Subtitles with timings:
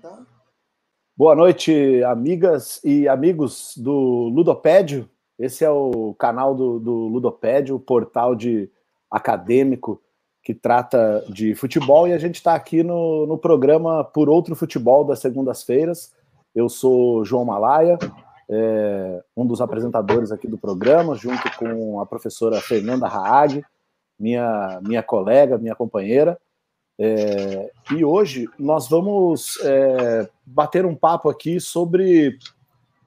[0.00, 0.18] Tá.
[1.14, 5.06] Boa noite, amigas e amigos do Ludopédio.
[5.38, 8.70] Esse é o canal do, do Ludopédio, o portal de
[9.10, 10.00] acadêmico
[10.42, 15.04] que trata de futebol, e a gente está aqui no, no programa Por Outro Futebol
[15.04, 16.14] das segundas-feiras.
[16.54, 17.98] Eu sou João Malaya,
[18.48, 23.62] é, um dos apresentadores aqui do programa, junto com a professora Fernanda Haag,
[24.18, 26.40] minha, minha colega, minha companheira.
[27.02, 32.36] É, e hoje nós vamos é, bater um papo aqui sobre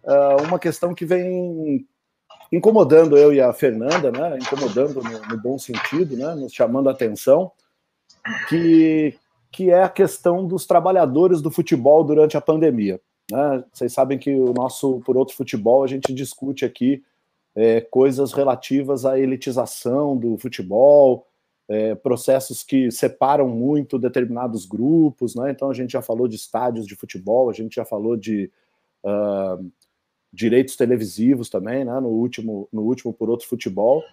[0.04, 1.86] uh, uma questão que vem
[2.52, 4.40] incomodando eu e a Fernanda, né?
[4.42, 6.34] Incomodando no, no bom sentido, né?
[6.34, 7.52] Nos chamando a atenção,
[8.50, 9.16] que,
[9.52, 13.00] que é a questão dos trabalhadores do futebol durante a pandemia.
[13.32, 13.64] Né?
[13.72, 17.04] Vocês sabem que o nosso Por Outro Futebol a gente discute aqui
[17.56, 21.28] é, coisas relativas à elitização do futebol,
[21.74, 25.50] é, processos que separam muito determinados grupos, né?
[25.50, 28.52] Então a gente já falou de estádios de futebol, a gente já falou de
[29.04, 29.72] uh,
[30.32, 32.00] direitos televisivos também, né?
[32.00, 34.04] No último, no último por outro futebol.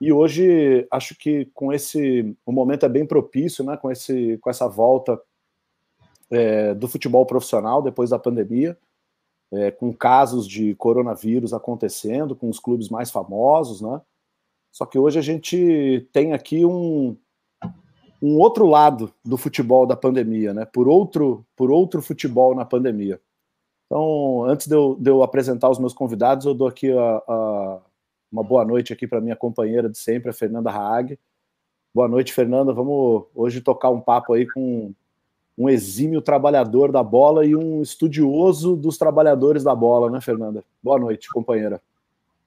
[0.00, 3.76] E hoje acho que com esse o momento é bem propício, né?
[3.76, 5.20] Com esse com essa volta
[6.30, 8.78] é, do futebol profissional depois da pandemia,
[9.52, 14.00] é, com casos de coronavírus acontecendo, com os clubes mais famosos, né?
[14.70, 17.16] Só que hoje a gente tem aqui um,
[18.22, 20.64] um outro lado do futebol da pandemia, né?
[20.64, 23.20] Por outro, por outro futebol na pandemia.
[23.86, 27.80] Então, antes de eu, de eu apresentar os meus convidados, eu dou aqui a, a,
[28.30, 31.18] uma boa noite aqui para minha companheira de sempre, a Fernanda Haag.
[31.92, 32.72] Boa noite, Fernanda.
[32.72, 34.94] Vamos hoje tocar um papo aí com
[35.58, 40.62] um exímio trabalhador da bola e um estudioso dos trabalhadores da bola, né, Fernanda?
[40.82, 41.82] Boa noite, companheira.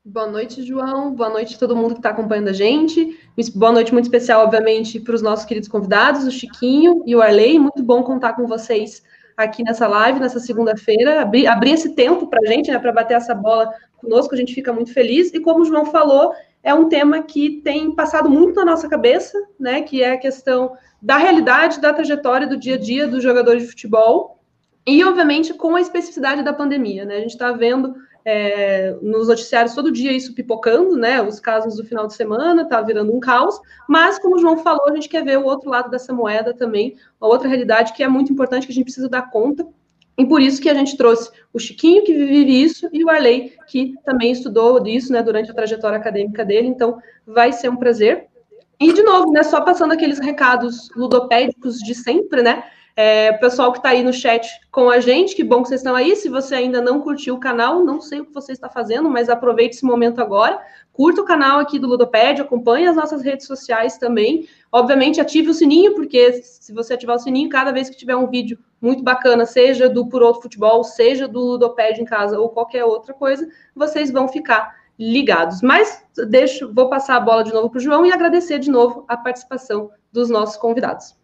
[0.05, 1.15] Boa noite, João.
[1.15, 3.17] Boa noite a todo mundo que está acompanhando a gente.
[3.55, 7.57] Boa noite muito especial, obviamente, para os nossos queridos convidados, o Chiquinho e o Arley.
[7.57, 9.01] Muito bom contar com vocês
[9.37, 11.21] aqui nessa live, nessa segunda-feira.
[11.21, 14.53] Abrir, abrir esse tempo para a gente, né, para bater essa bola conosco, a gente
[14.53, 15.33] fica muito feliz.
[15.33, 19.41] E como o João falou, é um tema que tem passado muito na nossa cabeça,
[19.57, 23.63] né, que é a questão da realidade, da trajetória do dia a dia dos jogadores
[23.63, 24.37] de futebol.
[24.85, 27.15] E, obviamente, com a especificidade da pandemia, né?
[27.15, 31.21] A gente está vendo é, nos noticiários todo dia isso pipocando, né?
[31.21, 33.59] Os casos do final de semana, tá virando um caos.
[33.87, 36.95] Mas, como o João falou, a gente quer ver o outro lado dessa moeda também,
[37.19, 39.67] uma outra realidade que é muito importante, que a gente precisa dar conta.
[40.17, 43.53] E por isso que a gente trouxe o Chiquinho, que vive isso, e o Arley,
[43.67, 46.67] que também estudou isso né, durante a trajetória acadêmica dele.
[46.67, 48.27] Então, vai ser um prazer.
[48.79, 52.63] E, de novo, né, só passando aqueles recados ludopédicos de sempre, né?
[52.95, 55.95] É, pessoal que está aí no chat com a gente, que bom que vocês estão
[55.95, 56.15] aí.
[56.15, 59.29] Se você ainda não curtiu o canal, não sei o que você está fazendo, mas
[59.29, 60.61] aproveite esse momento agora.
[60.91, 64.47] Curta o canal aqui do Ludoped, acompanhe as nossas redes sociais também.
[64.71, 68.29] Obviamente, ative o sininho, porque se você ativar o sininho, cada vez que tiver um
[68.29, 72.85] vídeo muito bacana, seja do Por Outro Futebol, seja do Ludoped em casa ou qualquer
[72.85, 75.63] outra coisa, vocês vão ficar ligados.
[75.63, 79.03] Mas deixo, vou passar a bola de novo para o João e agradecer de novo
[79.07, 81.22] a participação dos nossos convidados.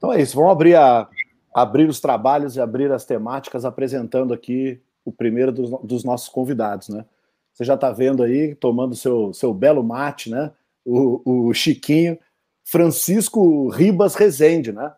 [0.00, 1.06] Então é isso, vamos abrir, a,
[1.52, 6.88] abrir os trabalhos e abrir as temáticas, apresentando aqui o primeiro dos, dos nossos convidados,
[6.88, 7.04] né?
[7.52, 10.52] Você já está vendo aí, tomando seu, seu belo mate, né?
[10.86, 12.18] O, o Chiquinho,
[12.64, 14.90] Francisco Ribas Rezende, né?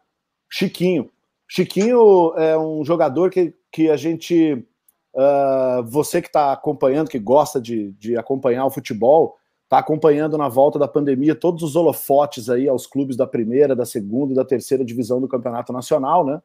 [0.48, 1.10] Chiquinho.
[1.48, 4.64] Chiquinho é um jogador que, que a gente.
[5.12, 9.36] Uh, você que está acompanhando, que gosta de, de acompanhar o futebol,
[9.72, 13.86] está acompanhando na volta da pandemia todos os holofotes aí aos clubes da primeira, da
[13.86, 16.42] segunda e da terceira divisão do campeonato nacional, né?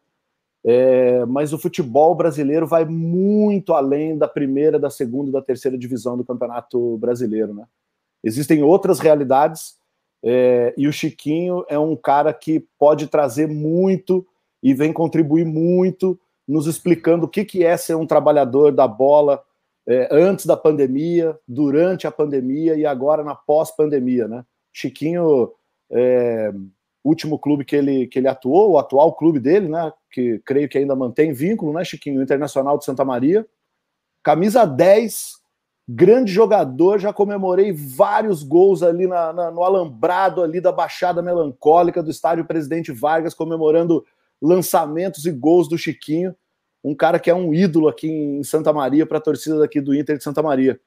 [0.63, 5.77] É, mas o futebol brasileiro vai muito além da primeira, da segunda e da terceira
[5.77, 7.65] divisão do campeonato brasileiro, né?
[8.23, 9.75] Existem outras realidades
[10.23, 14.25] é, e o Chiquinho é um cara que pode trazer muito
[14.63, 16.17] e vem contribuir muito,
[16.47, 19.43] nos explicando o que, que é ser um trabalhador da bola,
[19.87, 24.43] é, antes da pandemia, durante a pandemia e agora na pós-pandemia, né?
[24.73, 25.53] Chiquinho,
[25.89, 26.53] é,
[27.03, 29.91] último clube que ele, que ele atuou, o atual clube dele, né?
[30.11, 32.21] Que creio que ainda mantém vínculo, né, Chiquinho?
[32.21, 33.47] Internacional de Santa Maria.
[34.21, 35.35] Camisa 10,
[35.87, 42.03] grande jogador, já comemorei vários gols ali na, na, no alambrado ali da Baixada Melancólica
[42.03, 44.05] do estádio Presidente Vargas, comemorando
[44.41, 46.35] lançamentos e gols do Chiquinho
[46.87, 49.93] um cara que é um ídolo aqui em Santa Maria para a torcida daqui do
[49.93, 50.79] Inter de Santa Maria.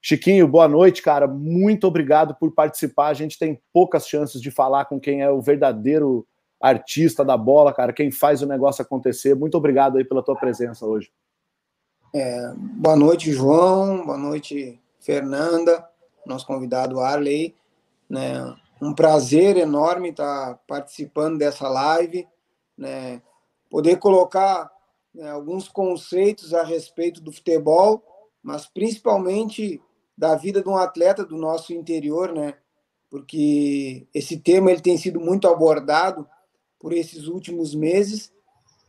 [0.00, 1.26] Chiquinho, boa noite, cara.
[1.26, 3.08] Muito obrigado por participar.
[3.08, 6.26] A gente tem poucas chances de falar com quem é o verdadeiro
[6.60, 9.34] artista da bola, cara, quem faz o negócio acontecer.
[9.34, 11.10] Muito obrigado aí pela tua presença hoje.
[12.14, 14.04] É, boa noite, João.
[14.04, 15.88] Boa noite, Fernanda,
[16.26, 17.54] nosso convidado Arley.
[18.08, 22.26] Né, um prazer enorme estar participando dessa live.
[22.76, 23.20] Né,
[23.70, 24.70] poder colocar
[25.14, 28.02] né, alguns conceitos a respeito do futebol,
[28.42, 29.80] mas principalmente
[30.16, 32.54] da vida de um atleta do nosso interior, né?
[33.08, 36.28] Porque esse tema ele tem sido muito abordado
[36.78, 38.32] por esses últimos meses.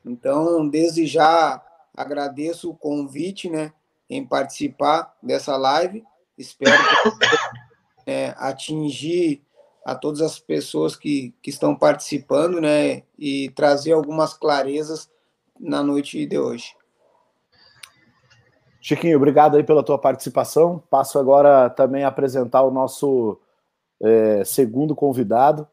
[0.05, 1.63] Então, desde já
[1.95, 3.73] agradeço o convite, né,
[4.09, 6.03] em participar dessa live.
[6.37, 7.25] Espero que,
[8.05, 9.43] é, atingir
[9.85, 15.09] a todas as pessoas que, que estão participando, né, e trazer algumas clarezas
[15.61, 16.75] na noite de hoje.
[18.81, 20.83] Chiquinho, obrigado aí pela tua participação.
[20.89, 23.39] Passo agora também a apresentar o nosso
[24.01, 25.67] é, segundo convidado,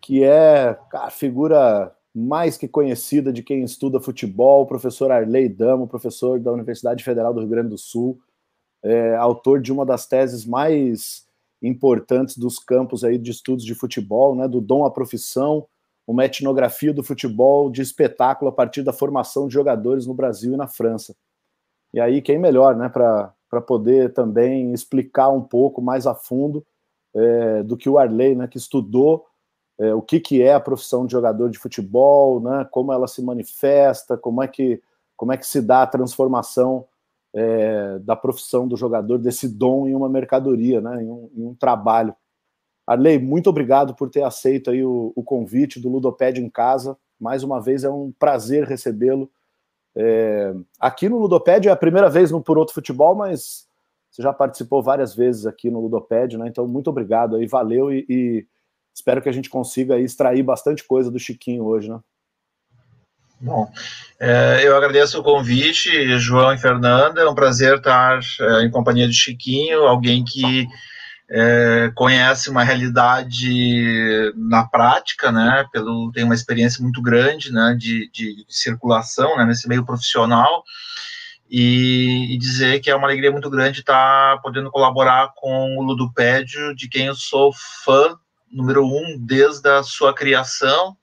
[0.00, 6.38] que é a figura mais que conhecida de quem estuda futebol, professor Arley Damo, professor
[6.38, 8.20] da Universidade Federal do Rio Grande do Sul,
[8.84, 11.26] é, autor de uma das teses mais
[11.60, 15.66] importantes dos campos aí de estudos de futebol, né, do dom à profissão,
[16.06, 20.56] uma etnografia do futebol de espetáculo a partir da formação de jogadores no Brasil e
[20.56, 21.14] na França.
[21.92, 26.64] E aí, quem melhor, né, para poder também explicar um pouco mais a fundo
[27.14, 29.26] é, do que o Arley, né, que estudou
[29.78, 33.22] é, o que, que é a profissão de jogador de futebol, né, como ela se
[33.22, 34.82] manifesta, como é que,
[35.16, 36.86] como é que se dá a transformação
[37.34, 41.54] é, da profissão do jogador, desse dom em uma mercadoria, né, em um, em um
[41.54, 42.14] trabalho.
[42.86, 46.96] Arley, muito obrigado por ter aceito aí o, o convite do Ludoped em casa.
[47.18, 49.30] Mais uma vez é um prazer recebê-lo.
[49.96, 53.66] É, aqui no Ludoped é a primeira vez no Por Outro Futebol, mas
[54.10, 56.46] você já participou várias vezes aqui no Ludoped, né?
[56.48, 58.46] Então, muito obrigado aí, valeu e, e
[58.94, 61.98] espero que a gente consiga extrair bastante coisa do Chiquinho hoje, né?
[63.40, 63.68] Bom,
[64.18, 67.22] é, eu agradeço o convite, João e Fernanda.
[67.22, 70.66] É um prazer estar é, em companhia de Chiquinho, alguém que
[71.30, 75.64] é, conhece uma realidade na prática, né?
[75.72, 77.74] Pelo tem uma experiência muito grande, né?
[77.78, 79.44] De, de circulação, né?
[79.44, 80.64] Nesse meio profissional
[81.50, 86.74] e, e, dizer que é uma alegria muito grande estar podendo colaborar com o Ludopédio,
[86.74, 87.52] de quem eu sou
[87.84, 88.16] fã
[88.50, 90.96] número um desde a sua criação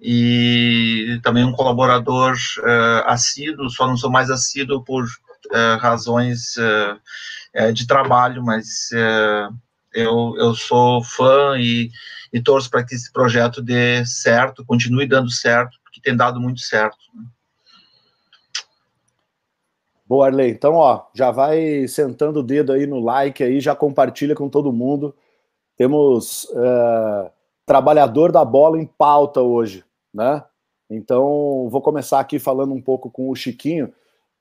[0.00, 7.00] e também um colaborador uh, assíduo, só não sou mais assíduo por uh, razões uh,
[7.72, 8.90] de trabalho, mas
[9.94, 11.90] eu, eu sou fã e,
[12.32, 16.60] e torço para que esse projeto dê certo, continue dando certo, porque tem dado muito
[16.60, 16.98] certo.
[17.14, 17.24] Né?
[20.06, 20.50] Boa, Arley.
[20.50, 24.72] Então, ó, já vai sentando o dedo aí no like aí, já compartilha com todo
[24.72, 25.14] mundo.
[25.76, 27.28] Temos uh,
[27.64, 30.44] trabalhador da bola em pauta hoje, né?
[30.88, 33.92] Então, vou começar aqui falando um pouco com o Chiquinho.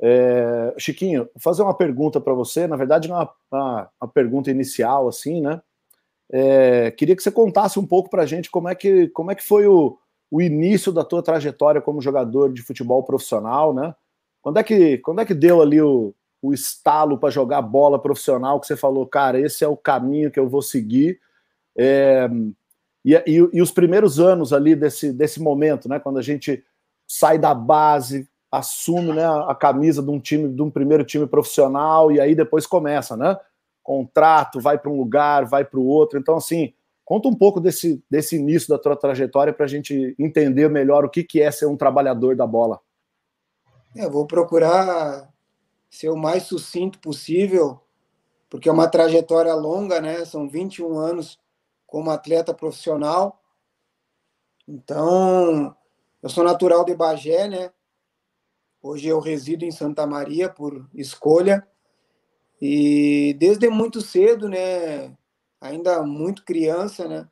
[0.02, 5.08] É, Chiquinho, vou fazer uma pergunta para você, na verdade, uma, uma, uma, pergunta inicial,
[5.08, 5.62] assim, né?
[6.32, 9.36] É, queria que você contasse um pouco para a gente como é que, como é
[9.36, 9.98] que foi o,
[10.30, 13.96] o início da tua trajetória como jogador de futebol profissional, né?
[14.42, 18.60] Quando é que, quando é que deu ali o, o estalo para jogar bola profissional
[18.60, 21.20] que você falou, cara, esse é o caminho que eu vou seguir?
[21.78, 22.30] É,
[23.04, 26.00] e, e, e, os primeiros anos ali desse, desse momento, né?
[26.00, 26.64] Quando a gente
[27.08, 28.28] sai da base,
[28.58, 32.66] assume né, a camisa de um time, de um primeiro time profissional, e aí depois
[32.66, 33.38] começa, né?
[33.84, 36.18] Contrato, vai para um lugar, vai para o outro.
[36.18, 36.74] Então, assim,
[37.04, 41.10] conta um pouco desse, desse início da tua trajetória para a gente entender melhor o
[41.10, 42.80] que, que é ser um trabalhador da bola.
[43.96, 45.30] É, vou procurar
[45.90, 47.80] ser o mais sucinto possível,
[48.50, 50.26] porque é uma trajetória longa, né?
[50.26, 51.40] São 21 anos
[51.86, 53.42] como atleta profissional.
[54.68, 55.76] Então,
[56.24, 57.72] eu sou natural de Bagé, né?
[58.88, 61.68] Hoje eu resido em Santa Maria por escolha.
[62.62, 65.18] E desde muito cedo, né,
[65.60, 67.28] ainda muito criança, né,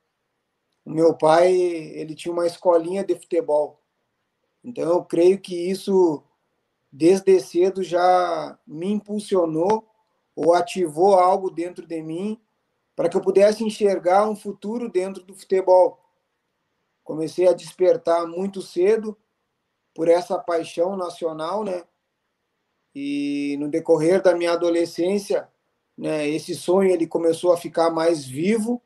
[0.83, 3.79] o meu pai, ele tinha uma escolinha de futebol.
[4.63, 6.23] Então eu creio que isso
[6.91, 9.87] desde cedo já me impulsionou
[10.35, 12.41] ou ativou algo dentro de mim
[12.95, 16.03] para que eu pudesse enxergar um futuro dentro do futebol.
[17.03, 19.15] Comecei a despertar muito cedo
[19.93, 21.83] por essa paixão nacional, né?
[22.95, 25.49] E no decorrer da minha adolescência,
[25.97, 28.81] né, esse sonho ele começou a ficar mais vivo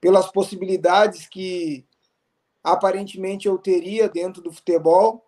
[0.00, 1.84] pelas possibilidades que
[2.62, 5.24] aparentemente eu teria dentro do futebol,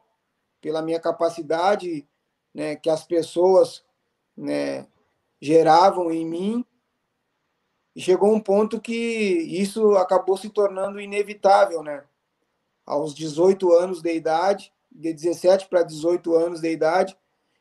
[0.61, 2.07] pela minha capacidade,
[2.55, 3.85] né, que as pessoas,
[4.37, 4.87] né,
[5.41, 6.65] geravam em mim.
[7.95, 12.05] E chegou um ponto que isso acabou se tornando inevitável, né?
[12.87, 17.17] Aos 18 anos de idade, de 17 para 18 anos de idade,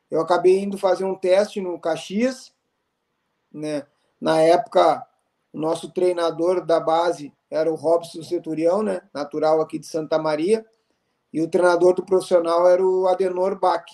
[0.10, 2.54] eu acabei indo fazer um teste no Caxias,
[3.51, 3.86] né?
[4.20, 5.06] Na época,
[5.54, 9.01] o nosso treinador da base era o Robson Centurião, né?
[9.13, 10.66] Natural aqui de Santa Maria.
[11.34, 13.86] e o treinador do profissional era o Adenor Bach,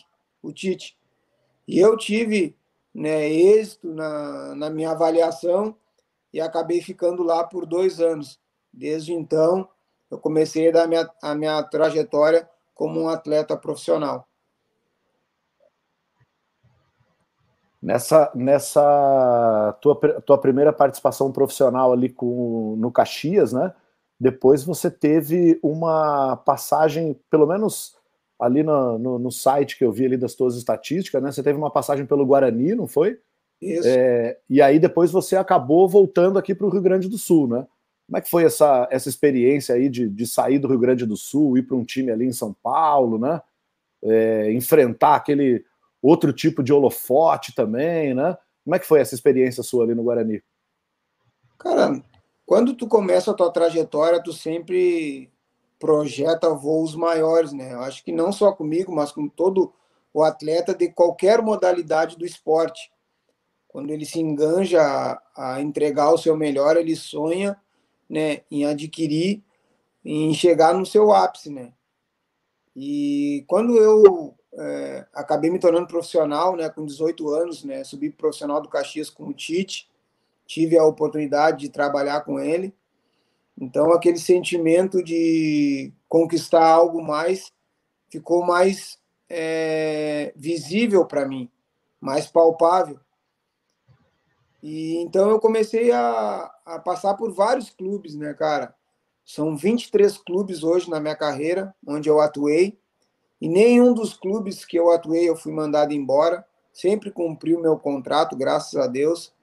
[0.42, 0.98] o Tite.
[1.68, 2.58] E eu tive
[2.94, 5.76] né, êxito na, na minha avaliação
[6.34, 8.40] e acabei ficando lá por dois anos.
[8.74, 9.70] Desde então,
[10.10, 14.28] eu comecei a dar minha, a minha trajetória como um atleta profissional.
[17.82, 19.96] Nessa, nessa tua,
[20.26, 23.74] tua primeira participação profissional ali com, no Caxias, né?
[24.20, 27.96] Depois você teve uma passagem, pelo menos
[28.40, 31.32] ali no, no, no, site que eu vi ali das tuas estatísticas, né?
[31.32, 33.20] Você teve uma passagem pelo Guarani, não foi?
[33.62, 33.88] Isso.
[33.88, 37.68] É, e aí depois você acabou voltando aqui para o Rio Grande do Sul, né?
[38.08, 41.18] Como é que foi essa, essa experiência aí de, de sair do Rio Grande do
[41.18, 43.42] Sul, ir para um time ali em São Paulo, né?
[44.02, 45.66] É, enfrentar aquele
[46.02, 48.38] outro tipo de holofote também, né?
[48.64, 50.42] Como é que foi essa experiência sua ali no Guarani?
[51.60, 52.02] Cara,
[52.46, 55.30] quando tu começa a tua trajetória, tu sempre
[55.78, 57.74] projeta voos maiores, né?
[57.74, 59.74] Eu acho que não só comigo, mas com todo
[60.14, 62.90] o atleta de qualquer modalidade do esporte.
[63.68, 67.60] Quando ele se enganja a, a entregar o seu melhor, ele sonha
[68.10, 69.44] né, em adquirir,
[70.04, 71.74] em chegar no seu ápice, né?
[72.76, 78.62] E quando eu é, acabei me tornando profissional, né, com 18 anos, né, subi profissional
[78.62, 79.90] do Caxias com o Tite,
[80.46, 82.74] tive a oportunidade de trabalhar com ele.
[83.60, 87.52] Então, aquele sentimento de conquistar algo mais
[88.10, 89.00] ficou mais
[89.30, 91.50] é, visível para mim,
[92.00, 93.00] mais palpável.
[94.62, 98.74] E então eu comecei a, a passar por vários clubes, né, cara?
[99.26, 102.78] São 23 clubes hoje na minha carreira, onde eu atuei.
[103.42, 106.46] E nenhum dos clubes que eu atuei eu fui mandado embora.
[106.72, 109.34] Sempre cumpri o meu contrato, graças a Deus.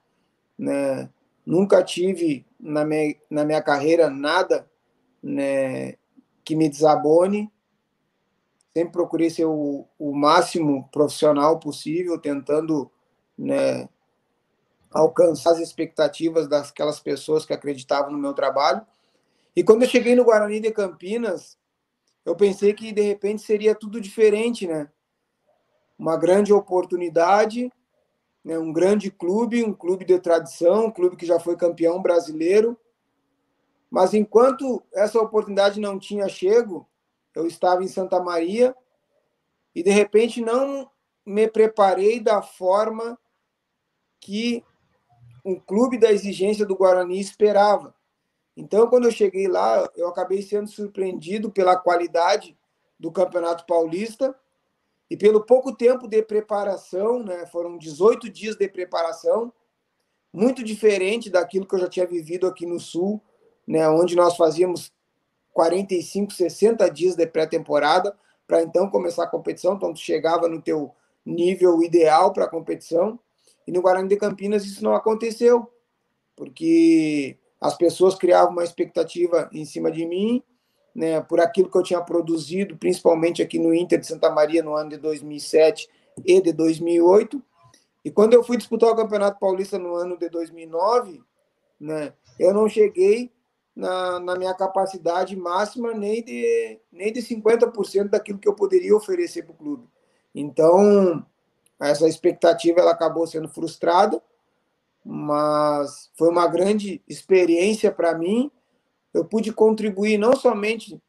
[0.57, 1.09] Né?
[1.45, 4.67] Nunca tive na minha, na minha carreira nada
[5.21, 5.95] né,
[6.43, 7.51] que me desabone.
[8.75, 12.91] Sempre procurei ser o, o máximo profissional possível, tentando
[13.37, 13.87] né,
[14.95, 18.81] alcançar as expectativas daquelas pessoas que acreditavam no meu trabalho.
[19.53, 21.57] E quando eu cheguei no Guarani de Campinas,
[22.25, 24.89] eu pensei que de repente seria tudo diferente, né?
[25.99, 27.69] Uma grande oportunidade,
[28.41, 28.57] né?
[28.57, 32.79] um grande clube, um clube de tradição, um clube que já foi campeão brasileiro.
[33.91, 36.87] Mas enquanto essa oportunidade não tinha chego,
[37.35, 38.73] eu estava em Santa Maria
[39.75, 40.89] e de repente não
[41.25, 43.19] me preparei da forma
[44.21, 44.63] que
[45.45, 47.93] um clube da exigência do Guarani esperava.
[48.57, 52.57] Então, quando eu cheguei lá, eu acabei sendo surpreendido pela qualidade
[52.99, 54.35] do Campeonato Paulista
[55.09, 57.45] e pelo pouco tempo de preparação, né?
[57.45, 59.53] Foram 18 dias de preparação,
[60.33, 63.21] muito diferente daquilo que eu já tinha vivido aqui no Sul,
[63.67, 63.87] né?
[63.87, 64.91] Onde nós fazíamos
[65.53, 69.75] 45, 60 dias de pré-temporada para então começar a competição.
[69.75, 70.93] Então, tu chegava no teu
[71.25, 73.19] nível ideal para a competição.
[73.67, 75.69] E no Guarani de Campinas isso não aconteceu,
[76.35, 80.43] porque as pessoas criavam uma expectativa em cima de mim,
[80.93, 84.75] né, por aquilo que eu tinha produzido, principalmente aqui no Inter de Santa Maria no
[84.75, 85.89] ano de 2007
[86.25, 87.41] e de 2008.
[88.03, 91.21] E quando eu fui disputar o Campeonato Paulista no ano de 2009,
[91.79, 93.31] né, eu não cheguei
[93.75, 99.43] na, na minha capacidade máxima nem de, nem de 50% daquilo que eu poderia oferecer
[99.43, 99.87] para o clube.
[100.33, 101.25] Então,
[101.79, 104.21] essa expectativa ela acabou sendo frustrada
[105.05, 108.49] mas foi uma grande experiência para mim.
[109.13, 110.99] Eu pude contribuir não somente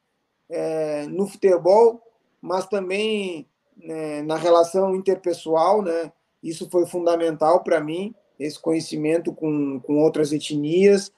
[0.50, 2.02] é, no futebol,
[2.38, 6.12] mas também né, na relação interpessoal, né?
[6.42, 11.10] Isso foi fundamental para mim, esse conhecimento com, com outras etnias.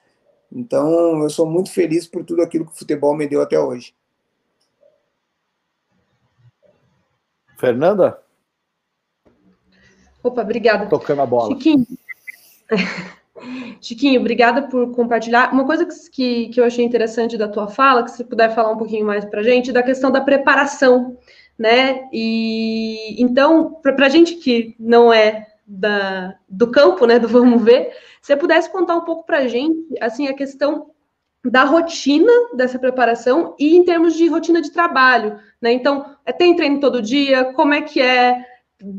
[0.51, 3.93] Então, eu sou muito feliz por tudo aquilo que o futebol me deu até hoje.
[7.59, 8.23] Fernanda?
[10.23, 10.87] Opa, obrigada.
[10.87, 11.55] Tocando a bola.
[11.55, 11.87] Chiquinho,
[13.81, 15.53] Chiquinho, obrigada por compartilhar.
[15.53, 18.77] Uma coisa que, que eu achei interessante da tua fala, que você puder falar um
[18.77, 21.17] pouquinho mais para a gente, da questão da preparação,
[21.59, 22.09] né?
[22.13, 27.93] E então, para a gente que não é da, do campo, né, do vamos ver,
[28.21, 30.91] se você pudesse contar um pouco para a gente, assim, a questão
[31.45, 35.73] da rotina dessa preparação e em termos de rotina de trabalho, né?
[35.73, 37.53] Então, é, tem treino todo dia?
[37.53, 38.45] Como é que é?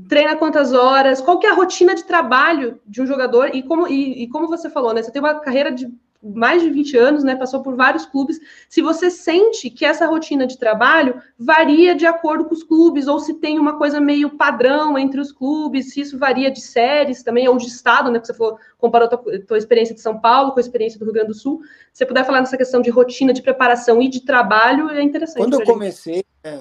[0.07, 3.87] Treina quantas horas, qual que é a rotina de trabalho de um jogador e como,
[3.87, 5.01] e, e como você falou, né?
[5.01, 5.89] Você tem uma carreira de
[6.21, 7.35] mais de 20 anos, né?
[7.35, 8.39] Passou por vários clubes.
[8.67, 13.19] Se você sente que essa rotina de trabalho varia de acordo com os clubes, ou
[13.19, 17.47] se tem uma coisa meio padrão entre os clubes, se isso varia de séries também,
[17.47, 18.19] ou de estado, né?
[18.19, 21.05] Que você falou, comparou a tua, tua experiência de São Paulo com a experiência do
[21.05, 21.61] Rio Grande do Sul.
[21.93, 25.37] Se você puder falar nessa questão de rotina de preparação e de trabalho, é interessante.
[25.37, 25.71] Quando eu gente.
[25.71, 26.59] comecei, né,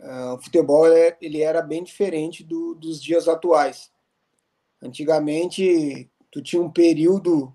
[0.00, 0.86] uh, o futebol
[1.20, 3.90] ele era bem diferente do, dos dias atuais.
[4.82, 7.54] Antigamente, tu tinha um período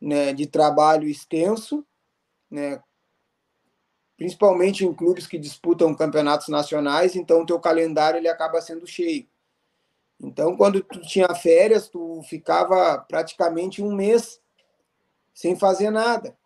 [0.00, 1.86] né, de trabalho extenso,
[2.50, 2.82] né,
[4.16, 9.28] principalmente em clubes que disputam campeonatos nacionais, então o teu calendário ele acaba sendo cheio.
[10.20, 14.40] Então, quando tu tinha férias, tu ficava praticamente um mês
[15.32, 16.36] sem fazer nada.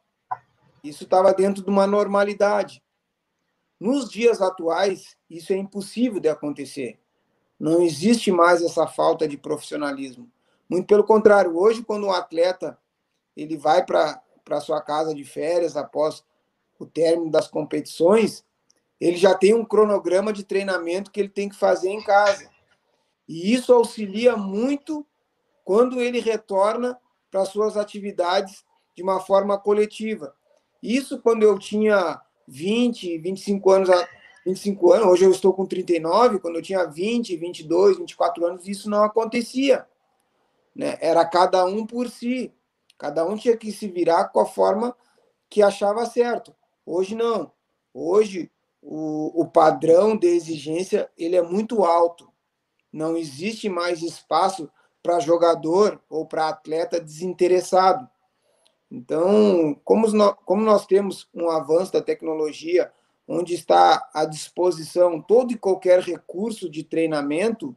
[0.84, 2.82] Isso estava dentro de uma normalidade.
[3.82, 7.00] Nos dias atuais, isso é impossível de acontecer.
[7.58, 10.30] Não existe mais essa falta de profissionalismo.
[10.70, 12.78] Muito pelo contrário, hoje, quando um atleta
[13.36, 16.24] ele vai para sua casa de férias após
[16.78, 18.44] o término das competições,
[19.00, 22.48] ele já tem um cronograma de treinamento que ele tem que fazer em casa.
[23.28, 25.04] E isso auxilia muito
[25.64, 26.96] quando ele retorna
[27.32, 30.36] para suas atividades de uma forma coletiva.
[30.80, 32.20] Isso quando eu tinha
[32.52, 33.88] 20, 25 anos,
[34.44, 38.90] 25 anos, hoje eu estou com 39, quando eu tinha 20, 22, 24 anos, isso
[38.90, 39.86] não acontecia.
[40.76, 40.98] Né?
[41.00, 42.52] Era cada um por si.
[42.98, 44.94] Cada um tinha que se virar com a forma
[45.48, 46.54] que achava certo.
[46.84, 47.50] Hoje não.
[47.92, 48.50] Hoje
[48.82, 52.30] o, o padrão de exigência ele é muito alto.
[52.92, 54.70] Não existe mais espaço
[55.02, 58.08] para jogador ou para atleta desinteressado.
[58.94, 62.92] Então, como nós, como nós temos um avanço da tecnologia,
[63.26, 67.74] onde está à disposição todo e qualquer recurso de treinamento,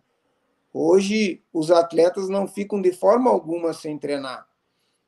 [0.73, 4.45] hoje os atletas não ficam de forma alguma sem treinar.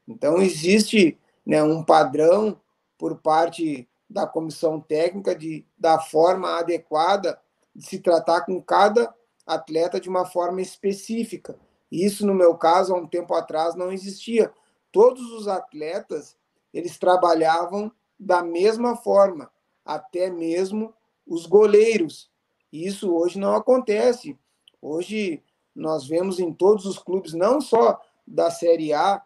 [0.08, 2.58] Então, existe né, um padrão
[2.98, 7.38] por parte da comissão técnica de, da forma adequada
[7.76, 9.14] de se tratar com cada
[9.46, 11.60] atleta de uma forma específica.
[11.92, 14.54] Isso, no meu caso, há um tempo atrás, não existia.
[14.98, 16.36] Todos os atletas,
[16.74, 19.52] eles trabalhavam da mesma forma,
[19.86, 20.92] até mesmo
[21.24, 22.32] os goleiros.
[22.74, 24.36] Isso hoje não acontece.
[24.82, 25.44] Hoje
[25.76, 29.22] nós vemos em todos os clubes, não só da Série A,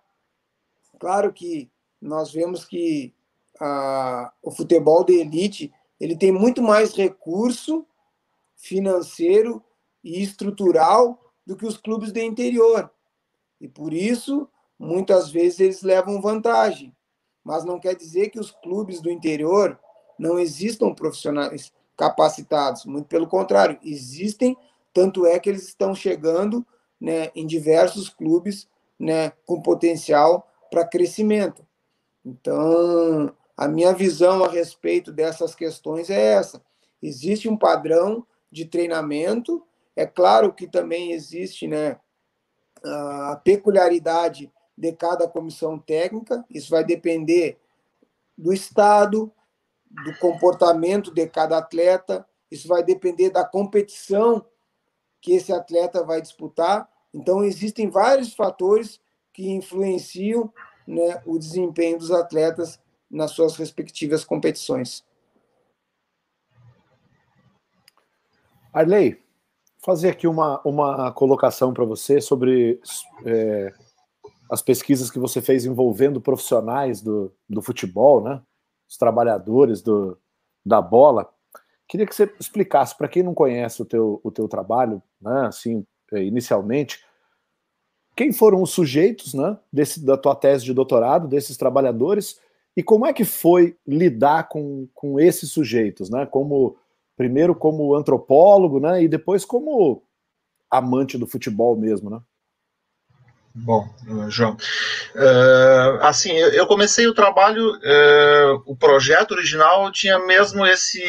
[0.99, 1.67] Claro que
[1.99, 3.11] nós vemos que
[3.59, 7.87] a, o futebol de elite ele tem muito mais recurso
[8.55, 9.63] financeiro
[10.03, 12.91] e estrutural do que os clubes de interior.
[13.59, 14.47] E por isso,
[14.81, 16.95] muitas vezes eles levam vantagem.
[17.43, 19.79] Mas não quer dizer que os clubes do interior
[20.17, 22.85] não existam profissionais capacitados.
[22.85, 24.57] Muito pelo contrário, existem,
[24.91, 26.65] tanto é que eles estão chegando
[26.99, 28.67] né, em diversos clubes
[28.99, 31.65] né, com potencial para crescimento.
[32.25, 36.61] Então, a minha visão a respeito dessas questões é essa.
[37.01, 39.63] Existe um padrão de treinamento,
[39.95, 41.99] é claro que também existe né,
[42.83, 47.59] a peculiaridade de cada comissão técnica, isso vai depender
[48.35, 49.31] do estado,
[49.87, 54.43] do comportamento de cada atleta, isso vai depender da competição
[55.21, 56.89] que esse atleta vai disputar.
[57.13, 58.99] Então, existem vários fatores
[59.31, 60.51] que influenciam
[60.87, 65.05] né, o desempenho dos atletas nas suas respectivas competições.
[68.73, 69.21] Arley,
[69.77, 72.81] fazer aqui uma, uma colocação para você sobre
[73.23, 73.71] é,
[74.51, 78.41] as pesquisas que você fez envolvendo profissionais do, do futebol, né?
[78.89, 80.17] Os trabalhadores do,
[80.65, 81.33] da bola.
[81.87, 85.85] Queria que você explicasse, para quem não conhece o teu, o teu trabalho, né, assim,
[86.11, 87.01] é, inicialmente,
[88.13, 92.37] quem foram os sujeitos né, desse, da tua tese de doutorado, desses trabalhadores,
[92.75, 96.25] e como é que foi lidar com, com esses sujeitos, né?
[96.25, 96.77] Como
[97.17, 99.03] primeiro como antropólogo, né?
[99.03, 100.03] E depois como
[100.69, 102.21] amante do futebol mesmo, né?
[103.53, 103.85] Bom,
[104.29, 111.01] João, uh, assim, eu comecei o trabalho, uh, o projeto original tinha mesmo esse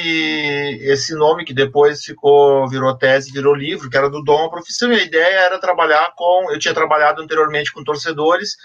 [0.83, 4.92] esse nome que depois ficou virou tese, virou livro, que era do dom à profissão.
[4.92, 8.57] E a ideia era trabalhar com, eu tinha trabalhado anteriormente com torcedores,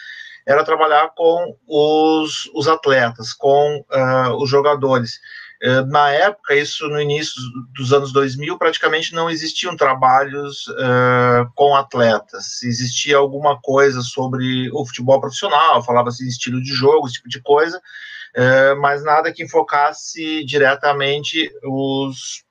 [0.43, 5.19] era trabalhar com os, os atletas, com uh, os jogadores.
[5.61, 7.41] Eh, na época, isso no início
[7.73, 12.61] dos anos 2000, praticamente não existiam trabalhos uh, com atletas.
[12.61, 17.41] Existia alguma coisa sobre o futebol profissional, falava-se em estilo de jogo, esse tipo de
[17.41, 22.43] coisa, uh, mas nada que enfocasse diretamente os,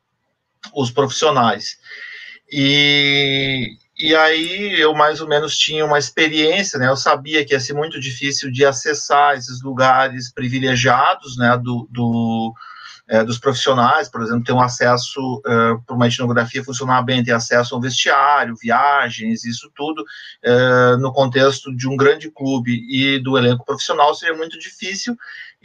[0.75, 1.79] os profissionais.
[2.51, 6.89] E, e aí eu mais ou menos tinha uma experiência, né?
[6.89, 11.57] Eu sabia que ia ser muito difícil de acessar esses lugares privilegiados, né?
[11.57, 12.53] Do, do
[13.09, 15.51] é, dos profissionais, por exemplo, ter um acesso é,
[15.87, 20.05] para uma etnografia funcionar bem, ter acesso a um vestiário, viagens, isso tudo,
[20.43, 25.17] é, no contexto de um grande clube e do elenco profissional seria muito difícil,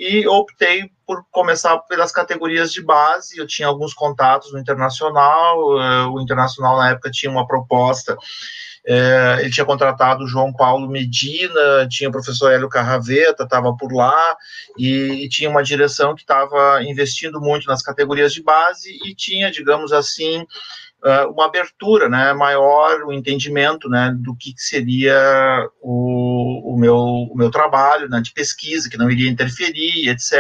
[0.02, 3.38] e optei por começar pelas categorias de base.
[3.38, 8.18] Eu tinha alguns contatos no internacional, é, o internacional na época tinha uma proposta
[8.86, 13.94] é, ele tinha contratado o João Paulo Medina, tinha o professor Hélio Carraveta, estava por
[13.94, 14.36] lá,
[14.78, 19.52] e, e, tinha uma direção que estava investindo muito nas categorias de base e tinha,
[19.52, 20.46] digamos assim,
[21.04, 26.78] uh, uma abertura né, maior, o um entendimento né, do que, que seria o, o,
[26.80, 30.34] meu, o meu trabalho né, de pesquisa, que não iria interferir, etc.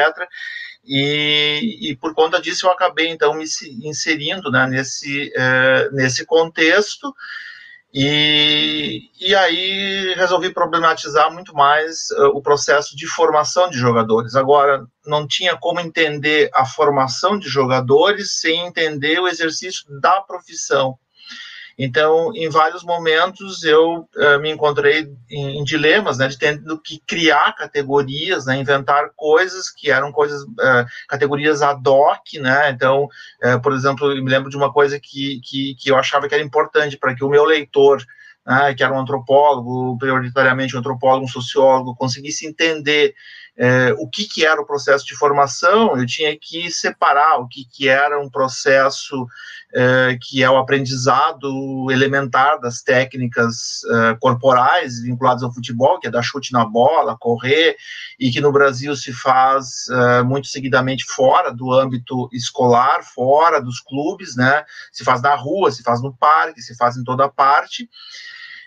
[0.86, 3.46] E, e, por conta disso eu acabei então me
[3.84, 7.14] inserindo né, nesse, uh, nesse contexto
[7.94, 14.36] e, e aí resolvi problematizar muito mais uh, o processo de formação de jogadores.
[14.36, 20.98] Agora, não tinha como entender a formação de jogadores sem entender o exercício da profissão.
[21.84, 27.02] Então, em vários momentos, eu uh, me encontrei em, em, dilemas, né, de tendo que
[27.08, 33.06] criar categorias, né, inventar coisas que eram coisas, uh, categorias ad hoc, né, então,
[33.44, 36.36] uh, por exemplo, eu me lembro de uma coisa que, que, que eu achava que
[36.36, 38.00] era importante para que o meu leitor,
[38.46, 43.16] né, que era um antropólogo, prioritariamente um antropólogo, um sociólogo, conseguisse entender
[43.58, 47.66] é, o que, que era o processo de formação, eu tinha que separar o que,
[47.66, 49.28] que era um processo
[49.74, 56.12] é, que é o aprendizado elementar das técnicas é, corporais vinculadas ao futebol, que é
[56.12, 57.76] dar chute na bola, correr,
[58.20, 63.80] e que no Brasil se faz é, muito seguidamente fora do âmbito escolar, fora dos
[63.80, 64.64] clubes, né?
[64.92, 67.90] Se faz na rua, se faz no parque, se faz em toda parte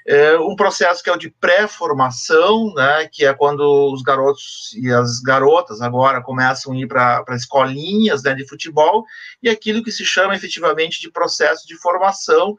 [0.06, 4.92] é, um processo que é o de pré-formação, né, que é quando os garotos e
[4.92, 9.04] as garotas agora começam a ir para escolinhas né, de futebol,
[9.42, 12.54] e aquilo que se chama efetivamente de processo de formação,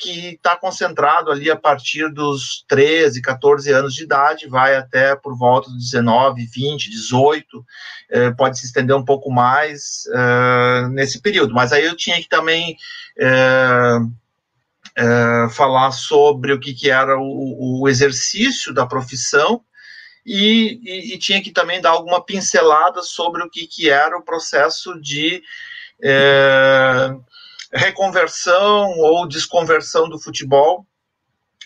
[0.00, 5.36] que está concentrado ali a partir dos 13, 14 anos de idade, vai até por
[5.36, 7.64] volta dos 19, 20, 18,
[8.08, 11.52] é, pode se estender um pouco mais é, nesse período.
[11.52, 12.76] Mas aí eu tinha que também
[13.18, 13.98] é,
[15.00, 19.64] é, falar sobre o que, que era o, o exercício da profissão
[20.24, 24.22] e, e, e, tinha que também dar alguma pincelada sobre o que, que era o
[24.22, 25.42] processo de
[26.02, 27.16] é,
[27.72, 30.86] reconversão ou desconversão do futebol,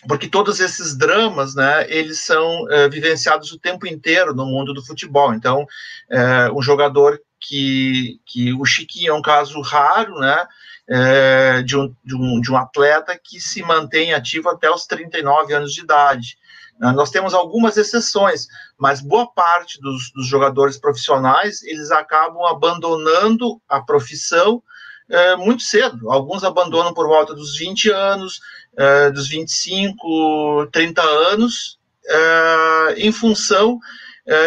[0.07, 4.85] porque todos esses dramas, né, eles são é, vivenciados o tempo inteiro no mundo do
[4.85, 5.33] futebol.
[5.33, 5.65] Então,
[6.09, 10.47] é, um jogador que, que o Chiquinho é um caso raro, né,
[10.87, 15.53] é, de, um, de, um, de um atleta que se mantém ativo até os 39
[15.53, 16.37] anos de idade.
[16.79, 16.91] Né?
[16.91, 23.81] Nós temos algumas exceções, mas boa parte dos, dos, jogadores profissionais eles acabam abandonando a
[23.81, 24.61] profissão
[25.09, 26.11] é, muito cedo.
[26.11, 28.39] Alguns abandonam por volta dos 20 anos,
[28.77, 33.79] é, dos 25, 30 anos, é, em função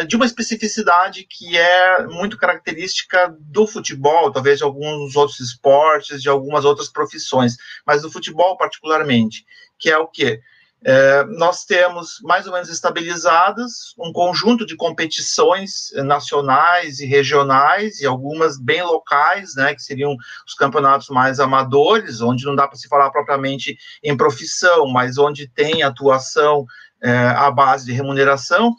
[0.08, 6.28] de uma especificidade que é muito característica do futebol, talvez de alguns outros esportes, de
[6.28, 9.46] algumas outras profissões, mas do futebol particularmente,
[9.78, 10.40] que é o quê?
[10.84, 18.06] É, nós temos mais ou menos estabilizadas um conjunto de competições nacionais e regionais e
[18.06, 22.86] algumas bem locais, né, que seriam os campeonatos mais amadores, onde não dá para se
[22.86, 26.64] falar propriamente em profissão, mas onde tem atuação
[27.02, 28.72] é, à base de remuneração.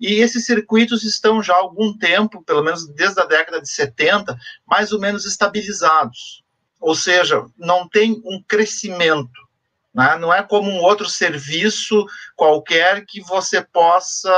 [0.00, 4.34] E esses circuitos estão já há algum tempo, pelo menos desde a década de 70,
[4.66, 6.42] mais ou menos estabilizados.
[6.80, 9.30] Ou seja, não tem um crescimento.
[9.94, 10.16] Né?
[10.16, 14.32] Não é como um outro serviço qualquer que você possa,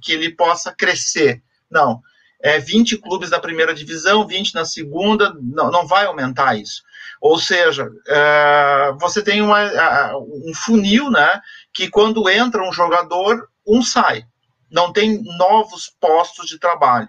[0.00, 1.42] que ele possa crescer.
[1.70, 2.00] Não.
[2.42, 6.82] É 20 clubes da primeira divisão, 20 na segunda, não, não vai aumentar isso.
[7.20, 11.38] Ou seja, é, você tem uma, um funil, né?
[11.70, 14.24] Que quando entra um jogador, um sai
[14.70, 17.08] não tem novos postos de trabalho.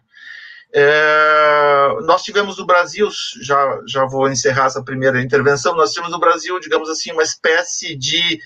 [0.73, 3.09] É, nós tivemos no Brasil,
[3.41, 7.95] já, já vou encerrar essa primeira intervenção, nós tivemos no Brasil, digamos assim, uma espécie
[7.97, 8.39] de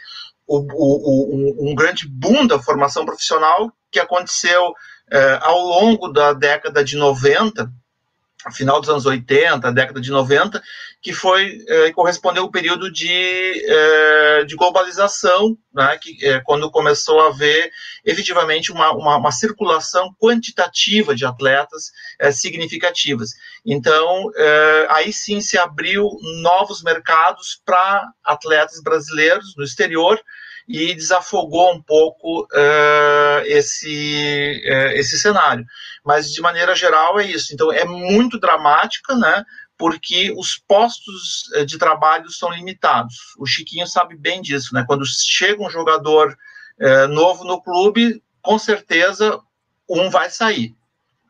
[0.47, 4.73] o, o, um, um, grande boom da formação profissional que aconteceu
[5.11, 7.71] é, ao longo da década de 90,
[8.51, 10.61] final dos anos 80, década de 90,
[11.01, 17.21] que foi é, correspondeu ao período de, é, de globalização, né, que, é, quando começou
[17.21, 17.71] a haver
[18.03, 23.31] efetivamente uma, uma, uma circulação quantitativa de atletas é, significativas.
[23.65, 24.29] Então,
[24.89, 26.07] aí sim se abriu
[26.41, 30.19] novos mercados para atletas brasileiros no exterior,
[30.67, 35.65] e desafogou um pouco uh, esse, uh, esse cenário.
[36.03, 37.53] Mas, de maneira geral, é isso.
[37.53, 39.43] Então, é muito dramática, né?
[39.77, 43.15] Porque os postos uh, de trabalho são limitados.
[43.37, 44.83] O Chiquinho sabe bem disso, né?
[44.87, 46.35] Quando chega um jogador
[47.09, 49.39] novo no clube, com certeza
[49.89, 50.75] um vai sair.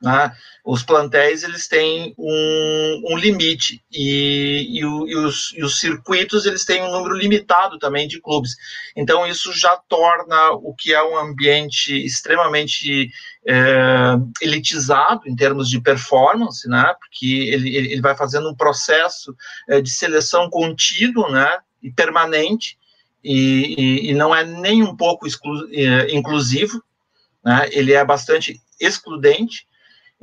[0.01, 0.35] Né?
[0.63, 6.45] Os plantéis eles têm um, um limite e, e, o, e, os, e, os, circuitos
[6.45, 8.55] eles têm um número limitado também de clubes.
[8.95, 13.09] Então isso já torna o que é um ambiente extremamente
[13.47, 16.93] é, elitizado em termos de performance, né?
[16.99, 19.35] Porque ele, ele vai fazendo um processo
[19.69, 21.57] é, de seleção contínuo, né?
[21.81, 22.77] E permanente
[23.23, 26.83] e, e não é nem um pouco exclu, é, inclusivo,
[27.43, 27.69] né?
[27.71, 29.65] Ele é bastante excludente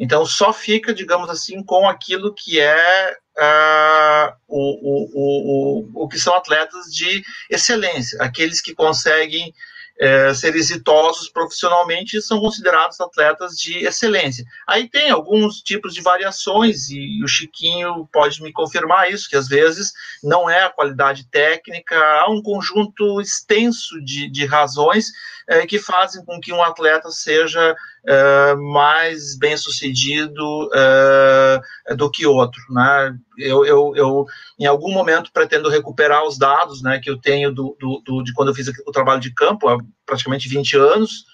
[0.02, 6.18] então, só fica, digamos assim, com aquilo que é uh, o, o, o, o que
[6.18, 9.54] são atletas de excelência, aqueles que conseguem
[10.00, 14.44] é, ser exitosos profissionalmente são considerados atletas de excelência.
[14.66, 19.46] Aí tem alguns tipos de variações, e o Chiquinho pode me confirmar isso, que às
[19.46, 25.06] vezes não é a qualidade técnica, há um conjunto extenso de, de razões
[25.48, 31.60] é, que fazem com que um atleta seja é, mais bem sucedido é,
[31.96, 32.60] do que outro.
[32.70, 33.16] Né?
[33.38, 34.26] Eu, eu, eu,
[34.58, 38.32] em algum momento, pretendo recuperar os dados né, que eu tenho do, do, do, de
[38.32, 41.24] quando eu fiz o trabalho de campo, há praticamente 20 anos,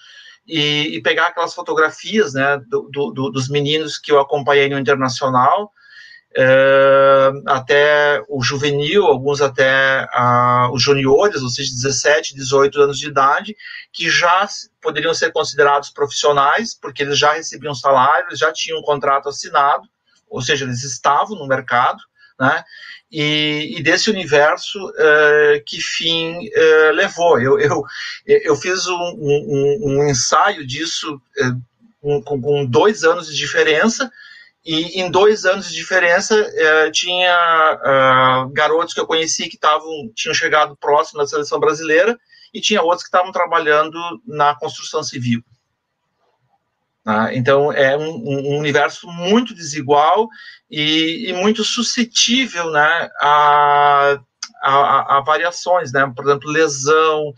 [0.46, 5.70] e, e pegar aquelas fotografias né, dos meninos que eu acompanhei no Internacional,
[7.46, 10.06] até o juvenil, alguns até
[10.72, 13.56] os juniores, ou seja, 17, 18 anos de idade,
[13.92, 14.46] que já
[14.80, 19.82] poderiam ser considerados profissionais, porque eles já recebiam salário, eles já tinham um contrato assinado,
[20.28, 21.98] ou seja, eles estavam no mercado,
[22.38, 22.62] né?
[23.10, 27.40] E, e desse universo uh, que fim uh, levou.
[27.40, 27.82] Eu, eu,
[28.26, 31.20] eu fiz um, um, um ensaio disso
[32.00, 34.10] com, com dois anos de diferença,
[34.70, 40.12] e em dois anos de diferença, eh, tinha uh, garotos que eu conheci que tavam,
[40.14, 42.18] tinham chegado próximo da seleção brasileira
[42.52, 45.42] e tinha outros que estavam trabalhando na construção civil.
[47.02, 47.34] Tá?
[47.34, 50.28] Então, é um, um, universo muito desigual
[50.70, 54.18] e, e muito suscetível né, a,
[54.62, 56.12] a, a, variações, né?
[56.14, 57.32] por exemplo, lesão,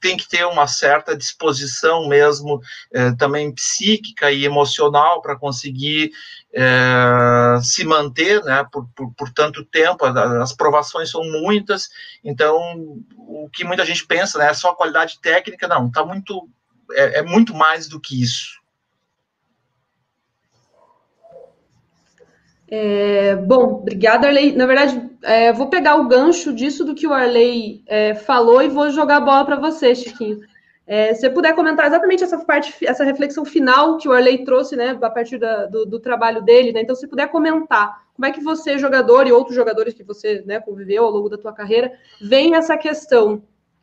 [0.00, 2.60] tem que ter uma certa disposição mesmo,
[2.92, 6.12] é, também psíquica e emocional para conseguir
[6.54, 11.88] é, se manter né, por, por, por, tanto tempo, as provações são muitas,
[12.22, 16.48] então o que muita gente pensa né, é só qualidade técnica, não, tá muito,
[16.92, 18.61] é, é muito mais do que isso.
[22.74, 24.56] É, bom, obrigada, Arley.
[24.56, 28.68] Na verdade, é, vou pegar o gancho disso do que o Arley é, falou e
[28.68, 30.40] vou jogar a bola para você, Chiquinho.
[30.86, 34.74] É, se você puder comentar exatamente essa parte, essa reflexão final que o Arley trouxe,
[34.74, 36.80] né, a partir da, do, do, trabalho dele, né?
[36.80, 40.58] Então, se puder comentar, como é que você, jogador, e outros jogadores que você né,
[40.58, 43.42] conviveu ao longo da tua carreira, vem essa questão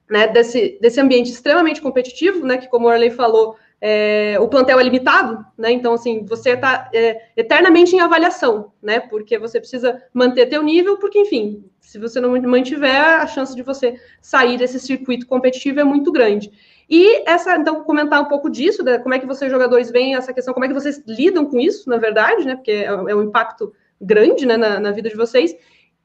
[0.09, 2.57] né, desse, desse ambiente extremamente competitivo, né?
[2.57, 5.71] Que, como o Arley falou, é, o plantel é limitado, né?
[5.71, 8.99] Então, assim, você está é, eternamente em avaliação, né?
[8.99, 13.63] Porque você precisa manter teu nível, porque, enfim, se você não mantiver, a chance de
[13.63, 16.51] você sair desse circuito competitivo é muito grande.
[16.89, 20.33] E essa, então, comentar um pouco disso, né, como é que vocês, jogadores, veem essa
[20.33, 22.55] questão, como é que vocês lidam com isso, na verdade, né?
[22.55, 25.55] Porque é, é um impacto grande né, na, na, vida de vocês.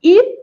[0.02, 0.38] E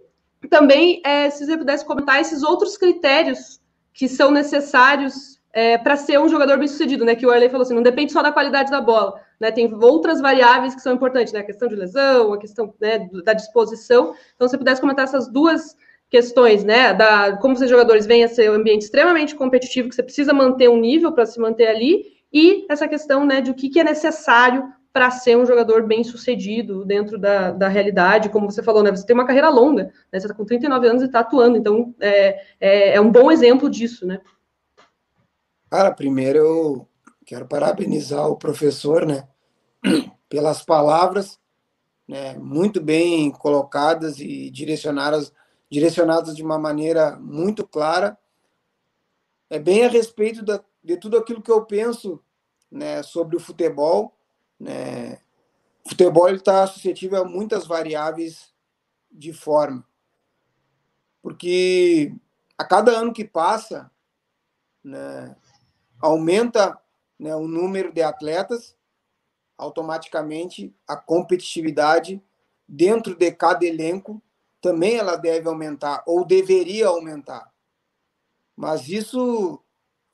[0.49, 3.61] também, é, se você pudesse comentar esses outros critérios
[3.93, 7.15] que são necessários é, para ser um jogador bem sucedido, né?
[7.15, 9.51] Que o Arley falou assim, não depende só da qualidade da bola, né?
[9.51, 11.39] Tem outras variáveis que são importantes, né?
[11.39, 14.13] A questão de lesão, a questão né, da disposição.
[14.35, 15.75] Então, se você pudesse comentar essas duas
[16.09, 16.93] questões, né?
[16.93, 20.69] Da como vocês jogadores vêm a ser um ambiente extremamente competitivo, que você precisa manter
[20.69, 23.83] um nível para se manter ali, e essa questão, né, de o que, que é
[23.83, 28.91] necessário para ser um jogador bem sucedido dentro da, da realidade, como você falou, né?
[28.91, 30.19] Você tem uma carreira longa, né?
[30.19, 33.69] Você está com 39 anos e está atuando, então é, é, é um bom exemplo
[33.69, 34.19] disso, né?
[35.71, 36.87] Cara, primeiro eu
[37.25, 39.25] quero parabenizar o professor, né,
[40.27, 41.39] pelas palavras,
[42.05, 45.31] né, muito bem colocadas e direcionadas,
[45.69, 48.17] direcionadas de uma maneira muito clara.
[49.49, 52.21] É bem a respeito da, de tudo aquilo que eu penso,
[52.69, 54.13] né, sobre o futebol,
[54.59, 55.21] Né?
[55.85, 58.53] O futebol está suscetível a muitas variáveis
[59.09, 59.85] de forma.
[61.21, 62.13] Porque
[62.57, 63.89] a cada ano que passa,
[64.83, 65.35] né,
[66.01, 66.79] aumenta
[67.19, 68.75] né, o número de atletas,
[69.57, 72.21] automaticamente a competitividade
[72.67, 74.21] dentro de cada elenco
[74.59, 77.51] também ela deve aumentar ou deveria aumentar.
[78.55, 79.61] Mas isso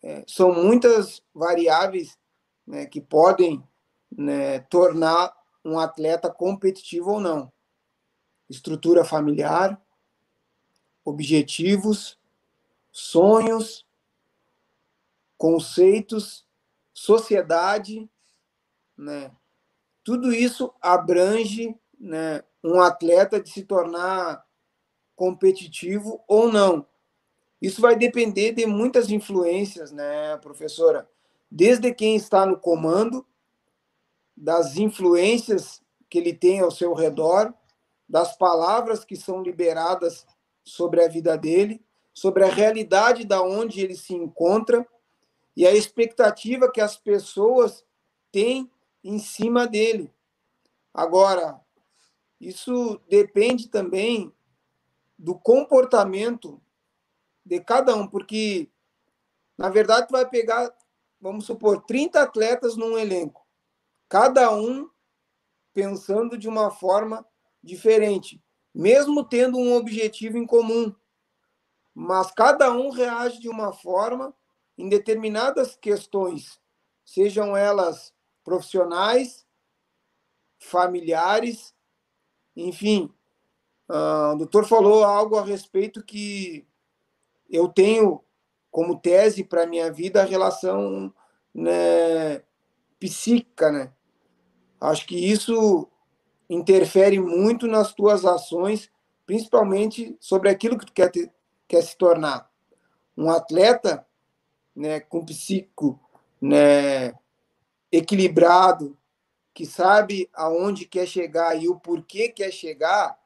[0.03, 2.17] é, são muitas variáveis
[2.65, 3.63] né, que podem
[4.11, 7.51] né, tornar um atleta competitivo ou não.
[8.49, 9.81] Estrutura familiar,
[11.03, 12.17] objetivos,
[12.91, 13.86] sonhos,
[15.37, 16.45] conceitos,
[16.93, 18.09] sociedade,
[18.97, 19.31] né?
[20.03, 24.45] Tudo isso abrange né, um atleta de se tornar
[25.15, 26.87] competitivo ou não.
[27.61, 31.09] Isso vai depender de muitas influências, né, professora?
[31.49, 33.25] Desde quem está no comando,
[34.35, 37.53] das influências que ele tem ao seu redor,
[38.07, 40.25] das palavras que são liberadas
[40.63, 44.87] sobre a vida dele, sobre a realidade da onde ele se encontra
[45.57, 47.83] e a expectativa que as pessoas
[48.31, 48.71] têm
[49.03, 50.13] em cima dele.
[50.93, 51.59] Agora,
[52.39, 54.31] isso depende também
[55.17, 56.61] do comportamento
[57.43, 58.69] de cada um, porque
[59.57, 60.71] na verdade tu vai pegar,
[61.19, 63.43] vamos supor, 30 atletas num elenco,
[64.07, 64.87] cada um
[65.73, 67.25] pensando de uma forma
[67.63, 68.39] diferente,
[68.71, 70.93] mesmo tendo um objetivo em comum.
[71.95, 74.36] Mas cada um reage de uma forma
[74.77, 76.59] em determinadas questões,
[77.03, 78.13] sejam elas
[78.43, 79.45] profissionais,
[80.59, 81.73] familiares,
[82.55, 83.11] enfim.
[83.89, 86.67] Uh, o doutor falou algo a respeito que
[87.49, 88.23] eu tenho
[88.71, 91.13] como tese para minha vida a relação
[91.53, 92.43] né,
[92.99, 93.93] psíquica, né?
[94.79, 95.89] Acho que isso
[96.49, 98.89] interfere muito nas tuas ações,
[99.25, 101.33] principalmente sobre aquilo que tu quer, ter,
[101.67, 102.49] quer se tornar.
[103.17, 104.06] Um atleta
[104.77, 105.99] né, com psíquico
[106.39, 107.13] né,
[107.91, 108.95] equilibrado,
[109.53, 113.17] que sabe aonde quer chegar e o porquê quer chegar,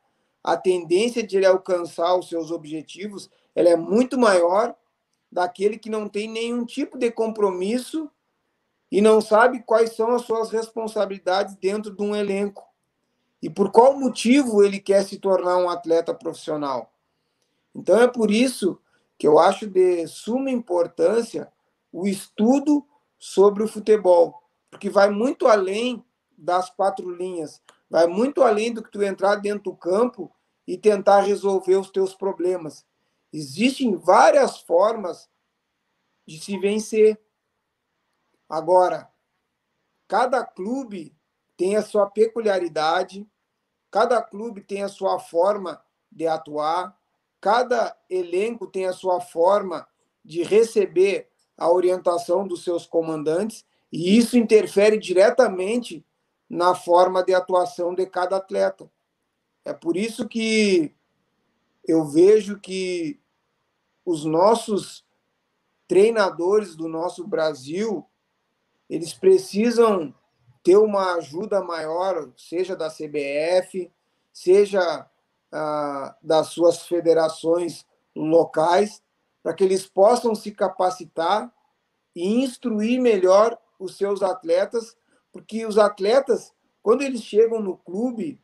[0.42, 4.74] a tendência de ele alcançar os seus objetivos ela é muito maior
[5.30, 8.10] daquele que não tem nenhum tipo de compromisso
[8.90, 12.66] e não sabe quais são as suas responsabilidades dentro de um elenco.
[13.42, 16.94] E por qual motivo ele quer se tornar um atleta profissional.
[17.76, 18.80] Então é por isso
[19.22, 21.54] que eu acho de suma importância
[21.92, 22.84] o estudo
[23.20, 26.04] sobre o futebol, porque vai muito além
[26.36, 31.20] das quatro linhas, vai muito além do que tu entrar dentro do campo e tentar
[31.20, 32.84] resolver os teus problemas.
[33.32, 35.30] Existem várias formas
[36.26, 37.22] de se vencer.
[38.50, 39.08] Agora,
[40.08, 41.16] cada clube
[41.56, 43.30] tem a sua peculiaridade,
[43.92, 45.80] cada clube tem a sua forma
[46.12, 47.00] de atuar,
[47.42, 49.88] cada elenco tem a sua forma
[50.24, 51.28] de receber
[51.58, 56.06] a orientação dos seus comandantes, e isso interfere diretamente
[56.50, 58.90] na forma de atuação de cada atleta.
[59.66, 60.96] É por isso que
[61.88, 63.20] eu vejo que
[64.06, 65.06] os nossos
[65.88, 68.08] treinadores do nosso Brasil,
[68.90, 70.14] eles precisam
[70.64, 73.92] ter uma ajuda maior, seja da CBF,
[74.32, 75.10] seja
[75.52, 77.86] ah, das suas federações
[78.16, 79.04] locais,
[79.44, 81.54] para que eles possam se capacitar
[82.16, 84.96] e instruir melhor os seus atletas,
[85.32, 88.40] porque os atletas, quando eles chegam no clube,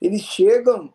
[0.00, 0.92] eles chegam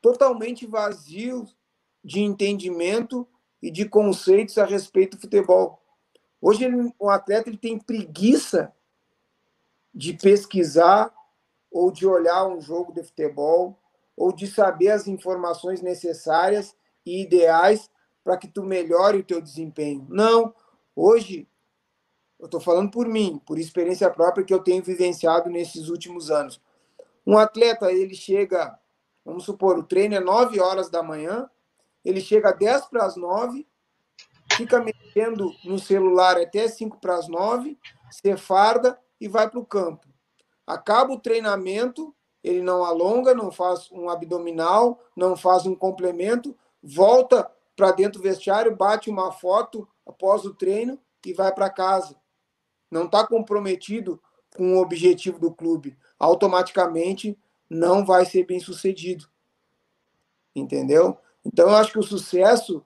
[0.00, 1.56] totalmente vazios
[2.02, 3.26] de entendimento
[3.60, 5.82] e de conceitos a respeito do futebol.
[6.40, 8.72] Hoje, ele, um atleta ele tem preguiça
[9.92, 11.12] de pesquisar
[11.70, 13.76] ou de olhar um jogo de futebol
[14.18, 16.76] ou de saber as informações necessárias
[17.06, 17.88] e ideais
[18.24, 20.04] para que tu melhore o teu desempenho.
[20.10, 20.52] Não,
[20.94, 21.48] hoje
[22.38, 26.60] eu estou falando por mim, por experiência própria que eu tenho vivenciado nesses últimos anos.
[27.24, 28.78] Um atleta, ele chega,
[29.24, 31.48] vamos supor, o treino é 9 horas da manhã,
[32.04, 33.66] ele chega 10 para as 9,
[34.52, 37.78] fica mexendo no celular até 5 para as 9,
[38.10, 40.06] se farda e vai para o campo.
[40.66, 42.14] Acaba o treinamento,
[42.48, 48.22] ele não alonga, não faz um abdominal, não faz um complemento, volta para dentro do
[48.22, 52.16] vestiário, bate uma foto após o treino e vai para casa.
[52.90, 54.18] Não está comprometido
[54.56, 55.96] com o objetivo do clube.
[56.18, 59.28] Automaticamente não vai ser bem sucedido.
[60.56, 61.18] Entendeu?
[61.44, 62.82] Então, eu acho que o sucesso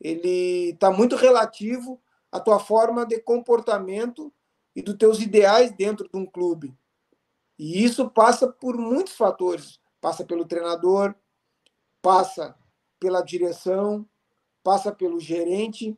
[0.00, 4.32] ele está muito relativo à tua forma de comportamento
[4.74, 6.78] e dos teus ideais dentro de um clube.
[7.62, 9.78] E isso passa por muitos fatores.
[10.00, 11.14] Passa pelo treinador,
[12.00, 12.56] passa
[12.98, 14.08] pela direção,
[14.64, 15.94] passa pelo gerente,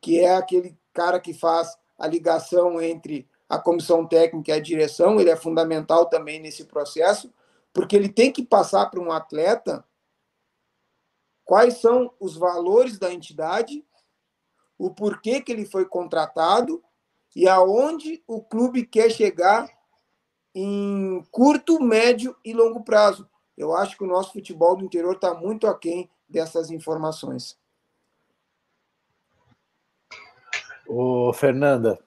[0.00, 5.20] que é aquele cara que faz a ligação entre a comissão técnica e a direção.
[5.20, 7.32] Ele é fundamental também nesse processo,
[7.72, 9.86] porque ele tem que passar para um atleta
[11.44, 13.86] quais são os valores da entidade,
[14.76, 16.82] o porquê que ele foi contratado
[17.36, 19.75] e aonde o clube quer chegar
[20.58, 23.28] em curto, médio e longo prazo.
[23.58, 27.58] Eu acho que o nosso futebol do interior está muito aquém dessas informações.
[30.88, 31.98] Ô, Fernanda,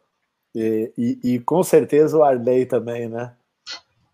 [0.55, 3.35] e, e, e, com certeza o Arley também, né?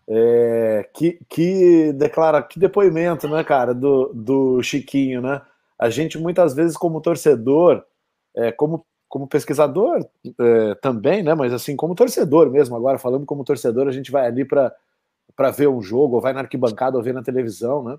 [0.06, 5.40] É, que, que declara, que depoimento, né, cara, do, do Chiquinho, né?
[5.78, 7.82] A gente muitas vezes, como torcedor,
[8.34, 8.84] é, como
[9.16, 10.06] como pesquisador
[10.38, 11.34] é, também, né?
[11.34, 15.68] Mas assim, como torcedor mesmo, agora falando como torcedor, a gente vai ali para ver
[15.68, 17.98] um jogo, ou vai na arquibancada ou ver na televisão, né?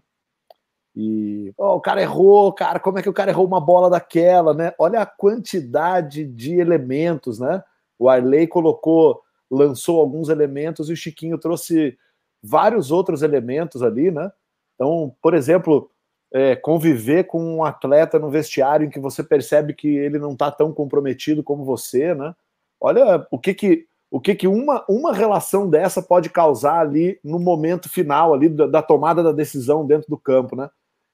[0.95, 4.53] E oh, o cara errou, cara, como é que o cara errou uma bola daquela,
[4.53, 4.75] né?
[4.77, 7.63] Olha a quantidade de elementos, né?
[7.97, 11.97] O Arley colocou, lançou alguns elementos e o Chiquinho trouxe
[12.43, 14.31] vários outros elementos ali, né?
[14.75, 15.89] Então, por exemplo,
[16.33, 20.51] é, conviver com um atleta no vestiário em que você percebe que ele não está
[20.51, 22.35] tão comprometido como você, né?
[22.79, 27.39] Olha o que que o que que uma, uma relação dessa pode causar ali no
[27.39, 30.69] momento final ali da, da tomada da decisão dentro do campo, né?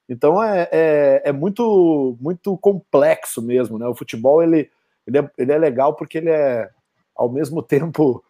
[0.08, 3.86] Então é, é, é, muito muito complexo mesmo, né?
[3.86, 4.70] O futebol ele,
[5.06, 6.70] ele, é, ele é legal porque ele é
[7.16, 8.22] ao mesmo tempo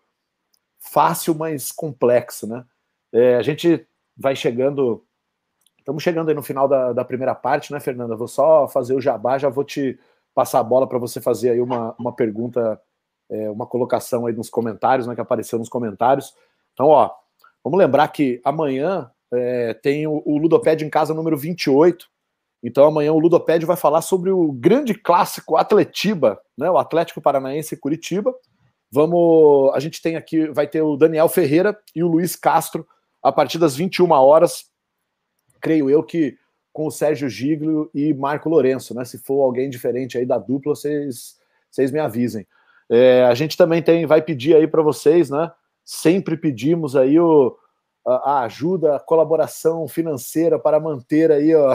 [0.78, 2.64] fácil, mas complexo, né?
[3.12, 5.04] É, a gente vai chegando
[5.84, 8.16] Estamos chegando aí no final da, da primeira parte, né, Fernanda?
[8.16, 10.00] Vou só fazer o jabá, já vou te
[10.34, 12.80] passar a bola para você fazer aí uma, uma pergunta,
[13.30, 16.34] é, uma colocação aí nos comentários, né, que apareceu nos comentários.
[16.72, 17.10] Então, ó,
[17.62, 22.08] vamos lembrar que amanhã é, tem o, o Ludopédio em casa número 28.
[22.62, 27.76] Então, amanhã o Ludopédio vai falar sobre o grande clássico Atletiba, né, o Atlético Paranaense
[27.76, 28.34] Curitiba.
[28.90, 32.86] Vamos, a gente tem aqui, vai ter o Daniel Ferreira e o Luiz Castro
[33.22, 34.72] a partir das 21 horas
[35.64, 36.36] creio eu que
[36.74, 39.06] com o Sérgio Giglio e Marco Lourenço, né?
[39.06, 41.38] Se for alguém diferente aí da dupla, vocês,
[41.70, 42.46] vocês me avisem.
[42.90, 45.50] É, a gente também tem, vai pedir aí para vocês, né?
[45.84, 47.56] Sempre pedimos aí o,
[48.06, 51.74] a, a, ajuda, a colaboração financeira para manter aí ó,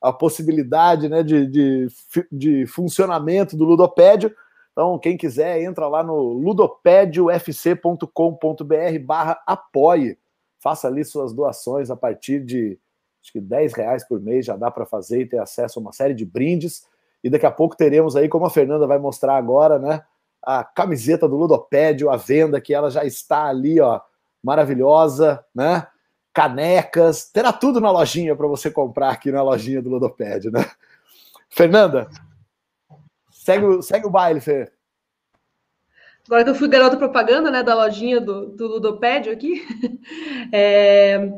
[0.00, 1.88] a possibilidade né, de, de,
[2.30, 4.32] de funcionamento do Ludopédio.
[4.70, 10.16] Então, quem quiser, entra lá no ludopediofc.com.br barra apoie.
[10.60, 12.78] Faça ali suas doações a partir de
[13.26, 15.92] acho que 10 reais por mês já dá para fazer e ter acesso a uma
[15.92, 16.86] série de brindes.
[17.22, 20.02] E daqui a pouco teremos aí, como a Fernanda vai mostrar agora, né?
[20.40, 24.00] A camiseta do Ludopédio, a venda, que ela já está ali, ó,
[24.42, 25.88] maravilhosa, né?
[26.32, 30.64] Canecas, terá tudo na lojinha para você comprar aqui na lojinha do Ludopédio, né?
[31.48, 32.08] Fernanda,
[33.32, 34.70] segue, segue o baile, Fê.
[36.26, 39.64] Agora que eu fui garota propaganda, né, da lojinha do, do Ludopédio aqui,
[40.52, 41.32] é,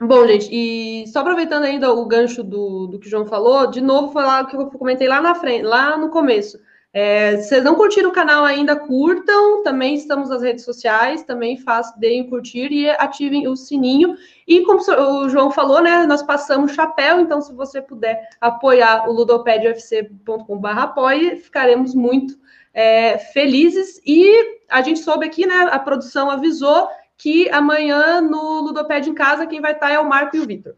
[0.00, 3.80] Bom, gente, e só aproveitando ainda o gancho do, do que o João falou, de
[3.80, 6.58] novo falar o que eu comentei lá na frente, lá no começo.
[6.92, 9.64] É, se vocês não curtiram o canal ainda, curtam.
[9.64, 14.14] Também estamos nas redes sociais, também façam, deem curtir e ativem o sininho.
[14.46, 16.06] E como o João falou, né?
[16.06, 22.38] Nós passamos chapéu, então se você puder apoiar o ludopedufc.com.br apoie, ficaremos muito
[22.72, 24.00] é, felizes.
[24.06, 25.68] E a gente soube aqui, né?
[25.72, 30.36] A produção avisou que amanhã no Ludoped em casa quem vai estar é o Marco
[30.36, 30.74] e o Vitor.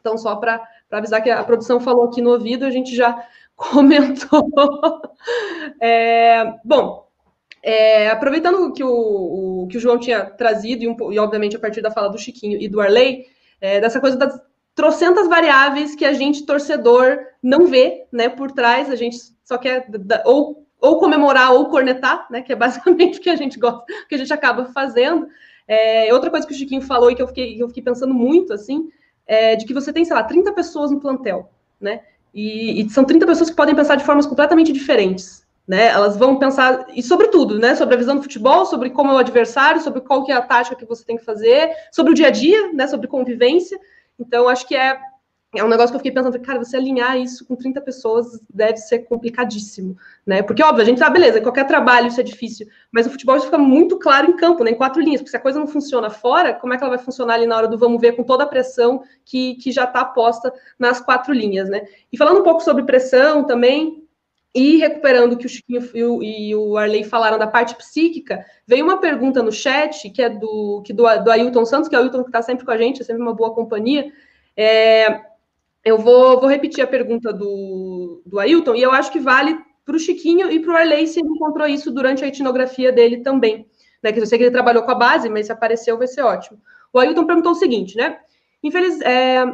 [0.00, 3.22] Então, só para avisar que a produção falou aqui no ouvido, a gente já
[3.54, 4.48] comentou.
[5.80, 7.08] é, bom,
[7.62, 11.60] é, aproveitando que o, o, que o João tinha trazido, e, um, e, obviamente a
[11.60, 13.26] partir da fala do Chiquinho e do Arley,
[13.60, 14.40] é, dessa coisa das
[14.74, 19.88] trocentas variáveis que a gente, torcedor, não vê né, por trás, a gente só quer
[20.24, 24.14] ou, ou comemorar ou cornetar, né, que é basicamente o que a gente gosta, que
[24.14, 25.26] a gente acaba fazendo.
[25.68, 28.54] É, outra coisa que o Chiquinho falou e que eu fiquei, eu fiquei pensando muito,
[28.54, 28.88] assim,
[29.26, 32.00] é de que você tem, sei lá, 30 pessoas no plantel, né?
[32.32, 35.88] E, e, são 30 pessoas que podem pensar de formas completamente diferentes, né?
[35.88, 37.74] Elas vão pensar, e sobre tudo, né?
[37.74, 40.42] Sobre a visão do futebol, sobre como é o adversário, sobre qual que é a
[40.42, 42.86] tática que você tem que fazer, sobre o dia a dia, né?
[42.86, 43.78] Sobre convivência.
[44.18, 44.98] Então, acho que é
[45.54, 48.76] é um negócio que eu fiquei pensando, cara, você alinhar isso com 30 pessoas deve
[48.76, 49.96] ser complicadíssimo,
[50.26, 50.42] né?
[50.42, 53.46] Porque, óbvio, a gente tá, beleza, qualquer trabalho isso é difícil, mas o futebol isso
[53.46, 54.72] fica muito claro em campo, né?
[54.72, 57.02] Em quatro linhas, porque se a coisa não funciona fora, como é que ela vai
[57.02, 60.04] funcionar ali na hora do vamos ver com toda a pressão que, que já está
[60.04, 61.86] posta nas quatro linhas, né?
[62.12, 64.06] E falando um pouco sobre pressão também,
[64.54, 68.98] E recuperando o que o Chiquinho e o, Arley falaram da parte psíquica, veio uma
[68.98, 72.22] pergunta no chat, que é do, que do, do Ailton Santos, que é o Ailton
[72.22, 74.10] que está sempre com a gente, é sempre uma boa companhia.
[74.56, 75.28] É,
[75.84, 79.96] eu vou, vou repetir a pergunta do, do Ailton, e eu acho que vale para
[79.96, 83.66] o Chiquinho e para o Arley se ele encontrou isso durante a etnografia dele também.
[84.02, 86.22] Né, que eu sei que ele trabalhou com a base, mas se apareceu vai ser
[86.22, 86.60] ótimo.
[86.92, 88.18] O Ailton perguntou o seguinte, né?
[88.62, 89.44] Infeliz, é,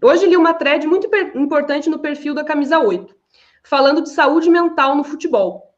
[0.00, 3.14] hoje li uma thread muito importante no perfil da Camisa 8
[3.64, 5.73] falando de saúde mental no futebol.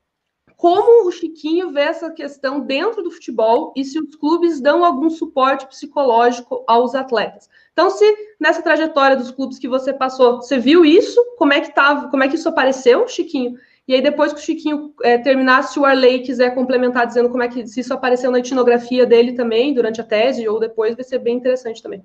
[0.56, 5.10] Como o Chiquinho vê essa questão dentro do futebol e se os clubes dão algum
[5.10, 7.48] suporte psicológico aos atletas?
[7.72, 8.04] Então, se
[8.40, 12.24] nessa trajetória dos clubes que você passou, você viu isso, como é que tava, como
[12.24, 13.58] é que isso apareceu, Chiquinho?
[13.86, 17.42] E aí, depois que o Chiquinho é, terminar, se o Arley quiser complementar dizendo como
[17.42, 21.04] é que se isso apareceu na etnografia dele também, durante a tese, ou depois, vai
[21.04, 22.02] ser bem interessante também.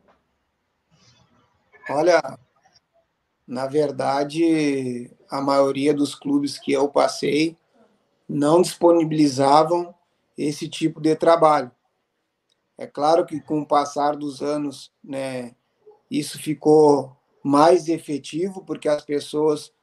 [1.90, 2.38] Olha,
[3.48, 7.56] na verdade, a maioria dos clubes que eu passei
[8.34, 9.94] não disponibilizavam
[10.38, 11.70] esse tipo de trabalho.
[12.78, 15.54] É claro que com o passar dos anos, né,
[16.10, 19.74] isso ficou mais efetivo porque as pessoas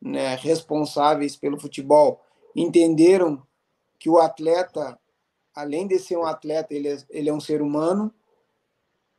[0.00, 2.24] né, responsáveis pelo futebol
[2.56, 3.42] entenderam
[3.98, 4.98] que o atleta,
[5.54, 8.12] além de ser um atleta, ele é, ele é um ser humano,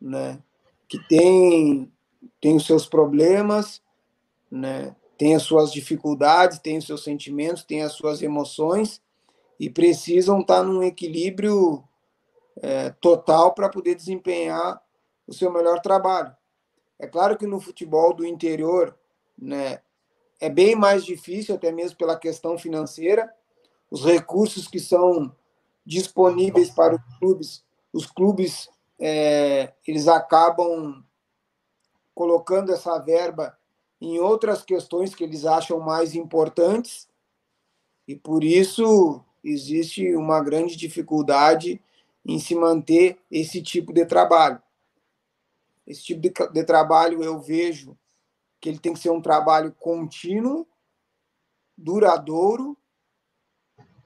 [0.02, 0.42] né,
[0.88, 1.92] que tem
[2.42, 3.84] tem os seus problemas,
[4.50, 9.02] né, tem as suas dificuldades, tem os seus sentimentos, tem as suas emoções
[9.60, 11.84] e precisam estar num equilíbrio
[12.62, 14.82] é, total para poder desempenhar
[15.28, 16.34] o seu melhor trabalho.
[16.98, 18.98] É claro que no futebol do interior,
[19.38, 19.82] né,
[20.40, 23.30] é bem mais difícil, até mesmo pela questão financeira,
[23.92, 25.36] os recursos que são
[25.86, 31.04] disponíveis para os clubes, os clubes é, eles acabam
[32.16, 33.59] colocando essa verba
[34.02, 37.08] em outras questões que eles acham mais importantes,
[38.08, 41.82] e por isso existe uma grande dificuldade
[42.26, 44.62] em se manter esse tipo de trabalho.
[45.86, 47.98] Esse tipo de, de trabalho eu vejo
[48.60, 50.68] que ele tem que ser um trabalho contínuo,
[51.78, 52.78] duradouro,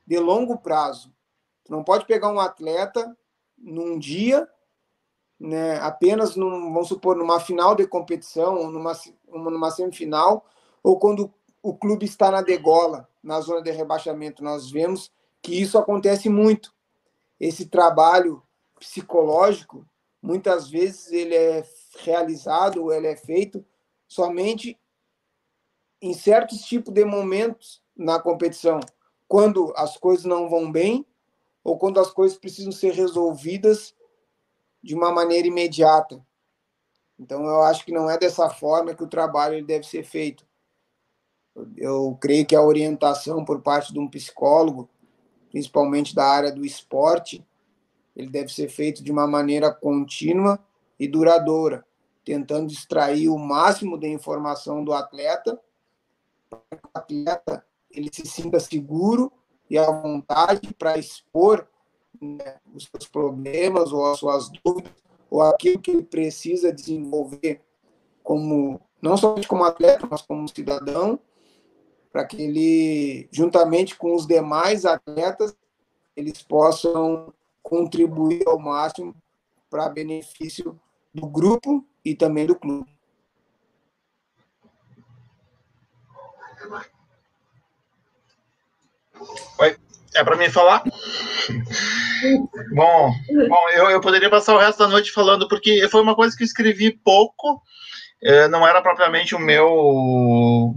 [0.05, 1.13] de longo prazo.
[1.63, 3.17] Tu não pode pegar um atleta
[3.57, 4.47] num dia
[5.39, 8.93] né, apenas, num, vamos supor, numa final de competição, ou numa,
[9.37, 10.45] numa semifinal,
[10.81, 14.43] ou quando o clube está na degola, na zona de rebaixamento.
[14.43, 15.11] Nós vemos
[15.41, 16.73] que isso acontece muito.
[17.39, 18.43] Esse trabalho
[18.77, 19.85] psicológico,
[20.21, 21.65] muitas vezes, ele é
[21.99, 23.65] realizado, ele é feito
[24.07, 24.77] somente
[26.01, 28.81] em certos tipos de momentos na competição,
[29.27, 31.05] quando as coisas não vão bem
[31.63, 33.95] ou quando as coisas precisam ser resolvidas
[34.83, 36.21] de uma maneira imediata.
[37.19, 40.45] Então, eu acho que não é dessa forma que o trabalho deve ser feito.
[41.77, 44.89] Eu creio que a orientação por parte de um psicólogo,
[45.51, 47.45] principalmente da área do esporte,
[48.15, 50.59] ele deve ser feito de uma maneira contínua
[50.99, 51.85] e duradoura,
[52.25, 55.59] tentando extrair o máximo de informação do atleta,
[56.49, 59.31] para que o atleta ele se sinta seguro
[59.69, 61.67] e à vontade para expor
[62.19, 64.93] né, os seus problemas ou as suas dúvidas
[65.33, 67.59] ou aquilo que ele precisa desenvolver
[68.21, 71.19] como não somente como atleta, mas como cidadão,
[72.11, 75.57] para que ele, juntamente com os demais atletas,
[76.15, 79.15] eles possam contribuir ao máximo
[79.71, 80.79] para benefício
[81.11, 82.95] do grupo e também do clube.
[89.59, 89.77] Oi,
[90.15, 90.83] é para mim falar?
[92.73, 93.13] bom,
[93.49, 96.43] bom eu, eu poderia passar o resto da noite falando, porque foi uma coisa que
[96.43, 97.61] eu escrevi pouco,
[98.21, 100.73] é, não era propriamente o meu,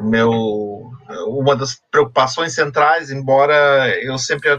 [0.00, 0.90] meu
[1.26, 4.58] uma das preocupações centrais, embora eu sempre é,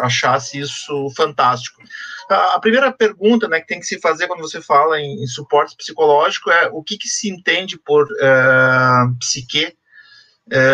[0.00, 1.82] achasse isso fantástico.
[2.30, 5.76] A, primeira pergunta né, que tem que se fazer quando você fala em, em suporte
[5.76, 9.76] psicológico é o que, que se entende por é, psique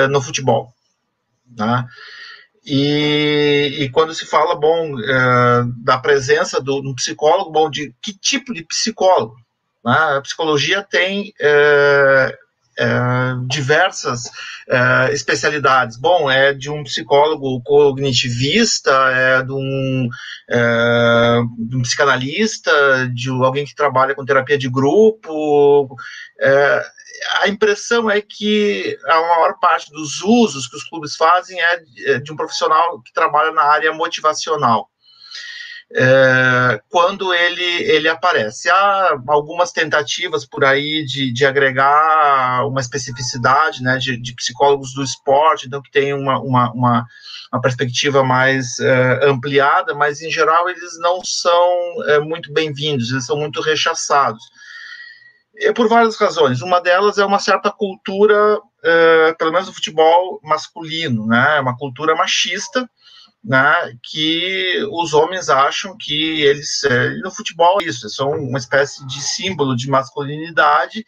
[0.09, 0.73] no futebol.
[1.57, 1.85] Né?
[2.67, 8.13] E, e, quando se fala, bom, é, da presença do, do, psicólogo, bom, de que
[8.13, 9.37] tipo de psicólogo?
[9.85, 9.93] Né?
[9.93, 12.39] A psicologia tem é,
[13.47, 14.25] diversas
[14.69, 15.97] é, especialidades.
[15.97, 20.09] Bom, é de um psicólogo cognitivista, é de um,
[20.51, 22.73] é, de um psicanalista,
[23.15, 25.97] de alguém que trabalha com terapia de grupo.
[26.41, 26.85] É,
[27.43, 32.19] a impressão é que a maior parte dos usos que os clubes fazem é, é
[32.19, 34.89] de um profissional que trabalha na área motivacional.
[35.97, 38.69] É, quando ele, ele aparece.
[38.69, 45.05] Há algumas tentativas por aí de, de agregar uma especificidade né, de, de psicólogos do
[45.05, 47.07] esporte, então que tem uma, uma, uma,
[47.53, 53.27] uma perspectiva mais é, ampliada, mas em geral eles não são é, muito bem-vindos, eles
[53.27, 54.43] são muito rechaçados.
[55.57, 56.61] É por várias razões.
[56.61, 62.17] Uma delas é uma certa cultura, é, pelo menos no futebol masculino, né, uma cultura
[62.17, 62.91] machista,
[63.45, 69.21] né, que os homens acham que eles, é, no futebol, isso, são uma espécie de
[69.21, 71.05] símbolo de masculinidade,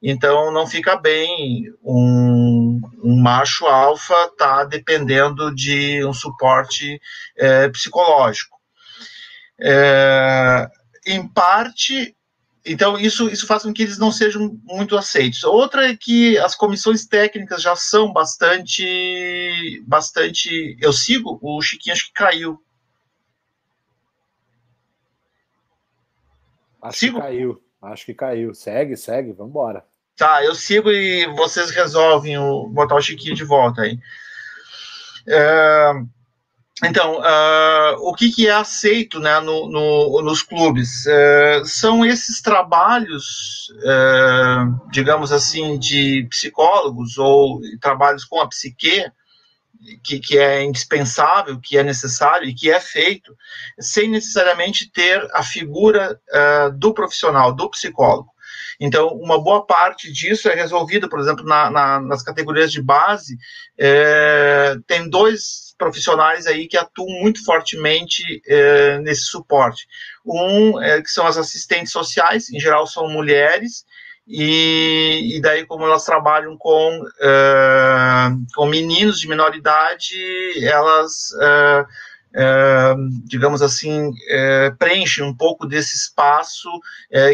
[0.00, 7.00] então não fica bem um, um macho alfa tá dependendo de um suporte
[7.36, 8.56] é, psicológico.
[9.60, 10.66] É,
[11.06, 12.14] em parte,
[12.72, 15.42] então, isso, isso faz com que eles não sejam muito aceitos.
[15.42, 19.82] Outra é que as comissões técnicas já são bastante.
[19.84, 20.76] bastante.
[20.80, 22.62] Eu sigo, o Chiquinho acho que caiu.
[26.80, 27.16] Acho sigo?
[27.16, 27.62] que caiu.
[27.82, 28.54] Acho que caiu.
[28.54, 29.84] Segue, segue, vamos embora.
[30.16, 33.98] Tá, eu sigo e vocês resolvem o, botar o Chiquinho de volta aí.
[35.26, 35.92] É,
[36.84, 41.04] então, uh, o que, que, é aceito né, no, no, nos clubes?
[41.06, 49.04] Uh, são esses trabalhos, uh, digamos assim, de psicólogos ou trabalhos com a psique,
[50.02, 53.34] que, que, é indispensável, que é necessário e que é feito,
[53.78, 56.20] sem necessariamente ter a figura
[56.76, 58.30] do profissional, do psicólogo.
[58.78, 63.38] Então, uma boa parte disso é resolvida, por exemplo, na, na, nas categorias de base,
[63.78, 69.88] é, tem dois profissionais aí que atuam muito fortemente é, nesse suporte.
[70.24, 73.86] Um, é, que são as assistentes sociais, em geral são mulheres,
[74.28, 80.14] e, e daí, como elas trabalham com, é, com meninos de menor idade,
[80.62, 81.30] elas,
[83.24, 84.12] digamos assim,
[84.78, 86.68] preenchem um pouco desse espaço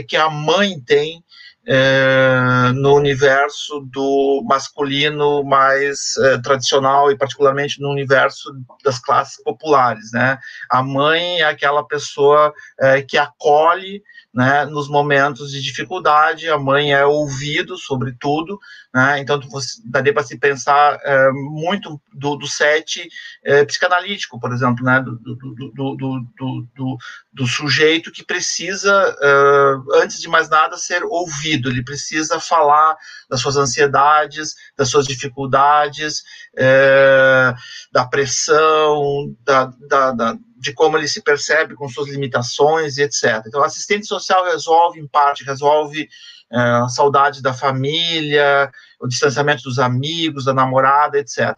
[0.09, 1.23] que a mãe tem
[1.67, 8.53] é, no universo do masculino mais é, tradicional e particularmente no universo
[8.85, 10.39] das classes populares, né?
[10.71, 14.03] A mãe é aquela pessoa é, que acolhe
[14.37, 18.61] né, nos momentos de dificuldade, a mãe é ouvido, sobretudo,
[18.95, 23.09] né, então você, daria para se pensar é, muito do, do set
[23.43, 26.99] é, psicanalítico, por exemplo, né, do, do,
[27.33, 32.95] do sujeito que precisa, é, antes de mais nada, ser ouvido, ele precisa falar
[33.31, 36.23] das suas ansiedades, das suas dificuldades,
[36.55, 37.55] é,
[37.91, 43.43] da pressão, da, da, da de como ele se percebe com suas limitações e etc.
[43.47, 46.09] Então, assistente social resolve, em parte, resolve
[46.51, 51.55] é, a saudade da família, o distanciamento dos amigos, da namorada, etc.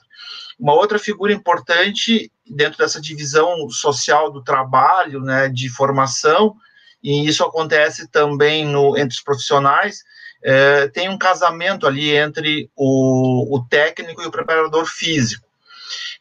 [0.58, 6.54] Uma outra figura importante dentro dessa divisão social do trabalho, né, de formação,
[7.02, 10.02] e isso acontece também no, entre os profissionais,
[10.42, 15.47] é, tem um casamento ali entre o, o técnico e o preparador físico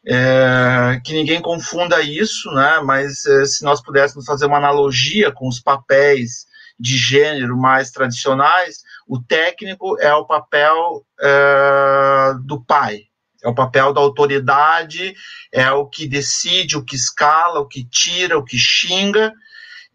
[0.06, 2.80] é, que ninguém confunda isso, né?
[2.84, 6.46] Mas é, se nós pudéssemos fazer uma analogia com os papéis
[6.78, 13.02] de gênero mais tradicionais, o técnico é o papel é, do pai,
[13.42, 15.14] é o papel da autoridade,
[15.52, 19.32] é o que decide, o que escala, o que tira, o que xinga,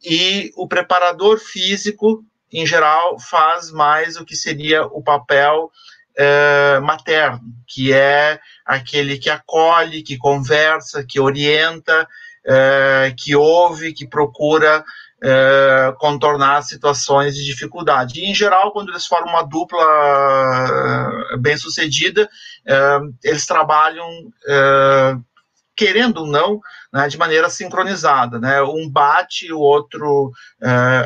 [0.04, 5.72] e o preparador físico, em geral, faz mais o que seria o papel
[6.18, 12.08] é, materno, que é aquele que acolhe, que conversa, que orienta,
[12.46, 14.84] é, que ouve, que procura
[15.24, 18.20] é, contornar situações de dificuldade.
[18.20, 19.86] E, em geral, quando eles formam uma dupla
[21.40, 22.30] bem sucedida,
[22.68, 24.08] é, eles trabalham,
[25.76, 26.62] querendo ou não,
[26.92, 28.40] né, de maneira sincronizada.
[28.40, 28.62] Né?
[28.62, 30.32] Um bate, o outro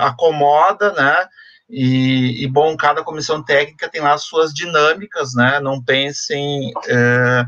[0.01, 1.27] acomoda, né?
[1.69, 5.59] E, e, bom, cada comissão técnica tem lá as suas dinâmicas, né?
[5.59, 7.45] Não pensem é,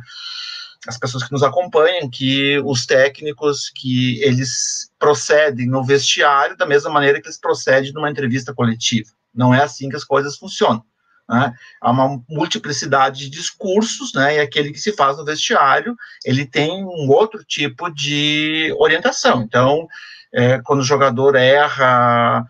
[0.88, 6.90] as pessoas que nos acompanham que os técnicos que eles procedem no vestiário da mesma
[6.90, 9.10] maneira que eles procedem numa entrevista coletiva.
[9.34, 10.84] Não é assim que as coisas funcionam.
[11.30, 11.54] Né?
[11.80, 14.38] Há uma multiplicidade de discursos, né?
[14.38, 15.96] E aquele que se faz no vestiário,
[16.26, 19.44] ele tem um outro tipo de orientação.
[19.44, 19.88] Então,
[20.34, 22.46] é, quando o jogador erra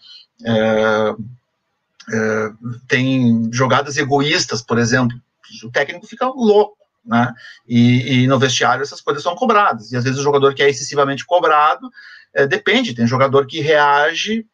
[0.46, 1.14] é,
[2.12, 2.50] é,
[2.88, 5.18] tem jogadas egoístas, por exemplo,
[5.64, 7.34] o técnico fica louco, né?
[7.68, 9.92] E, e, no vestiário essas coisas são cobradas.
[9.92, 11.90] E às vezes o jogador que é excessivamente cobrado,
[12.34, 14.46] é, depende, tem jogador que reage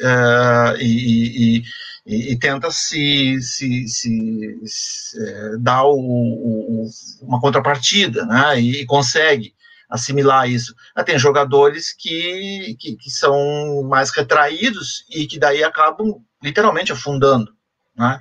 [0.00, 1.62] é, e,
[2.06, 6.90] e, e, tenta se, se, se, se é, dar o, o,
[7.22, 8.60] uma contrapartida, né?
[8.60, 9.54] E, consegue
[9.88, 10.74] assimilar isso.
[10.94, 17.50] Ah, tem jogadores que, que, que, são mais retraídos e que daí acabam literalmente afundando,
[17.96, 18.20] né?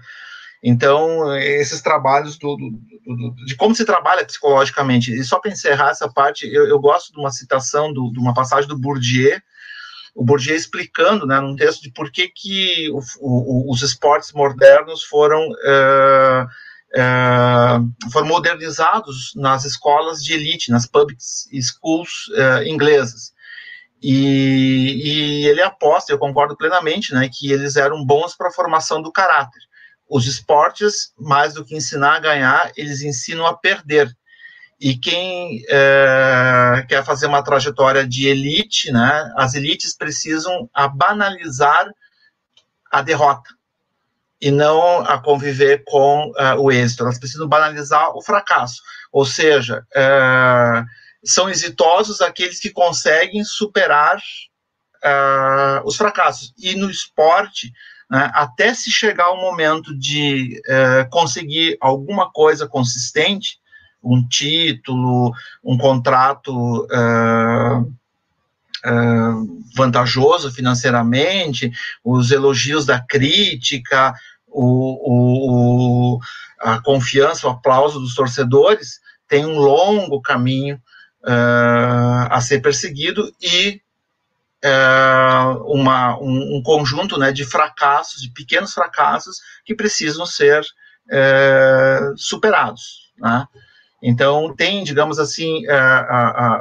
[0.66, 2.72] Então, esses trabalhos do, do,
[3.16, 7.12] do, de como se trabalha psicologicamente, e só para encerrar essa parte, eu, eu, gosto
[7.12, 9.42] de uma citação, de uma passagem do Bourdieu,
[10.16, 15.04] o Bourdieu explicando, né, num texto de por que, que o, o, os esportes modernos
[15.04, 16.46] foram, uh,
[16.96, 23.33] uh, foram modernizados nas escolas de elite, nas public schools uh, inglesas.
[24.04, 29.02] E, e, ele aposta, eu concordo plenamente, né, que eles eram bons para a formação
[29.02, 29.62] do caráter.
[30.10, 34.14] Os esportes, mais do que ensinar a ganhar, eles ensinam a perder.
[34.78, 41.90] E quem é, quer fazer uma trajetória de elite, né, as elites precisam banalizar
[42.92, 43.50] a derrota
[44.44, 47.04] e não a conviver com uh, o êxito.
[47.04, 48.82] Elas precisam banalizar o fracasso.
[49.10, 50.86] Ou seja, uh,
[51.24, 56.54] são exitosos aqueles que conseguem superar uh, os fracassos.
[56.58, 57.72] E no esporte,
[58.10, 60.62] né, até se chegar o momento de
[61.10, 63.58] conseguir alguma coisa consistente,
[64.04, 67.82] um título, um contrato uh,
[68.86, 71.72] uh, vantajoso financeiramente,
[72.04, 74.14] os elogios da crítica,
[74.48, 76.20] o, o,
[76.60, 80.80] a confiança, o aplauso dos torcedores, tem um longo caminho
[81.24, 83.82] uh, a ser perseguido e
[85.66, 90.64] uma, um, um, conjunto né, de fracassos, de pequenos fracassos que precisam ser
[92.16, 93.12] superados.
[93.18, 93.46] Né?
[94.06, 95.64] Então, tem, digamos assim,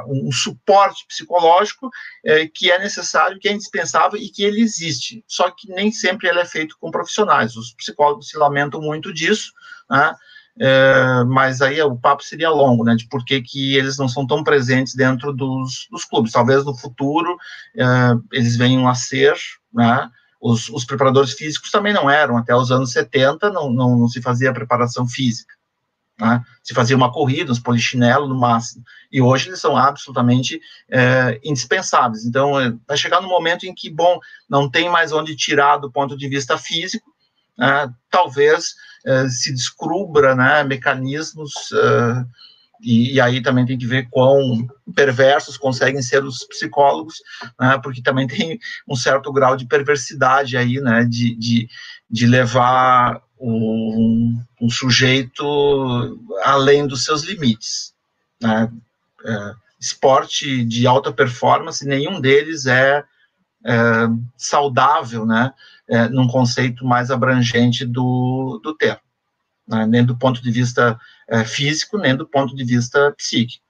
[0.07, 1.89] um suporte psicológico
[2.25, 5.23] é, que é necessário, que é indispensável e que ele existe.
[5.27, 7.57] Só que nem sempre ele é feito com profissionais.
[7.57, 9.51] Os psicólogos se lamentam muito disso,
[9.89, 10.13] né?
[10.59, 14.25] É, mas aí o papo seria longo, né, de por que, que eles não são
[14.25, 16.31] tão presentes dentro dos, dos clubes.
[16.31, 17.35] Talvez no futuro
[17.75, 17.85] é,
[18.31, 19.35] eles venham a ser,
[19.73, 24.07] né, os, os, preparadores físicos também não eram, até os anos 70 não, não, não
[24.07, 25.55] se fazia preparação física.
[26.19, 26.43] Né?
[26.61, 28.83] Se fazia uma corrida, uns polichinelo no máximo.
[29.11, 32.25] E hoje eles são absolutamente é, indispensáveis.
[32.25, 35.91] Então, é, vai chegar no momento em que, bom, não tem mais onde tirar do
[35.91, 37.11] ponto de vista físico,
[37.57, 37.91] né?
[38.11, 38.75] talvez
[39.05, 41.53] é, se descubra né, mecanismos.
[41.73, 42.25] É,
[42.81, 47.21] e, e, aí também tem que ver quão perversos conseguem ser os psicólogos,
[47.59, 51.69] né, porque também tem um certo grau de perversidade aí, né, de, de,
[52.09, 57.93] de levar um, um sujeito além dos seus limites.
[58.41, 58.69] Né?
[59.25, 63.03] É, esporte de alta performance, nenhum deles é,
[63.65, 65.53] é saudável, né?
[65.89, 69.01] É, num conceito mais abrangente do, do termo,
[69.67, 69.85] né?
[69.85, 73.63] nem do ponto de vista é, físico, nem do ponto de vista psíquico.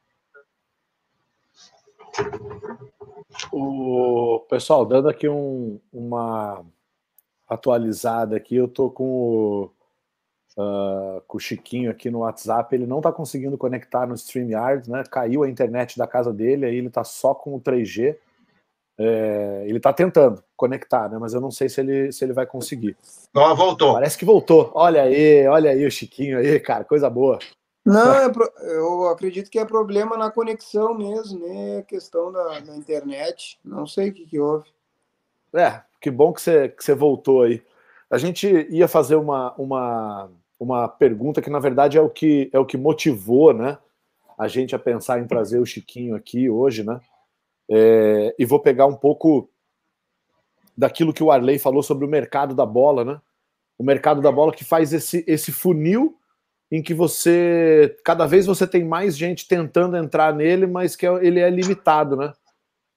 [3.51, 6.64] O pessoal, dando aqui um, uma
[7.47, 8.55] atualizada aqui.
[8.55, 9.72] Eu tô com o,
[10.57, 12.76] uh, com o Chiquinho aqui no WhatsApp.
[12.76, 15.03] Ele não está conseguindo conectar no StreamYard, né?
[15.09, 18.16] Caiu a internet da casa dele, aí ele está só com o 3G.
[18.98, 21.18] É, ele está tentando conectar, né?
[21.20, 22.96] Mas eu não sei se ele, se ele vai conseguir.
[23.36, 23.94] Ó, voltou.
[23.94, 24.72] Parece que voltou.
[24.74, 27.39] Olha aí, olha aí o Chiquinho aí, cara, coisa boa.
[27.86, 28.50] Não, é pro...
[28.62, 31.84] eu acredito que é problema na conexão mesmo, né?
[31.88, 33.60] Questão da, da internet.
[33.64, 34.70] Não sei o que, que houve.
[35.54, 37.62] É, que bom que você, que você voltou aí.
[38.10, 40.30] A gente ia fazer uma, uma,
[40.60, 43.78] uma pergunta que, na verdade, é o que, é o que motivou né,
[44.38, 47.02] a gente a pensar em trazer o Chiquinho aqui hoje, né?
[47.70, 49.49] É, e vou pegar um pouco
[50.78, 53.22] daquilo que o Arley falou sobre o mercado da bola, né?
[53.78, 56.18] O mercado da bola que faz esse, esse funil
[56.72, 61.26] em que você cada vez você tem mais gente tentando entrar nele, mas que é,
[61.26, 62.34] ele é limitado, né?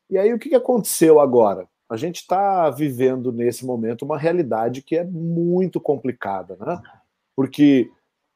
[0.08, 1.68] E aí o que aconteceu agora?
[1.88, 6.80] a gente está vivendo nesse momento uma realidade que é muito complicada, né?
[7.34, 7.90] Porque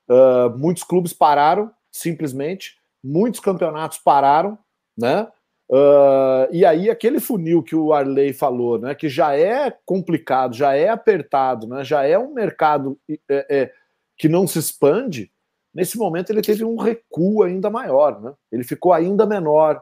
[0.09, 4.59] uh, muitos clubes pararam, simplesmente, muitos campeonatos pararam,
[4.97, 5.27] né?
[5.71, 8.93] Uh, e aí aquele funil que o Arley falou, né?
[8.93, 11.85] Que já é complicado, já é apertado, né?
[11.85, 13.19] Já é um mercado é,
[13.49, 13.73] é,
[14.19, 15.31] que não se expande.
[15.73, 18.35] Nesse momento ele teve um recuo ainda maior, né?
[18.51, 19.81] Ele ficou ainda menor.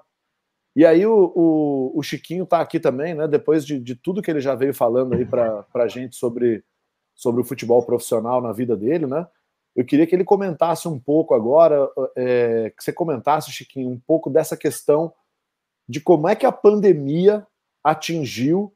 [0.76, 3.26] E aí o, o, o Chiquinho está aqui também, né?
[3.26, 6.62] Depois de, de, tudo que ele já veio falando aí para a gente sobre,
[7.14, 9.26] sobre o futebol profissional na vida dele, né?
[9.74, 14.28] Eu queria que ele comentasse um pouco agora, é, que você comentasse, Chiquinho, um pouco
[14.28, 15.14] dessa questão
[15.89, 17.47] de como é que a pandemia
[17.82, 18.72] atingiu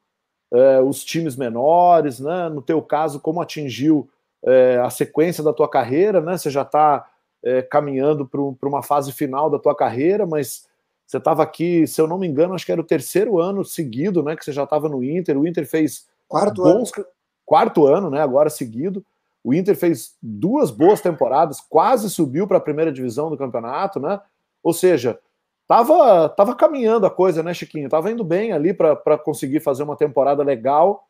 [0.51, 2.49] é, os times menores, né?
[2.49, 4.09] No teu caso, como atingiu
[4.45, 6.37] é, a sequência da tua carreira, né?
[6.37, 7.07] Você já está
[7.43, 10.67] é, caminhando para uma fase final da tua carreira, mas
[11.05, 14.23] Você estava aqui, se eu não me engano, acho que era o terceiro ano seguido,
[14.23, 14.35] né?
[14.35, 15.37] Que você já estava no Inter.
[15.37, 17.05] O Inter fez quarto bons, ano.
[17.45, 18.21] quarto ano, né?
[18.21, 19.05] Agora seguido.
[19.43, 24.19] O Inter fez duas boas temporadas, quase subiu para a primeira divisão do campeonato, né?
[24.63, 25.19] Ou seja,
[25.67, 27.89] tava, tava caminhando a coisa, né, Chiquinho?
[27.89, 31.07] Tava indo bem ali para conseguir fazer uma temporada legal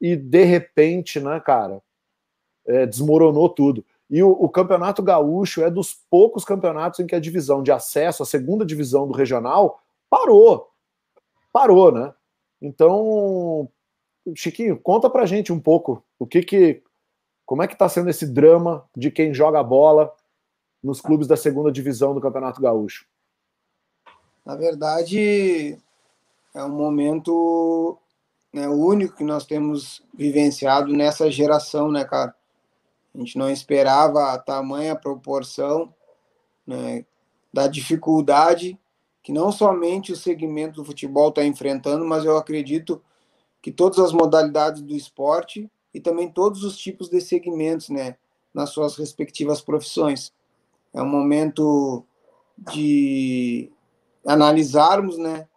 [0.00, 1.82] e de repente, né, cara,
[2.66, 3.84] é, desmoronou tudo.
[4.08, 8.22] E o, o, Campeonato Gaúcho é dos poucos campeonatos em que a divisão de acesso,
[8.22, 10.70] a segunda divisão do regional, parou.
[11.52, 12.12] Parou, né?
[12.60, 13.68] Então,
[14.34, 16.82] Chiquinho, conta pra gente um pouco o que que.
[17.46, 20.12] Como é que tá sendo esse drama de quem joga bola
[20.82, 23.06] nos clubes da segunda divisão do Campeonato Gaúcho?
[24.44, 25.78] Na verdade,
[26.54, 27.98] é um momento
[28.52, 32.34] né, único que nós temos vivenciado nessa geração, né, cara?
[33.14, 35.94] A gente não esperava a tamanha proporção
[36.66, 37.04] né,
[37.52, 38.78] da dificuldade
[39.22, 43.02] que não somente o segmento do futebol está enfrentando, mas eu acredito
[43.60, 48.16] que todas as modalidades do esporte e também todos os tipos de segmentos, né,
[48.54, 50.32] nas suas respectivas profissões.
[50.94, 52.04] É um momento
[52.56, 53.70] de
[54.26, 55.48] analisarmos, né,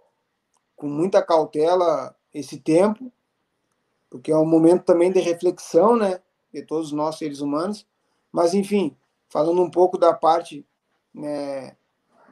[0.76, 3.12] com muita cautela esse tempo,
[4.10, 6.20] porque é um momento também de reflexão, né,
[6.54, 7.86] de todos nós seres humanos.
[8.32, 8.96] Mas, enfim,
[9.28, 10.66] falando um pouco da parte
[11.14, 11.76] né,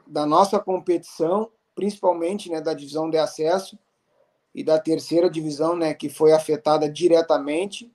[0.06, 3.78] da nossa competição, principalmente né, da divisão de acesso
[4.54, 7.92] e da terceira divisão, né, que foi afetada diretamente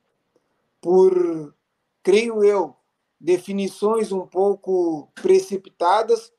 [0.80, 1.54] por,
[2.02, 2.74] creio eu,
[3.20, 6.32] definições um pouco precipitadas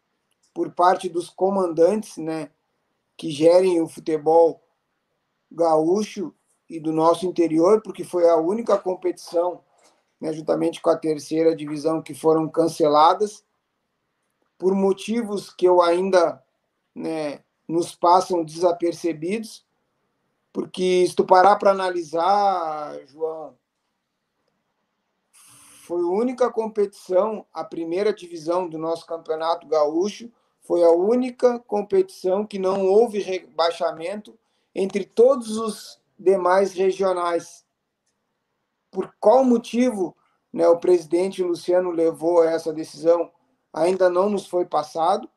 [0.58, 2.50] por parte dos comandantes, né,
[3.16, 4.60] que gerem o futebol
[5.52, 6.34] gaúcho
[6.68, 9.64] e do nosso interior, porque foi a única competição
[10.20, 13.46] né, juntamente com a terceira divisão, que foram canceladas.
[14.58, 16.44] Por motivos que eu ainda
[16.96, 19.64] né, nos passam desapercebidos,
[20.52, 23.56] porque se tu parar para analisar, João,
[25.84, 30.32] foi a única competição, a primeira divisão do nosso campeonato gaúcho,
[30.68, 34.38] foi a única competição que não houve rebaixamento
[34.76, 37.66] entre todos os demais regionais
[38.92, 40.16] por qual motivo
[40.52, 43.32] né, o presidente Luciano levou essa decisão
[43.72, 45.30] ainda não nos foi passado.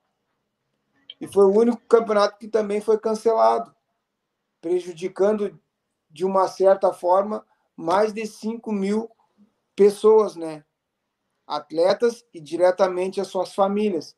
[1.20, 3.74] E foi o único campeonato que também foi cancelado,
[4.60, 5.60] prejudicando,
[6.08, 9.08] de uma certa forma, mais de 5 mil
[9.76, 10.64] pessoas, né?
[11.46, 14.16] Atletas e diretamente as suas famílias.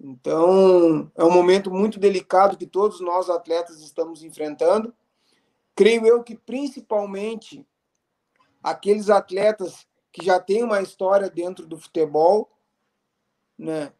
[0.00, 4.94] Então, é um momento muito delicado que todos nós atletas estamos enfrentando.
[5.74, 7.66] Creio eu que principalmente
[8.62, 12.50] aqueles atletas que já têm uma história dentro do futebol,
[13.58, 13.92] né?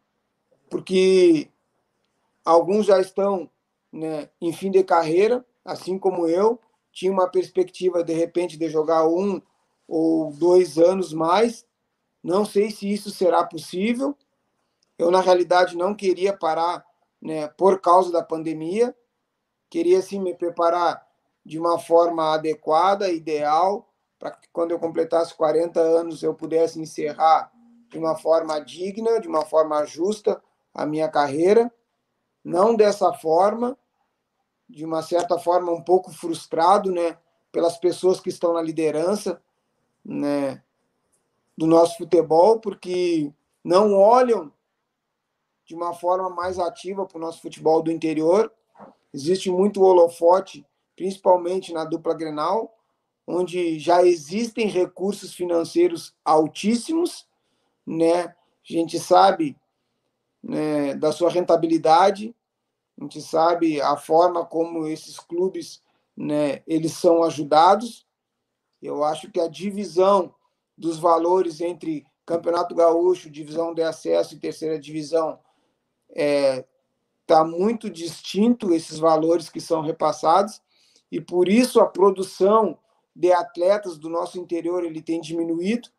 [0.69, 1.49] Porque
[2.43, 3.49] alguns já estão
[3.91, 6.59] né, em fim de carreira, assim como eu,
[6.91, 9.41] tinha uma perspectiva de repente de jogar um
[9.87, 11.65] ou dois anos mais.
[12.23, 14.17] Não sei se isso será possível.
[14.97, 16.85] Eu na realidade não queria parar,
[17.21, 18.95] né, por causa da pandemia.
[19.69, 21.05] Queria sim me preparar
[21.45, 27.51] de uma forma adequada, ideal, para que quando eu completasse 40 anos eu pudesse encerrar
[27.89, 30.41] de uma forma digna, de uma forma justa
[30.73, 31.71] a minha carreira,
[32.43, 33.77] não dessa forma,
[34.69, 37.17] de uma certa forma um pouco frustrado, né,
[37.51, 39.41] pelas pessoas que estão na liderança,
[40.03, 40.61] né,
[41.57, 43.31] do nosso futebol, porque
[43.63, 44.51] não olham
[45.65, 48.51] de uma forma mais ativa para o nosso futebol do interior.
[49.13, 52.77] Existe muito holofote, principalmente na dupla Grenal,
[53.25, 57.27] onde já existem recursos financeiros altíssimos,
[57.85, 58.25] né?
[58.25, 59.57] A gente sabe
[60.43, 62.35] né, da sua rentabilidade,
[62.99, 65.81] a gente sabe a forma como esses clubes,
[66.15, 68.05] né, eles são ajudados.
[68.81, 70.33] Eu acho que a divisão
[70.77, 75.39] dos valores entre Campeonato Gaúcho, divisão de acesso e terceira divisão
[76.15, 76.65] é
[77.25, 80.61] tá muito distinto esses valores que são repassados
[81.11, 82.77] e por isso a produção
[83.15, 85.89] de atletas do nosso interior ele tem diminuído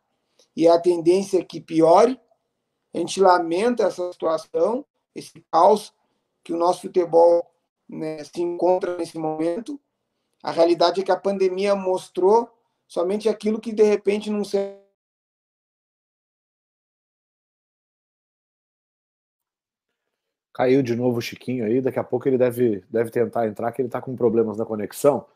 [0.55, 2.19] e a tendência é que piore.
[2.93, 5.93] A gente lamenta essa situação, esse caos
[6.43, 7.45] que o nosso futebol
[7.87, 9.79] né, se encontra nesse momento.
[10.41, 12.49] A realidade é que a pandemia mostrou
[12.87, 14.57] somente aquilo que de repente não se
[20.57, 23.79] Caiu de novo o Chiquinho aí, daqui a pouco ele deve, deve tentar entrar, que
[23.79, 25.27] ele está com problemas na conexão.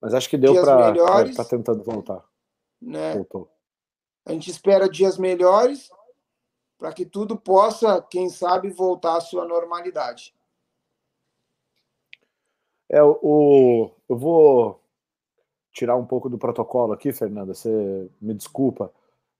[0.00, 2.24] Mas acho que deu para estar tá tentando voltar.
[2.82, 3.14] Né?
[3.14, 3.48] Voltou.
[4.26, 5.88] A gente espera dias melhores
[6.76, 10.34] para que tudo possa, quem sabe, voltar à sua normalidade.
[12.88, 14.82] É, o, eu vou
[15.70, 18.92] tirar um pouco do protocolo aqui, Fernanda, você me desculpa,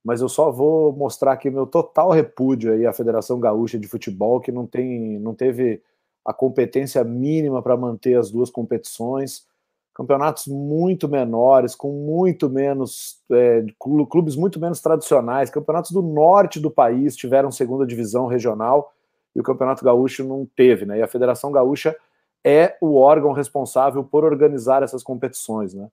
[0.08, 4.40] mas eu só vou mostrar aqui meu total repúdio aí à Federação Gaúcha de Futebol,
[4.40, 5.82] que não, tem, não teve
[6.24, 9.46] a competência mínima para manter as duas competições.
[9.92, 15.50] Campeonatos muito menores, com muito menos é, clubes muito menos tradicionais.
[15.50, 18.94] Campeonatos do norte do país tiveram segunda divisão regional
[19.36, 21.00] e o Campeonato Gaúcho não teve, né?
[21.00, 21.94] E a Federação Gaúcha
[22.42, 25.86] é o órgão responsável por organizar essas competições, né?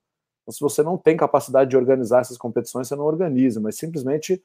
[0.46, 4.40] Então, se você não tem capacidade de organizar essas competições, você não organiza, mas simplesmente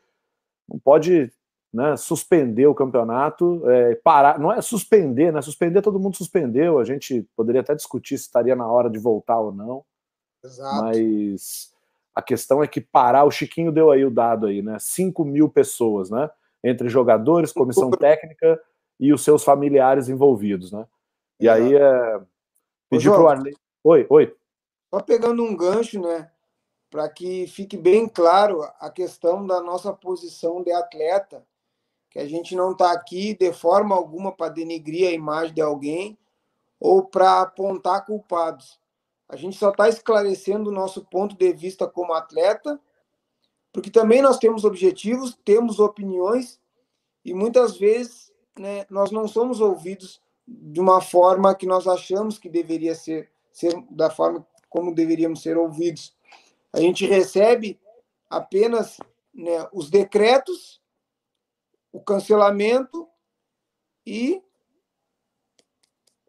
[0.68, 1.32] não pode
[1.72, 5.42] né, suspender o campeonato, é, parar, não é suspender, né?
[5.44, 9.40] Suspender todo mundo suspendeu, a gente poderia até discutir se estaria na hora de voltar
[9.40, 9.86] ou não.
[10.44, 10.84] Exato.
[10.84, 11.72] Mas
[12.16, 14.78] a questão é que parar, o Chiquinho deu aí o dado aí, né?
[14.80, 16.32] 5 mil pessoas, né?
[16.64, 18.60] Entre jogadores, comissão técnica
[19.00, 20.86] e os seus familiares envolvidos, né?
[21.40, 21.62] E Exato.
[21.62, 22.22] aí é.
[22.90, 23.56] Pedir para o Arley.
[23.84, 24.36] Oi, oi.
[24.94, 26.30] Só pegando um gancho, né?
[26.90, 31.46] Para que fique bem claro a questão da nossa posição de atleta
[32.12, 36.20] que a gente não está aqui de forma alguma para denegrir a imagem de alguém
[36.78, 38.78] ou para apontar culpados.
[39.30, 42.78] A gente só está esclarecendo o nosso ponto de vista como atleta,
[43.72, 46.60] porque também nós temos objetivos, temos opiniões
[47.24, 52.50] e muitas vezes né, nós não somos ouvidos de uma forma que nós achamos que
[52.50, 56.16] deveria ser, ser da forma como deveríamos ser ouvidos.
[56.74, 57.78] A gente recebe
[58.30, 58.98] apenas
[59.34, 60.82] né, os decretos
[61.92, 63.06] o cancelamento
[64.06, 64.42] e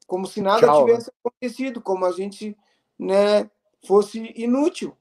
[0.09, 1.13] como se nada Tchau, tivesse né?
[1.25, 2.57] acontecido, como a gente
[2.99, 3.49] né,
[3.87, 4.97] fosse inútil.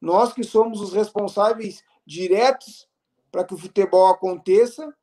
[0.00, 2.88] Nós que somos os responsáveis diretos
[3.30, 4.96] para que o futebol aconteça,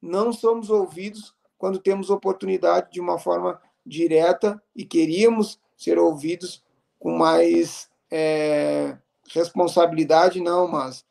[0.00, 6.62] não somos ouvidos quando temos oportunidade de uma forma direta e queríamos ser ouvidos
[6.98, 8.96] com mais é,
[9.32, 11.04] responsabilidade, não, mas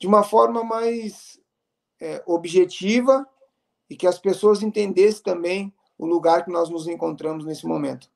[0.00, 1.38] de uma forma mais
[2.00, 3.26] é, objetiva
[3.88, 8.10] e que as pessoas entendessem também o lugar que nós nos encontramos nesse momento.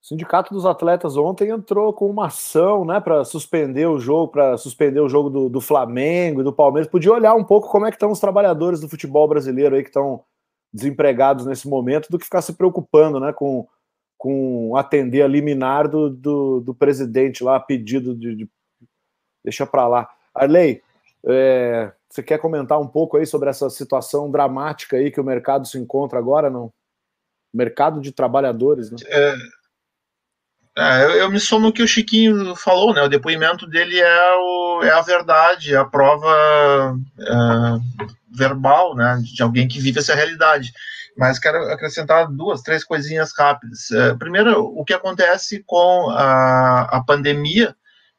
[0.00, 4.56] O Sindicato dos Atletas ontem entrou com uma ação, né, para suspender o jogo, para
[4.56, 6.90] suspender o jogo do, do Flamengo e do Palmeiras.
[6.90, 9.88] Podia olhar um pouco como é que estão os trabalhadores do futebol brasileiro aí que
[9.88, 10.22] estão
[10.72, 13.66] desempregados nesse momento, do que ficar se preocupando, né, com,
[14.18, 18.50] com atender a liminar do, do, do presidente lá, a pedido de, de...
[19.44, 20.10] deixa para lá.
[20.34, 20.82] Arley,
[21.24, 25.66] é, você quer comentar um pouco aí sobre essa situação dramática aí que o mercado
[25.66, 26.72] se encontra agora, não?
[27.54, 28.98] Mercado de trabalhadores, né?
[29.06, 29.34] É,
[30.76, 33.02] é, eu, eu, me somo que o Chiquinho falou, né?
[33.02, 37.34] O depoimento dele é, o, é a verdade, a prova é,
[38.30, 39.20] verbal, né?
[39.22, 40.72] De alguém que vive essa realidade.
[41.18, 43.90] Mas quero acrescentar duas, três coisinhas rápidas.
[43.90, 47.74] É, primeiro, o que acontece com a, a pandemia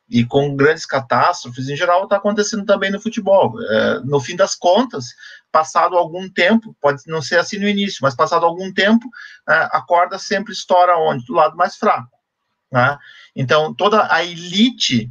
[0.09, 3.53] e com grandes catástrofes em geral está acontecendo também no futebol.
[3.61, 5.15] É, no fim das contas,
[5.49, 9.09] passado algum tempo, pode não ser assim no início, mas passado algum tempo,
[9.47, 11.25] a corda sempre estoura onde?
[11.25, 12.11] Do lado mais fraco.
[12.69, 12.97] Né?
[13.33, 15.09] Então, toda a elite,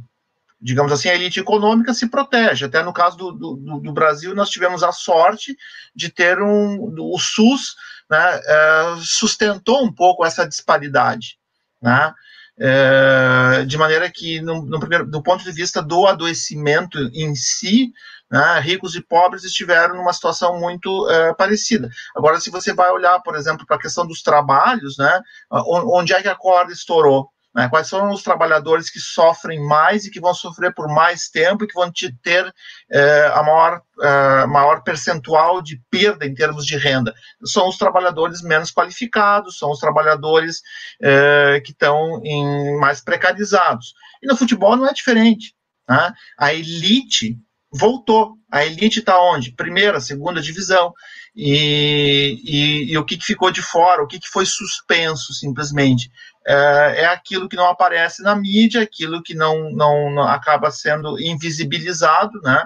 [0.61, 2.65] digamos assim, a elite econômica se protege.
[2.65, 5.55] Até no caso do, do, do Brasil, nós tivemos a sorte
[5.95, 6.93] de ter um.
[6.99, 7.75] O SUS
[8.09, 11.37] né, é, sustentou um pouco essa disparidade.
[11.81, 12.13] Né?
[12.59, 17.93] É, de maneira que, no, no primeiro, do ponto de vista do adoecimento em si,
[18.29, 21.89] né, ricos e pobres estiveram numa situação muito é, parecida.
[22.13, 26.21] Agora, se você vai olhar, por exemplo, para a questão dos trabalhos, né, onde é
[26.21, 27.29] que a corda estourou?
[27.59, 27.67] Né?
[27.67, 31.67] Quais são os trabalhadores que sofrem mais e que vão sofrer por mais tempo e
[31.67, 31.91] que vão
[32.23, 32.53] ter
[32.89, 37.13] é, a maior, é, maior percentual de perda em termos de renda?
[37.43, 40.61] São os trabalhadores menos qualificados, são os trabalhadores
[41.01, 43.93] é, que estão em, mais precarizados.
[44.23, 45.53] E no futebol não é diferente.
[45.89, 46.13] Né?
[46.37, 47.37] A elite
[47.69, 48.37] voltou.
[48.49, 49.51] A elite está onde?
[49.51, 50.93] Primeira, segunda divisão.
[51.35, 56.09] E, e, e, o que, que ficou de fora, o que, que foi suspenso simplesmente
[56.45, 61.19] é, é aquilo que não aparece na mídia, aquilo que não, não, não, acaba sendo
[61.19, 62.65] invisibilizado, né?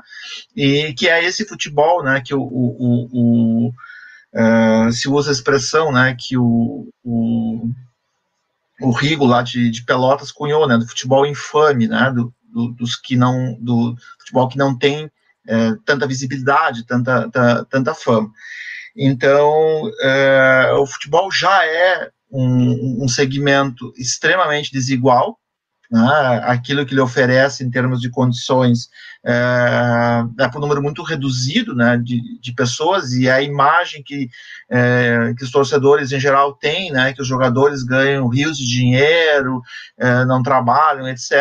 [0.56, 2.22] E que é esse futebol, né?
[2.22, 3.74] Que o, o, o, o
[4.34, 6.16] é, se usa a expressão, né?
[6.18, 7.70] Que o, o,
[8.82, 10.78] o Rigo lá de, de Pelotas cunhou, né?
[10.78, 12.12] Do futebol infame, né?
[12.12, 15.12] Do, do, dos que não, do futebol que não tem
[15.48, 18.32] é, tanta visibilidade, tanta, tanta, tanta fama.
[18.96, 25.40] Então, é, o futebol já é um, um segmento extremamente desigual,
[25.92, 28.90] né, aquilo que ele oferece em termos de condições
[29.24, 34.28] é, é por um número muito reduzido né, de, de pessoas e a imagem que,
[34.70, 39.62] é, que os torcedores em geral têm, né, que os jogadores ganham rios de dinheiro,
[39.98, 41.32] é, não trabalham, etc.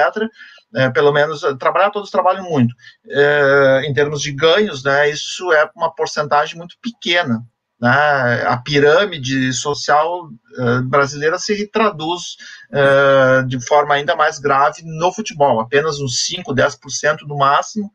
[0.74, 2.74] É, pelo menos trabalhar todos trabalham muito.
[3.08, 7.42] É, em termos de ganhos, né, isso é uma porcentagem muito pequena
[7.82, 12.36] né, a pirâmide social uh, brasileira se traduz
[12.70, 15.58] uh, de forma ainda mais grave no futebol.
[15.58, 17.90] Apenas uns 5, 10% no máximo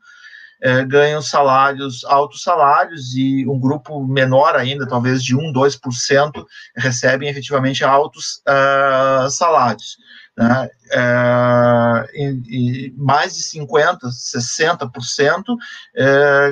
[0.62, 6.44] uh, ganham salários, altos salários, e um grupo menor ainda, talvez de 1, 2%,
[6.76, 8.42] recebem efetivamente altos
[9.30, 9.96] salários.
[10.36, 10.68] Né?
[12.12, 15.42] E, e mais de 50%, 60%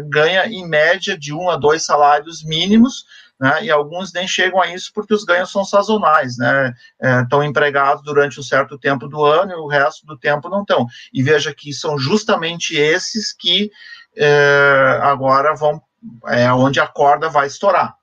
[0.08, 3.04] ganha em média de um a dois salários mínimos,
[3.38, 6.74] né, e alguns nem chegam a isso porque os ganhos são sazonais, né,
[7.22, 10.62] estão é, empregados durante um certo tempo do ano e o resto do tempo não
[10.62, 10.86] estão.
[11.12, 13.70] E veja que são justamente esses que
[14.16, 15.80] é, agora vão,
[16.26, 17.94] é onde a corda vai estourar.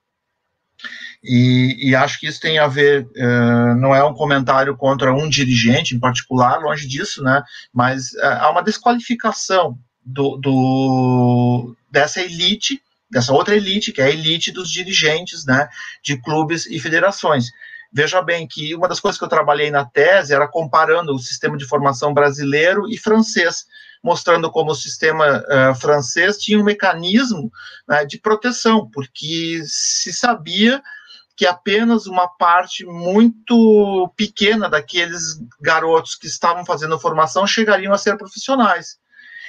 [1.23, 5.29] E, e, acho que isso tem a ver, uh, não é um comentário contra um
[5.29, 7.41] dirigente em particular, longe disso, né?
[7.71, 12.81] Mas uh, há uma desqualificação do, do, dessa elite
[13.13, 15.69] dessa outra elite, que é a elite dos dirigentes né,
[16.03, 17.51] de clubes e federações.
[17.93, 21.55] Veja bem que uma das coisas que eu trabalhei na tese era comparando o sistema
[21.55, 23.65] de formação brasileiro e francês,
[24.03, 27.51] mostrando como o sistema uh, francês tinha um mecanismo
[27.87, 30.81] né, de proteção, porque se sabia
[31.35, 38.17] que apenas uma parte muito pequena daqueles garotos que estavam fazendo formação chegariam a ser
[38.17, 38.97] profissionais.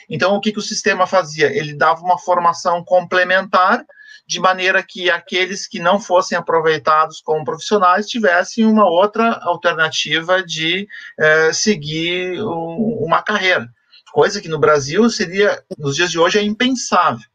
[0.08, 1.46] Então, o que, que o sistema fazia?
[1.46, 3.84] Ele dava uma formação complementar,
[4.26, 10.88] de maneira que aqueles que não fossem aproveitados como profissionais tivessem uma outra alternativa de
[11.18, 13.68] é, seguir um, uma carreira.
[14.12, 17.26] Coisa que no Brasil seria, nos dias de hoje, é impensável.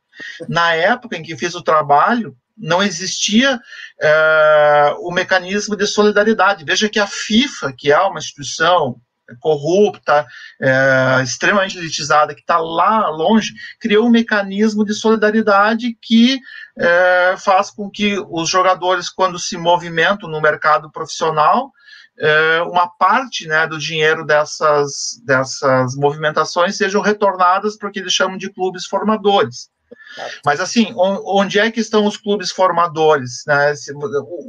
[0.48, 3.60] Na época em que fiz o trabalho, não existia
[4.02, 6.66] é, o mecanismo de solidariedade.
[6.66, 9.00] Veja que a FIFA, que é uma instituição
[9.40, 10.26] corrupta,
[10.62, 16.40] é, extremamente elitizada, que está lá longe, criou um mecanismo de solidariedade que
[16.78, 21.72] é, faz com que os jogadores, quando se movimentam no mercado profissional,
[22.20, 28.14] é, uma parte né, do dinheiro dessas, dessas movimentações sejam retornadas para o que eles
[28.14, 29.70] chamam de clubes formadores.
[30.46, 33.44] Mas assim, onde é que estão os clubes formadores?
[33.46, 33.74] Né?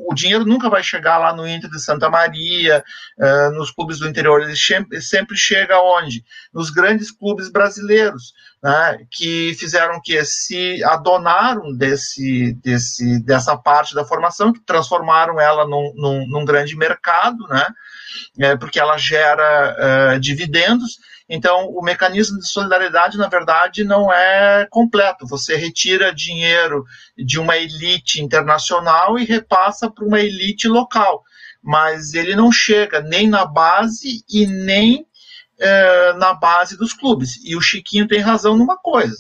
[0.09, 2.83] O dinheiro nunca vai chegar lá no Inter de Santa Maria,
[3.19, 4.57] uh, nos clubes do interior, ele
[5.01, 6.25] sempre chega onde?
[6.53, 8.33] Nos grandes clubes brasileiros,
[8.63, 9.07] né?
[9.11, 15.93] que fizeram que se adonaram desse, desse, dessa parte da formação, que transformaram ela num,
[15.95, 17.67] num, num grande mercado, né?
[18.41, 20.99] É, porque ela gera uh, dividendos
[21.33, 25.25] então, o mecanismo de solidariedade, na verdade, não é completo.
[25.29, 26.85] Você retira dinheiro
[27.17, 31.23] de uma elite internacional e repassa para uma elite local,
[31.63, 35.07] mas ele não chega nem na base e nem
[35.57, 37.39] é, na base dos clubes.
[37.45, 39.17] E o Chiquinho tem razão numa coisa.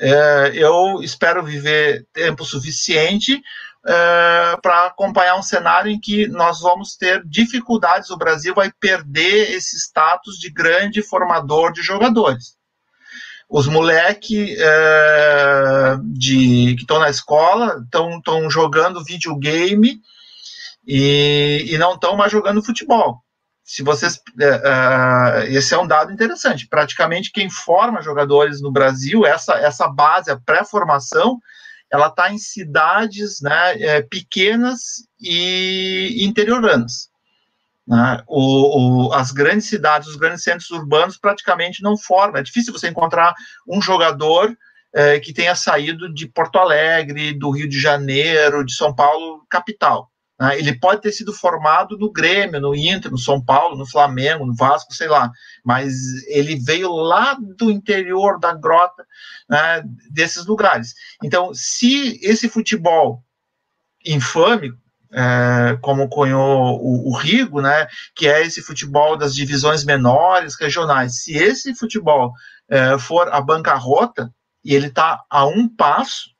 [0.00, 3.42] É, eu espero viver tempo suficiente
[3.84, 9.50] uh, para acompanhar um cenário em que nós vamos ter dificuldades, o Brasil vai perder
[9.52, 12.56] esse status de grande formador de jogadores.
[13.48, 20.00] Os moleques uh, de, que estão na escola estão jogando videogame
[20.86, 23.22] e, e não estão mais jogando futebol.
[23.62, 26.66] Se vocês, uh, esse é um dado interessante.
[26.66, 31.38] Praticamente quem forma jogadores no Brasil, essa, essa base, a pré-formação,
[31.92, 37.10] ela está em cidades né, é, pequenas e interioranas.
[37.86, 38.22] Né?
[38.26, 42.38] O, o, as grandes cidades, os grandes centros urbanos praticamente não formam.
[42.38, 43.34] É difícil você encontrar
[43.68, 44.56] um jogador
[44.94, 50.11] é, que tenha saído de Porto Alegre, do Rio de Janeiro, de São Paulo, capital.
[50.42, 50.58] Né?
[50.58, 54.52] Ele pode ter sido formado no Grêmio, no Inter, no São Paulo, no Flamengo, no
[54.52, 55.30] Vasco, sei lá,
[55.64, 55.94] mas
[56.26, 59.06] ele veio lá do interior da grota
[59.48, 60.94] né, desses lugares.
[61.22, 63.22] Então, se esse futebol
[64.04, 64.72] infame,
[65.12, 71.22] é, como cunhou o, o, Rigo, né, que é esse futebol das divisões menores, regionais,
[71.22, 72.32] se esse futebol
[72.68, 74.34] é, for a bancarrota,
[74.64, 76.30] e ele está a um passo,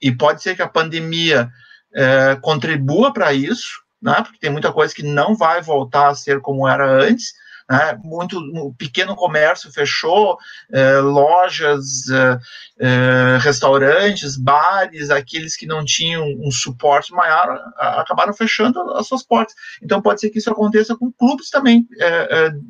[0.00, 1.50] e pode ser que a pandemia
[1.94, 6.40] é, contribua para isso, né, porque tem muita coisa que não vai voltar a ser
[6.40, 7.32] como era antes,
[7.70, 7.96] né?
[8.02, 10.36] muito pequeno comércio fechou,
[10.72, 12.38] é, lojas, é,
[12.80, 19.54] é, restaurantes, bares, aqueles que não tinham um suporte maior acabaram fechando as suas portas.
[19.80, 21.86] Então pode ser que isso aconteça com clubes também,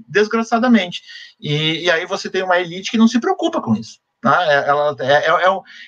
[0.06, 1.00] desgraçadamente.
[1.40, 3.98] E, e aí você tem uma elite que não se preocupa com isso.
[4.24, 4.64] Né?
[4.66, 5.30] Ela é,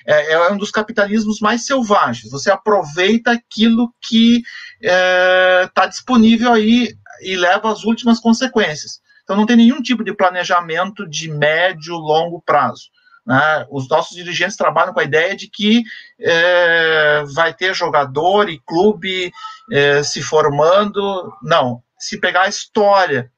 [0.05, 2.31] é, é, um dos capitalismos mais selvagens.
[2.31, 4.41] Você aproveita aquilo que
[4.81, 9.01] está disponível aí e leva às últimas consequências.
[9.23, 12.89] Então não tem nenhum tipo de planejamento de médio, longo prazo.
[13.25, 13.65] Né?
[13.69, 15.83] Os nossos dirigentes trabalham com a ideia de que
[16.19, 19.31] é, vai ter jogador e clube
[19.71, 21.31] é, se formando.
[21.41, 21.81] Não.
[21.97, 23.31] Se pegar a história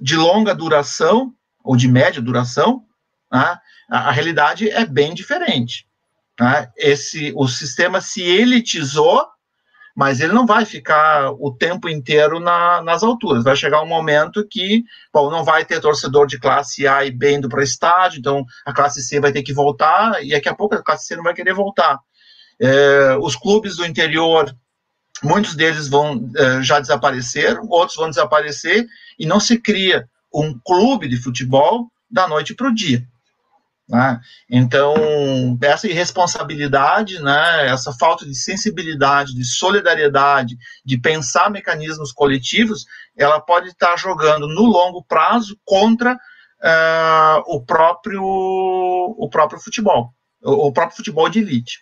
[0.00, 2.84] de longa duração, ou de média duração,
[3.30, 3.58] né,
[3.90, 5.86] a, a, realidade é bem diferente.
[6.38, 6.70] Né?
[6.76, 9.26] Esse, o sistema se elitizou
[10.00, 13.44] mas ele não vai ficar o tempo inteiro na, nas alturas.
[13.44, 17.34] Vai chegar um momento que, bom, não vai ter torcedor de classe A e B
[17.34, 20.54] indo para o estádio, então a classe C vai ter que voltar, e daqui a
[20.54, 21.98] pouco a classe C não vai querer voltar.
[22.58, 24.54] É, os clubes do interior,
[25.22, 28.86] muitos deles vão é, já desaparecer, outros vão desaparecer,
[29.18, 33.06] e não se cria um clube de futebol da noite para o dia.
[33.90, 34.20] Né?
[34.48, 34.94] Então,
[35.60, 42.86] essa irresponsabilidade, né, essa falta de sensibilidade, de solidariedade, de pensar mecanismos coletivos,
[43.18, 50.68] ela pode estar jogando no longo prazo contra uh, o, próprio, o próprio futebol, o,
[50.68, 51.80] o próprio futebol de elite.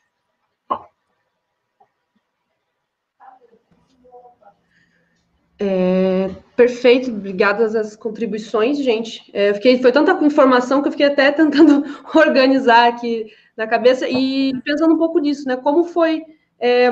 [5.61, 9.29] É, perfeito, obrigadas às contribuições, gente.
[9.33, 13.27] É, fiquei, foi tanta informação que eu fiquei até tentando organizar aqui
[13.57, 15.57] na cabeça e pensando um pouco nisso, né?
[15.57, 16.25] Como foi,
[16.61, 16.91] é,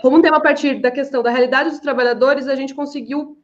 [0.00, 3.38] como um tema a partir da questão da realidade dos trabalhadores, a gente conseguiu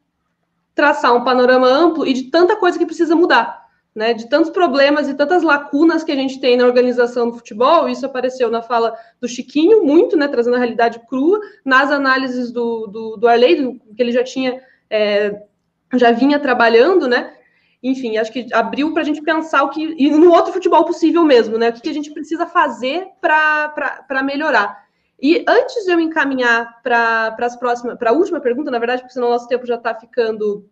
[0.75, 3.68] traçar um panorama amplo e de tanta coisa que precisa mudar
[3.99, 7.89] né, de tantos problemas e tantas lacunas que a gente tem na organização do futebol,
[7.89, 12.87] isso apareceu na fala do Chiquinho, muito, né, trazendo a realidade crua, nas análises do,
[12.87, 15.43] do, do Arley, do, que ele já tinha, é,
[15.95, 17.35] já vinha trabalhando, né,
[17.83, 21.25] enfim, acho que abriu para a gente pensar o que, e no outro futebol possível
[21.25, 24.87] mesmo, né, o que, a gente precisa fazer para melhorar.
[25.21, 27.37] E antes de eu encaminhar para
[28.07, 30.71] a última pergunta, na verdade, porque senão o nosso tempo já está ficando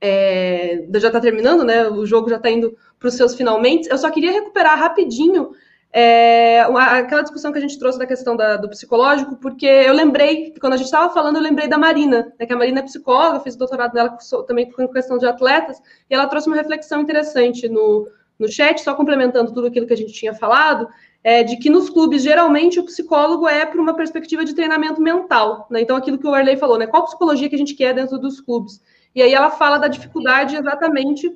[0.00, 1.88] é, já está terminando, né?
[1.88, 3.88] O jogo já está indo para os seus finalmente.
[3.90, 5.50] Eu só queria recuperar rapidinho
[5.92, 10.54] é, aquela discussão que a gente trouxe da questão da, do psicológico, porque eu lembrei,
[10.60, 13.40] quando a gente estava falando, eu lembrei da Marina, né, que a Marina é psicóloga,
[13.40, 14.16] fez doutorado dela
[14.46, 18.06] também com questão de atletas, e ela trouxe uma reflexão interessante no,
[18.38, 20.88] no chat, só complementando tudo aquilo que a gente tinha falado,
[21.24, 25.66] é, de que nos clubes, geralmente, o psicólogo é para uma perspectiva de treinamento mental.
[25.70, 25.80] Né?
[25.80, 26.86] Então, aquilo que o Arley falou, né?
[26.86, 28.80] Qual psicologia que a gente quer dentro dos clubes?
[29.14, 31.30] E aí ela fala da dificuldade exatamente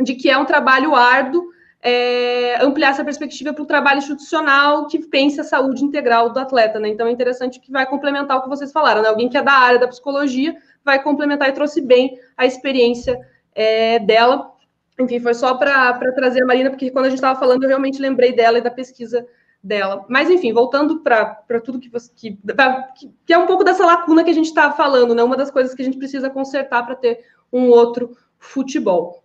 [0.00, 1.50] de que é um trabalho árduo
[1.82, 6.78] é, ampliar essa perspectiva para o trabalho institucional que pense a saúde integral do atleta,
[6.78, 6.88] né?
[6.88, 9.08] Então é interessante que vai complementar o que vocês falaram, né?
[9.08, 13.18] Alguém que é da área da psicologia vai complementar e trouxe bem a experiência
[13.54, 14.52] é, dela.
[14.98, 18.00] Enfim, foi só para trazer a Marina, porque quando a gente estava falando, eu realmente
[18.00, 19.26] lembrei dela e da pesquisa
[19.62, 20.06] dela.
[20.08, 22.10] Mas, enfim, voltando para tudo que você.
[22.14, 22.82] Que, pra,
[23.26, 25.22] que, é um pouco dessa lacuna que a gente está falando, né?
[25.22, 29.22] Uma das coisas que a gente precisa consertar para ter um outro futebol.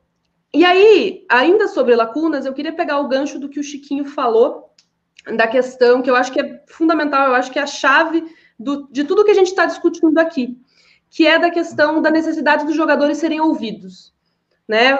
[0.53, 4.71] E aí, ainda sobre lacunas, eu queria pegar o gancho do que o Chiquinho falou,
[5.35, 8.23] da questão que eu acho que é fundamental, eu acho que é a chave
[8.57, 10.57] do, de tudo que a gente está discutindo aqui,
[11.09, 14.13] que é da questão da necessidade dos jogadores serem ouvidos.
[14.67, 14.97] Né?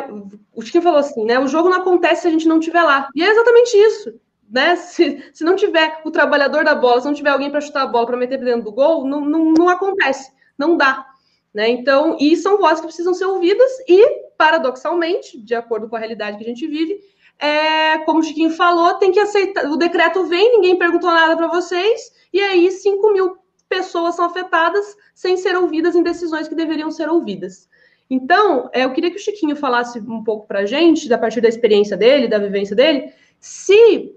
[0.53, 1.39] O Chiquinho falou assim, né?
[1.39, 3.09] O jogo não acontece se a gente não estiver lá.
[3.15, 4.13] E é exatamente isso
[4.49, 4.75] né?
[4.75, 7.87] Se, se não tiver o trabalhador da bola, se não tiver alguém para chutar a
[7.87, 11.05] bola, para meter dentro do gol, não, não, não acontece, não dá.
[11.53, 11.69] Né?
[11.69, 14.05] Então, e são vozes que precisam ser ouvidas, e,
[14.37, 16.99] paradoxalmente, de acordo com a realidade que a gente vive,
[17.39, 19.65] é, como o Chiquinho falou, tem que aceitar.
[19.65, 24.95] O decreto vem, ninguém perguntou nada para vocês, e aí 5 mil pessoas são afetadas
[25.13, 27.67] sem ser ouvidas em decisões que deveriam ser ouvidas.
[28.09, 31.41] Então, é, eu queria que o Chiquinho falasse um pouco para a gente, a partir
[31.41, 34.13] da experiência dele, da vivência dele, se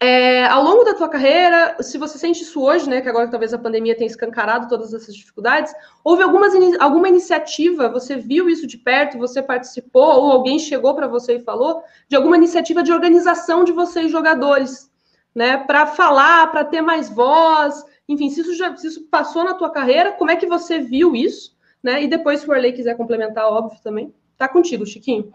[0.00, 3.54] é, ao longo da tua carreira, se você sente isso hoje, né, que agora talvez
[3.54, 5.72] a pandemia tenha escancarado todas essas dificuldades,
[6.02, 11.06] houve algumas, alguma iniciativa, você viu isso de perto, você participou, ou alguém chegou para
[11.06, 14.90] você e falou, de alguma iniciativa de organização de vocês jogadores,
[15.34, 19.54] né, para falar, para ter mais voz, enfim, se isso, já, se isso passou na
[19.54, 22.96] tua carreira, como é que você viu isso, né, e depois se o Arley quiser
[22.96, 25.32] complementar, óbvio, também, tá contigo, Chiquinho.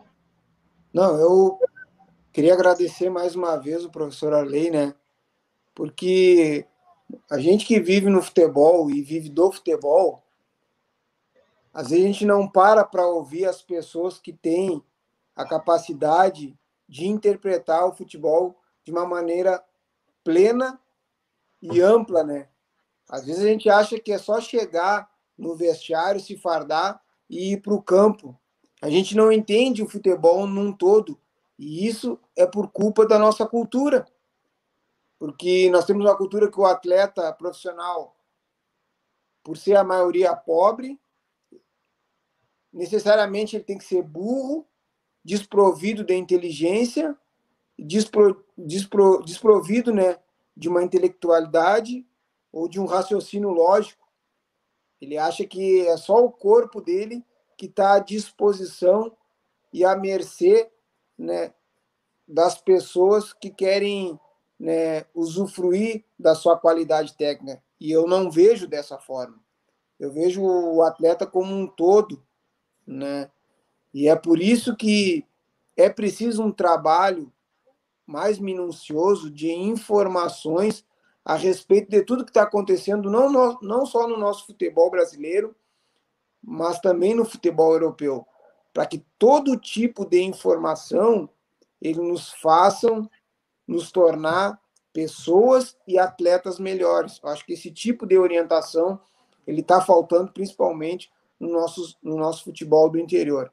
[0.93, 1.59] Não, eu
[2.31, 4.93] Queria agradecer mais uma vez o professor Arley, né?
[5.73, 6.65] Porque
[7.29, 10.23] a gente que vive no futebol e vive do futebol,
[11.73, 14.83] Às vezes a gente não para para ouvir as pessoas que têm
[15.35, 16.57] a capacidade
[16.87, 19.63] de interpretar o futebol de uma maneira
[20.23, 20.79] plena
[21.61, 22.49] e ampla, né?
[23.07, 27.61] Às vezes a gente acha que é só chegar no vestiário, se fardar e ir
[27.61, 28.37] para o campo.
[28.81, 31.19] A gente não entende o futebol num todo.
[31.59, 34.07] E isso é por culpa da nossa cultura.
[35.19, 38.15] Porque nós temos uma cultura que o atleta profissional,
[39.43, 40.97] por ser a maioria pobre,
[42.71, 44.65] necessariamente ele tem que ser burro,
[45.21, 47.13] desprovido de inteligência,
[47.77, 50.17] despro, despro, desprovido né,
[50.55, 52.07] de uma intelectualidade
[52.53, 54.07] ou de um raciocínio lógico.
[55.01, 57.21] Ele acha que é só o corpo dele
[57.57, 59.13] que está à disposição
[59.73, 60.71] e à mercê
[61.19, 61.53] né,
[62.25, 64.17] das pessoas que querem
[64.57, 67.61] né, usufruir da sua qualidade técnica.
[67.79, 69.37] E eu não vejo dessa forma.
[69.99, 72.23] Eu vejo o atleta como um todo,
[72.87, 73.29] né?
[73.93, 75.25] E é por isso que
[75.75, 77.31] é preciso um trabalho
[78.05, 80.85] mais minucioso de informações
[81.23, 85.55] a respeito de tudo que está acontecendo, não, no, não só no nosso futebol brasileiro,
[86.41, 88.25] mas também no futebol europeu,
[88.79, 91.29] para que todo tipo de informação
[91.81, 93.09] ele nos façam
[93.67, 94.57] nos tornar
[94.93, 97.19] pessoas e atletas melhores.
[97.21, 98.97] Eu acho que esse tipo de orientação
[99.45, 103.51] ele está faltando principalmente no nosso, no nosso futebol do interior.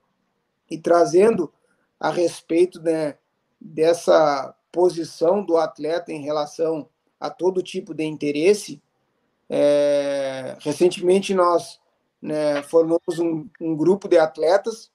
[0.71, 1.53] E trazendo
[1.99, 3.19] a respeito né,
[3.61, 6.89] dessa posição do atleta em relação
[7.19, 8.81] a todo tipo de interesse,
[9.51, 11.81] é, recentemente nós
[12.23, 14.95] né, formamos um, um, grupo de atletas,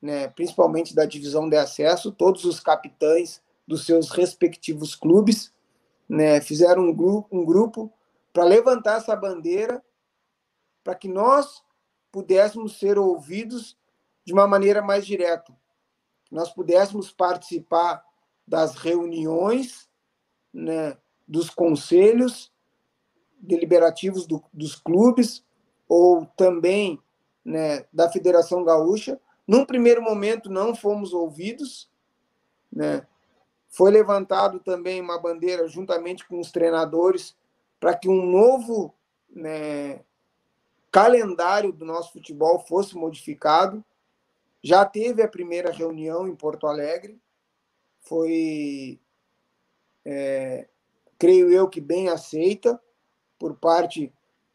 [0.00, 5.52] né, principalmente da divisão de acesso, todos os capitães dos seus respectivos clubes,
[6.08, 7.92] né, fizeram um, gru um grupo
[8.32, 9.82] para levantar essa bandeira
[10.82, 11.62] para que nós
[12.10, 13.76] pudéssemos ser ouvidos
[14.24, 15.52] de uma maneira mais direta,
[16.30, 18.04] nós pudéssemos participar
[18.46, 19.88] das reuniões,
[20.52, 20.96] né,
[21.26, 22.52] dos conselhos
[23.40, 25.44] deliberativos do, dos clubes,
[25.88, 27.00] ou também
[27.44, 29.20] né, da Federação Gaúcha.
[29.50, 31.90] Num primeiro momento não fomos ouvidos,
[32.72, 33.04] né?
[33.68, 37.36] Foi levantado também uma bandeira juntamente com os treinadores
[37.80, 38.94] para que um novo
[39.28, 40.04] né,
[40.88, 43.84] calendário do nosso futebol fosse modificado.
[44.62, 47.20] Já teve a primeira reunião em Porto Alegre,
[48.02, 49.00] foi,
[50.04, 50.68] é,
[51.18, 52.80] creio eu, que bem aceita
[53.36, 54.12] por parte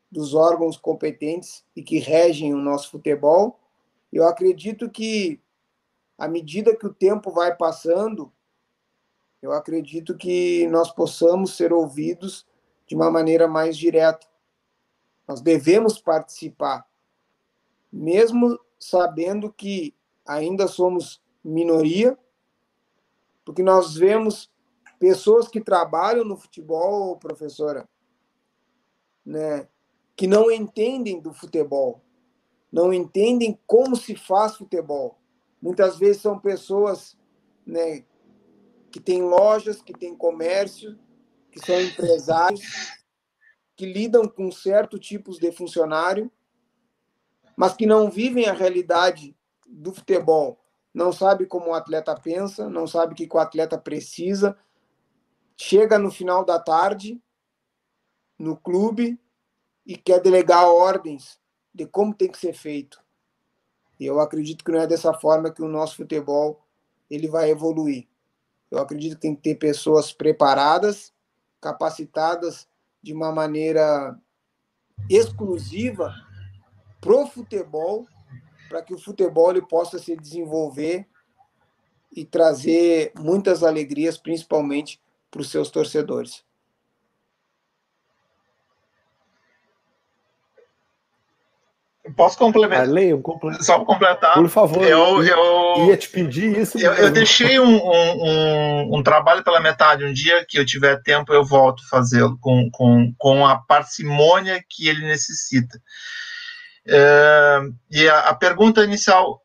[0.09, 3.59] dos órgãos competentes e que regem o nosso futebol.
[4.15, 5.41] Eu acredito que,
[6.17, 8.31] à medida que o tempo vai passando,
[9.41, 12.47] eu acredito que nós possamos ser ouvidos
[12.87, 14.25] de uma maneira mais direta.
[15.27, 16.87] Nós devemos participar,
[17.91, 19.93] mesmo sabendo que
[20.25, 22.17] ainda somos minoria,
[23.43, 24.49] porque nós vemos
[24.97, 27.85] pessoas que trabalham no futebol, professora,
[29.25, 29.67] né,
[30.15, 32.04] que não entendem do futebol,
[32.71, 35.19] não entendem como se faz futebol.
[35.61, 37.17] Muitas vezes são pessoas
[37.65, 38.05] né,
[38.91, 40.97] que têm lojas, que têm comércio,
[41.51, 42.61] que são empresários,
[43.75, 46.31] que lidam com certos tipos de funcionário,
[47.55, 49.35] mas que não vivem a realidade
[49.67, 50.59] do futebol.
[50.93, 54.57] Não sabe como o atleta pensa, não sabe o que o atleta precisa.
[55.57, 57.21] Chega no final da tarde
[58.37, 59.19] no clube,
[59.85, 61.39] e quer delegar ordens
[61.75, 63.03] de como tem que ser feito.
[63.99, 66.65] E eu acredito que não é dessa forma que o nosso futebol
[67.09, 68.07] ele vai evoluir.
[68.71, 71.13] Eu acredito que tem que ter pessoas preparadas,
[71.59, 72.67] capacitadas
[73.03, 74.17] de uma maneira
[75.09, 76.13] exclusiva
[77.01, 78.07] pro futebol,
[78.69, 81.05] para que o futebol ele possa se desenvolver
[82.11, 86.45] e trazer muitas alegrias, principalmente para os seus torcedores.
[92.15, 92.85] Posso complementar?
[92.85, 93.63] Arley, um complemento.
[93.63, 94.33] Só para completar.
[94.35, 94.83] Por favor.
[94.83, 96.79] Eu, eu ia te pedir isso.
[96.79, 100.05] Eu, eu deixei um, um, um, trabalho pela metade.
[100.05, 104.87] Um dia que eu tiver tempo, eu volto fazê-lo com, com, com a parcimônia que
[104.87, 105.77] ele necessita.
[106.87, 107.59] É,
[107.91, 109.41] e a, a, pergunta inicial: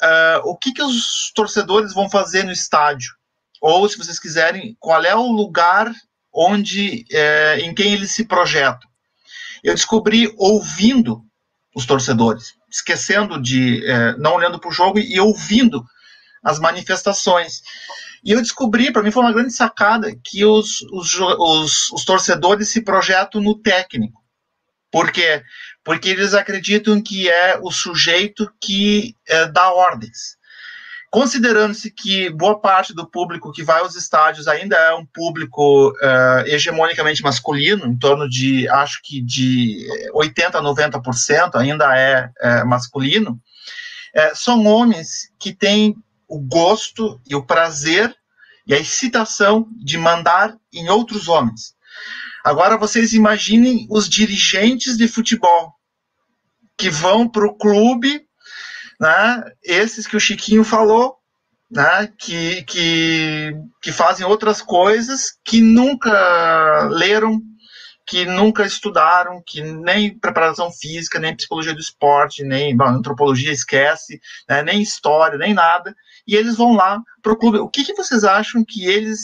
[0.00, 3.12] é, o que, que os torcedores vão fazer no estádio?
[3.60, 5.92] Ou, se vocês quiserem, qual é o lugar
[6.32, 8.88] onde, é, em quem eles se projetam?
[9.62, 11.22] Eu descobri ouvindo
[11.74, 15.84] os torcedores, esquecendo de, é, não olhando para o jogo e, ouvindo
[16.42, 17.62] as manifestações.
[18.24, 22.70] E eu descobri, para mim foi uma grande sacada, que os, os, os, os torcedores
[22.70, 24.22] se projetam no técnico.
[24.90, 25.42] Por quê?
[25.82, 30.36] Porque eles acreditam que é o sujeito que é, dá ordens.
[31.14, 36.44] Considerando-se que boa parte do público que vai aos estádios ainda é um público uh,
[36.44, 43.40] hegemonicamente masculino, em torno de, acho que de 80% a 90% ainda é, é masculino,
[44.12, 45.94] é, são homens que têm
[46.26, 48.12] o gosto e o prazer
[48.66, 51.76] e a excitação de mandar em outros homens.
[52.44, 55.74] Agora vocês imaginem os dirigentes de futebol
[56.76, 58.26] que vão para o clube
[59.00, 61.16] né, esses que o Chiquinho falou,
[61.70, 63.52] né, que, que,
[63.82, 67.40] que fazem outras coisas que nunca leram,
[68.06, 74.20] que nunca estudaram, que nem preparação física, nem psicologia do esporte, nem bom, antropologia esquece,
[74.48, 75.94] né, nem história, nem nada,
[76.26, 77.58] e eles vão lá para o clube.
[77.58, 79.18] O que, que vocês acham que eles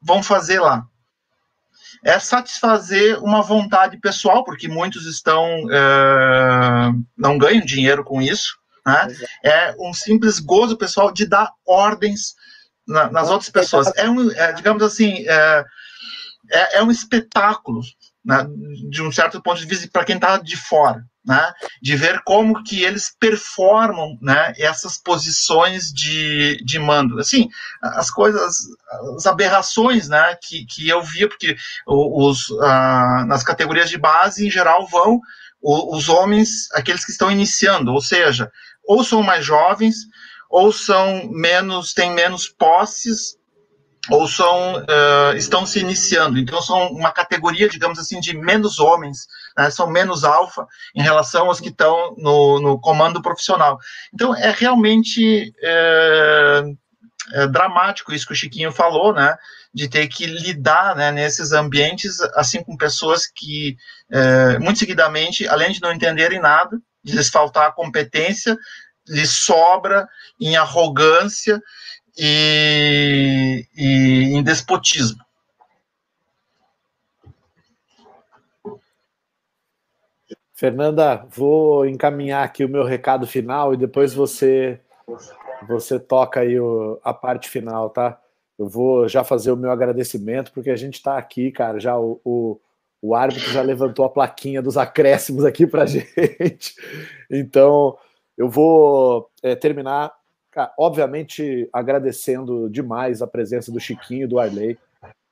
[0.00, 0.84] vão fazer lá?
[2.04, 9.08] é satisfazer uma vontade pessoal, porque muitos estão é, não ganham dinheiro com isso, né?
[9.44, 12.34] É um simples gozo pessoal de dar ordens
[12.90, 13.92] na, nas outras pessoas.
[13.96, 15.64] É um, é, digamos assim, é,
[16.50, 17.80] é, é um espetáculo,
[18.24, 18.46] né,
[18.90, 21.04] de um certo ponto de vista, para quem está de fora.
[21.22, 21.52] Né,
[21.82, 27.20] de ver como que eles performam né, essas posições de, de mando.
[27.20, 27.46] Assim,
[27.82, 28.56] as coisas,
[29.14, 31.54] as aberrações né, que, que eu via, porque
[31.86, 35.20] os, ah, nas categorias de base, em geral, vão
[35.62, 38.50] os homens, aqueles que estão iniciando, ou seja,
[38.84, 39.96] ou são mais jovens,
[40.48, 43.38] ou são menos, têm menos posses,
[44.08, 46.38] ou são uh, estão se iniciando.
[46.38, 49.26] Então são uma categoria, digamos assim, de menos homens,
[49.56, 49.70] né?
[49.70, 53.78] são menos alfa em relação aos que estão no, no comando profissional.
[54.12, 56.62] Então é realmente é,
[57.32, 59.36] é dramático isso que o Chiquinho falou, né?
[59.72, 63.76] De ter que lidar né, nesses ambientes assim com pessoas que
[64.10, 68.56] é, muito seguidamente, além de não entenderem nada, de lhes faltar competência,
[69.08, 70.08] lhes sobra
[70.40, 71.60] em arrogância
[72.16, 75.18] e, e em despotismo.
[80.60, 84.78] Fernanda, vou encaminhar aqui o meu recado final e depois você
[85.66, 88.20] você toca aí o, a parte final, tá?
[88.58, 92.20] Eu vou já fazer o meu agradecimento, porque a gente está aqui, cara, já o,
[92.24, 92.60] o,
[93.00, 96.74] o árbitro já levantou a plaquinha dos acréscimos aqui para gente.
[97.30, 97.96] Então,
[98.36, 100.12] eu vou é, terminar,
[100.50, 104.78] cara, obviamente, agradecendo demais a presença do Chiquinho, do Arley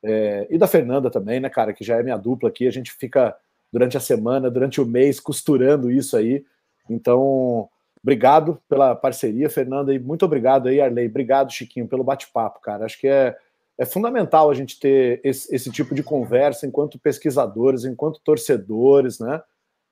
[0.03, 2.67] é, e da Fernanda também, né, cara, que já é minha dupla aqui.
[2.67, 3.37] A gente fica
[3.73, 6.45] durante a semana, durante o mês, costurando isso aí.
[6.89, 7.69] Então,
[8.09, 11.07] obrigado pela parceria, Fernanda, e muito obrigado aí, Arley.
[11.07, 12.87] Obrigado, Chiquinho, pelo bate-papo, cara.
[12.87, 13.37] Acho que é
[13.81, 19.41] é fundamental a gente ter esse, esse, tipo de conversa enquanto pesquisadores, enquanto torcedores, né?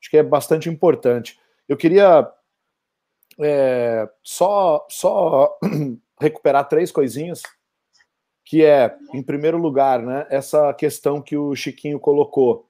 [0.00, 1.38] Acho que é bastante importante.
[1.68, 2.28] Eu queria
[3.38, 5.56] é, só, só
[6.20, 7.42] recuperar três coisinhas,
[8.44, 12.68] que é, em primeiro lugar, né, essa questão que o Chiquinho colocou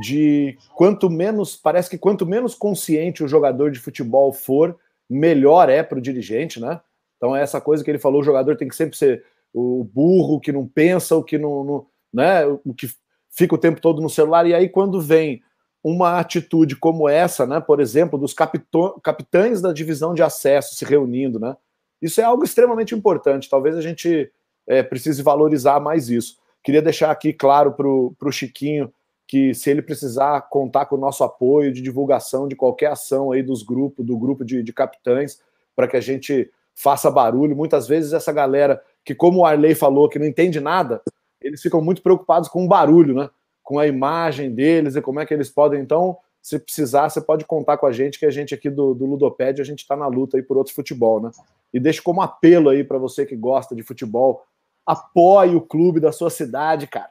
[0.00, 4.76] de quanto menos, parece que quanto menos consciente o jogador de futebol for,
[5.08, 6.80] melhor é para o dirigente, né?
[7.16, 9.24] Então é essa coisa que ele falou, o jogador tem que sempre ser
[9.54, 12.88] o burro que não pensa, o que não, não né, o que
[13.30, 14.46] fica o tempo todo no celular.
[14.46, 15.42] E aí, quando vem
[15.82, 21.38] uma atitude como essa, né, por exemplo, dos capitães da divisão de acesso se reunindo,
[21.38, 21.56] né,
[22.02, 23.48] isso é algo extremamente importante.
[23.48, 24.30] Talvez a gente
[24.66, 26.36] é, precise valorizar mais isso.
[26.62, 28.92] Queria deixar aqui claro para o Chiquinho
[29.26, 33.42] que se ele precisar contar com o nosso apoio de divulgação de qualquer ação aí
[33.42, 35.40] dos grupos, do grupo de, de capitães,
[35.74, 37.56] para que a gente faça barulho.
[37.56, 41.02] Muitas vezes essa galera que, como o Arley falou, que não entende nada,
[41.40, 43.30] eles ficam muito preocupados com o barulho, né?
[43.62, 45.80] Com a imagem deles e como é que eles podem.
[45.80, 49.06] Então, se precisar, você pode contar com a gente, que a gente aqui do, do
[49.06, 51.30] Ludoped, a gente está na luta aí por outro futebol, né?
[51.74, 54.44] E deixo como apelo aí para você que gosta de futebol,
[54.86, 57.10] apoie o clube da sua cidade, cara.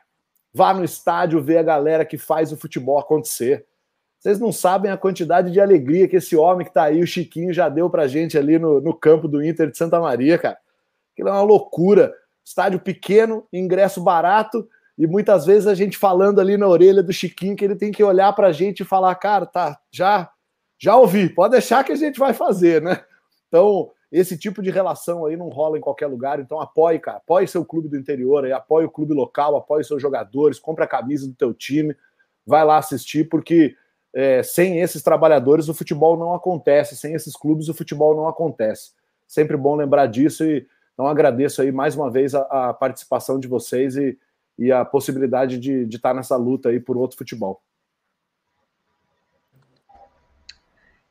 [0.55, 3.65] Vá no estádio ver a galera que faz o futebol acontecer.
[4.17, 7.53] Vocês não sabem a quantidade de alegria que esse homem que está aí, o Chiquinho,
[7.53, 10.57] já deu pra gente ali no, no campo do Inter de Santa Maria, cara.
[11.11, 12.13] Aquilo é uma loucura.
[12.41, 14.65] Estádio pequeno, ingresso barato,
[14.97, 18.01] e muitas vezes a gente falando ali na orelha do Chiquinho que ele tem que
[18.01, 20.31] olhar para a gente e falar, cara, tá, já,
[20.79, 23.03] já ouvi, pode deixar que a gente vai fazer, né?
[23.49, 27.47] Então, esse tipo de relação aí não rola em qualquer lugar, então apoie, cara, apoie
[27.47, 31.27] seu clube do interior, aí, apoie o clube local, apoie seus jogadores, compre a camisa
[31.27, 31.95] do teu time,
[32.45, 33.75] vai lá assistir, porque
[34.13, 38.91] é, sem esses trabalhadores o futebol não acontece, sem esses clubes o futebol não acontece.
[39.27, 40.65] Sempre bom lembrar disso e
[40.95, 44.17] então agradeço aí mais uma vez a, a participação de vocês e,
[44.57, 47.61] e a possibilidade de, estar nessa luta aí por outro futebol.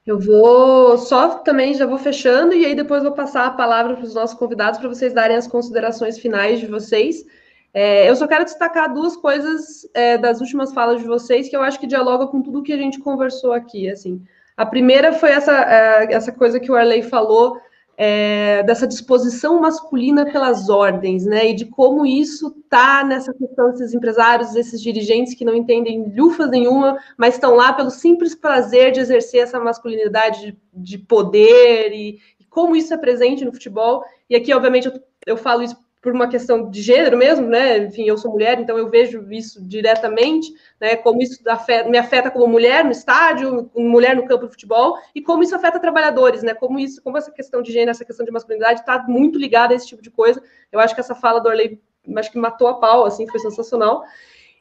[0.06, 4.04] Eu vou só também já vou fechando e aí depois vou passar a palavra para
[4.04, 7.24] os nossos convidados para vocês darem as considerações finais de vocês.
[7.72, 11.62] É, eu só quero destacar duas coisas é, das últimas falas de vocês que eu
[11.62, 13.88] acho que dialoga com tudo que a gente conversou aqui.
[13.88, 14.22] Assim,
[14.56, 17.58] a primeira foi essa, é, essa coisa que o Arley falou
[17.96, 21.50] é, dessa disposição masculina pelas ordens, né?
[21.50, 26.50] E de como isso tá nessa questão desses empresários, desses dirigentes que não entendem lufas
[26.50, 32.18] nenhuma, mas estão lá pelo simples prazer de exercer essa masculinidade de, de poder e,
[32.40, 34.04] e, como isso é presente no futebol.
[34.28, 37.78] E aqui, obviamente, eu, eu falo isso por uma questão de gênero mesmo, né?
[37.78, 40.96] Enfim, eu sou mulher, então eu vejo isso diretamente, né?
[40.96, 45.22] Como isso afeta, me afeta como mulher no estádio, mulher no campo de futebol, e
[45.22, 46.52] como isso afeta trabalhadores, né?
[46.52, 49.76] Como isso, como essa questão de gênero, essa questão de masculinidade está muito ligada a
[49.76, 50.42] esse tipo de coisa.
[50.70, 51.80] Eu acho que essa fala do Orley,
[52.18, 54.04] acho que matou a pau, assim, foi sensacional.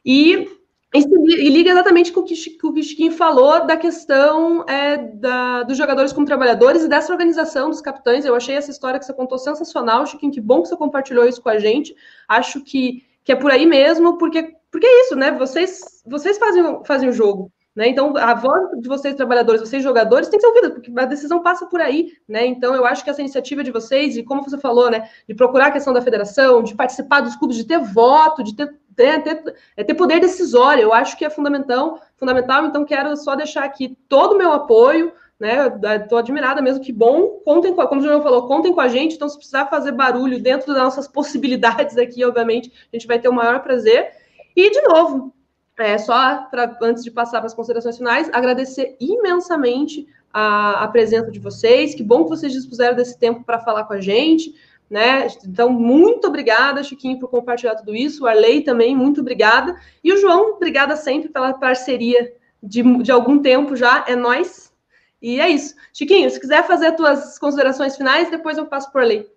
[0.02, 0.48] E
[0.94, 6.12] e liga exatamente com o que, o Chiquinho falou da questão é, da, dos jogadores
[6.12, 8.24] como trabalhadores e dessa organização dos capitães.
[8.24, 10.32] Eu achei essa história que você contou sensacional, Chiquinho.
[10.32, 11.96] Que bom que você compartilhou isso com a gente.
[12.28, 15.32] Acho que, que é por aí mesmo, porque, porque é isso, né?
[15.32, 17.50] Vocês, vocês fazem, fazem o jogo.
[17.74, 17.88] Né?
[17.88, 21.42] Então, a voz de vocês, trabalhadores, vocês, jogadores, tem que ser ouvida, porque a decisão
[21.42, 22.12] passa por aí.
[22.28, 22.46] Né?
[22.46, 25.66] Então, eu acho que essa iniciativa de vocês, e como você falou, né, de procurar
[25.66, 29.54] a questão da federação, de participar dos clubes, de ter voto, de ter ter, ter,
[29.76, 33.96] é ter poder decisório, eu acho que é fundamental, fundamental, então quero só deixar aqui
[34.08, 35.66] todo o meu apoio, né?
[36.00, 37.40] Estou admirada mesmo, que bom.
[37.44, 39.16] Contem com, como o João falou, contem com a gente.
[39.16, 43.28] Então, se precisar fazer barulho dentro das nossas possibilidades aqui, obviamente, a gente vai ter
[43.28, 44.12] o maior prazer.
[44.56, 45.34] E, de novo,
[45.76, 51.30] é, só para antes de passar para as considerações finais, agradecer imensamente a, a presença
[51.30, 51.94] de vocês.
[51.94, 54.54] Que bom que vocês dispuseram desse tempo para falar com a gente.
[54.94, 55.26] Né?
[55.44, 58.22] Então, muito obrigada, Chiquinho, por compartilhar tudo isso.
[58.22, 59.76] O Arley também, muito obrigada.
[60.04, 64.04] E o João, obrigada sempre pela parceria de, de algum tempo já.
[64.06, 64.72] É nós.
[65.20, 65.74] E é isso.
[65.92, 69.28] Chiquinho, se quiser fazer as tuas considerações finais, depois eu passo por Arley.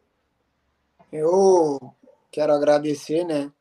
[1.11, 1.79] Eu
[2.29, 3.51] quero agradecer, né,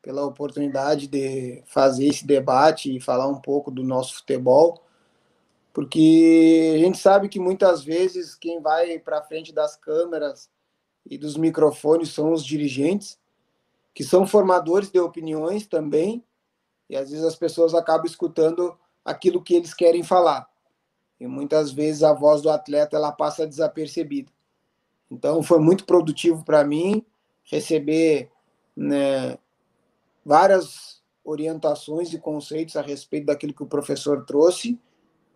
[0.00, 4.82] pela oportunidade de fazer esse debate e falar um pouco do nosso futebol,
[5.74, 10.48] porque a gente sabe que muitas vezes quem vai para frente das câmeras
[11.08, 13.18] e dos microfones são os dirigentes,
[13.94, 16.22] que são formadores de opiniões também,
[16.88, 20.48] e às vezes as pessoas acabam escutando aquilo que eles querem falar.
[21.18, 24.30] E muitas vezes a voz do atleta ela passa desapercebida.
[25.10, 27.04] Então foi muito produtivo para mim
[27.44, 28.30] receber
[28.76, 29.38] né,
[30.24, 34.78] várias orientações e conceitos a respeito daquilo que o professor trouxe.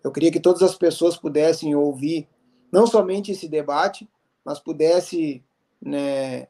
[0.04, 2.28] Eu queria que todas as pessoas pudessem ouvir
[2.70, 4.08] não somente esse debate,
[4.44, 5.42] mas pudesse
[5.82, 6.46] né,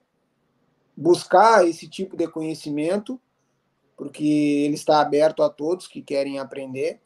[0.94, 3.18] buscar esse tipo de conhecimento,
[3.96, 7.00] porque ele está aberto a todos que querem aprender.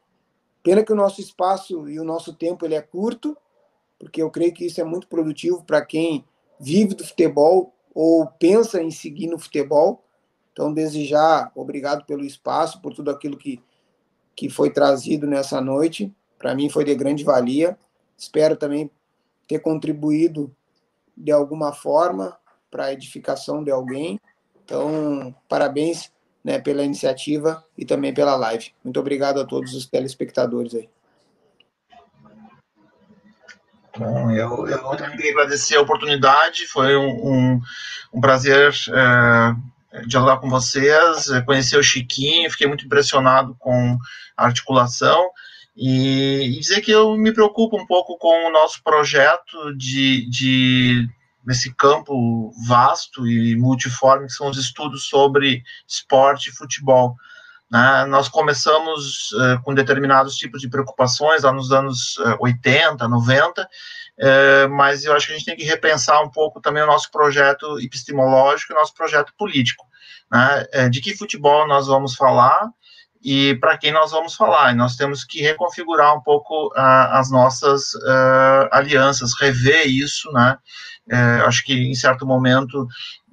[0.63, 3.37] Pena que o nosso espaço e o nosso tempo ele é curto,
[3.99, 6.25] porque eu creio que isso é muito produtivo para quem
[6.59, 10.03] vive do futebol ou pensa em seguir no futebol.
[10.53, 13.63] Então, desde já, obrigado pelo espaço, por tudo aquilo que,
[14.35, 16.13] que foi trazido nessa noite.
[16.39, 17.79] Para mim foi de grande valia.
[18.17, 18.91] Espero também
[19.47, 20.55] ter contribuído
[21.17, 22.37] de alguma forma
[22.71, 24.21] para edificação de alguém.
[24.65, 26.11] Então, parabéns
[26.45, 28.73] né, pela iniciativa e também pela live.
[28.85, 30.89] Muito obrigado a todos os telespectadores aí.
[33.99, 37.61] Bom, eu, eu também queria agradecer a oportunidade, foi um, um,
[38.13, 43.97] um prazer é, dialogar com vocês, conhecer o Chiquinho, fiquei muito impressionado com
[44.37, 45.31] a articulação
[45.77, 51.07] e, dizer que eu me preocupo um pouco com o nosso projeto de, de
[51.47, 57.15] nesse campo vasto e multiforme que são os estudos sobre esporte e futebol.
[57.71, 58.07] Né?
[58.07, 64.71] Nós começamos uh, com determinados tipos de preocupações lá nos anos uh, 80, 90, uh,
[64.71, 67.79] mas eu acho que a gente tem que repensar um pouco também o nosso projeto
[67.81, 69.85] epistemológico e o nosso projeto político.
[70.33, 70.67] Né?
[70.75, 72.71] Uh, de que futebol nós vamos falar
[73.27, 74.73] e para quem nós vamos falar.
[74.73, 80.57] Nós temos que reconfigurar um pouco uh, as nossas uh, alianças, rever isso, né?
[81.11, 82.87] Uh, acho que em certo momento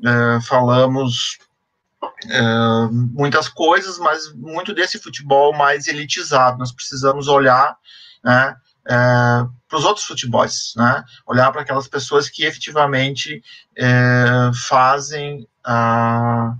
[0.03, 1.37] eh, falamos
[2.91, 6.57] muitas coisas, mas muito desse futebol mais elitizado.
[6.57, 7.77] Nós precisamos olhar,
[8.23, 8.55] né?
[8.85, 11.03] para os outros futebols, né?
[11.25, 13.41] Olhar para aquelas pessoas que efetivamente
[14.67, 16.53] fazem a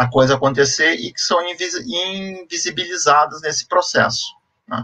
[0.00, 4.34] a coisa acontecer e que são invisibilizadas nesse processo.
[4.66, 4.82] Né?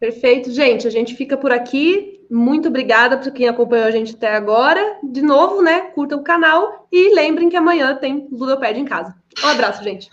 [0.00, 0.86] Perfeito, gente.
[0.86, 2.24] A gente fica por aqui.
[2.30, 5.00] Muito obrigada por quem acompanhou a gente até agora.
[5.02, 5.82] De novo, né?
[5.90, 9.14] Curta o canal e lembrem que amanhã tem Ludopédia em casa.
[9.44, 10.00] Um abraço, gente.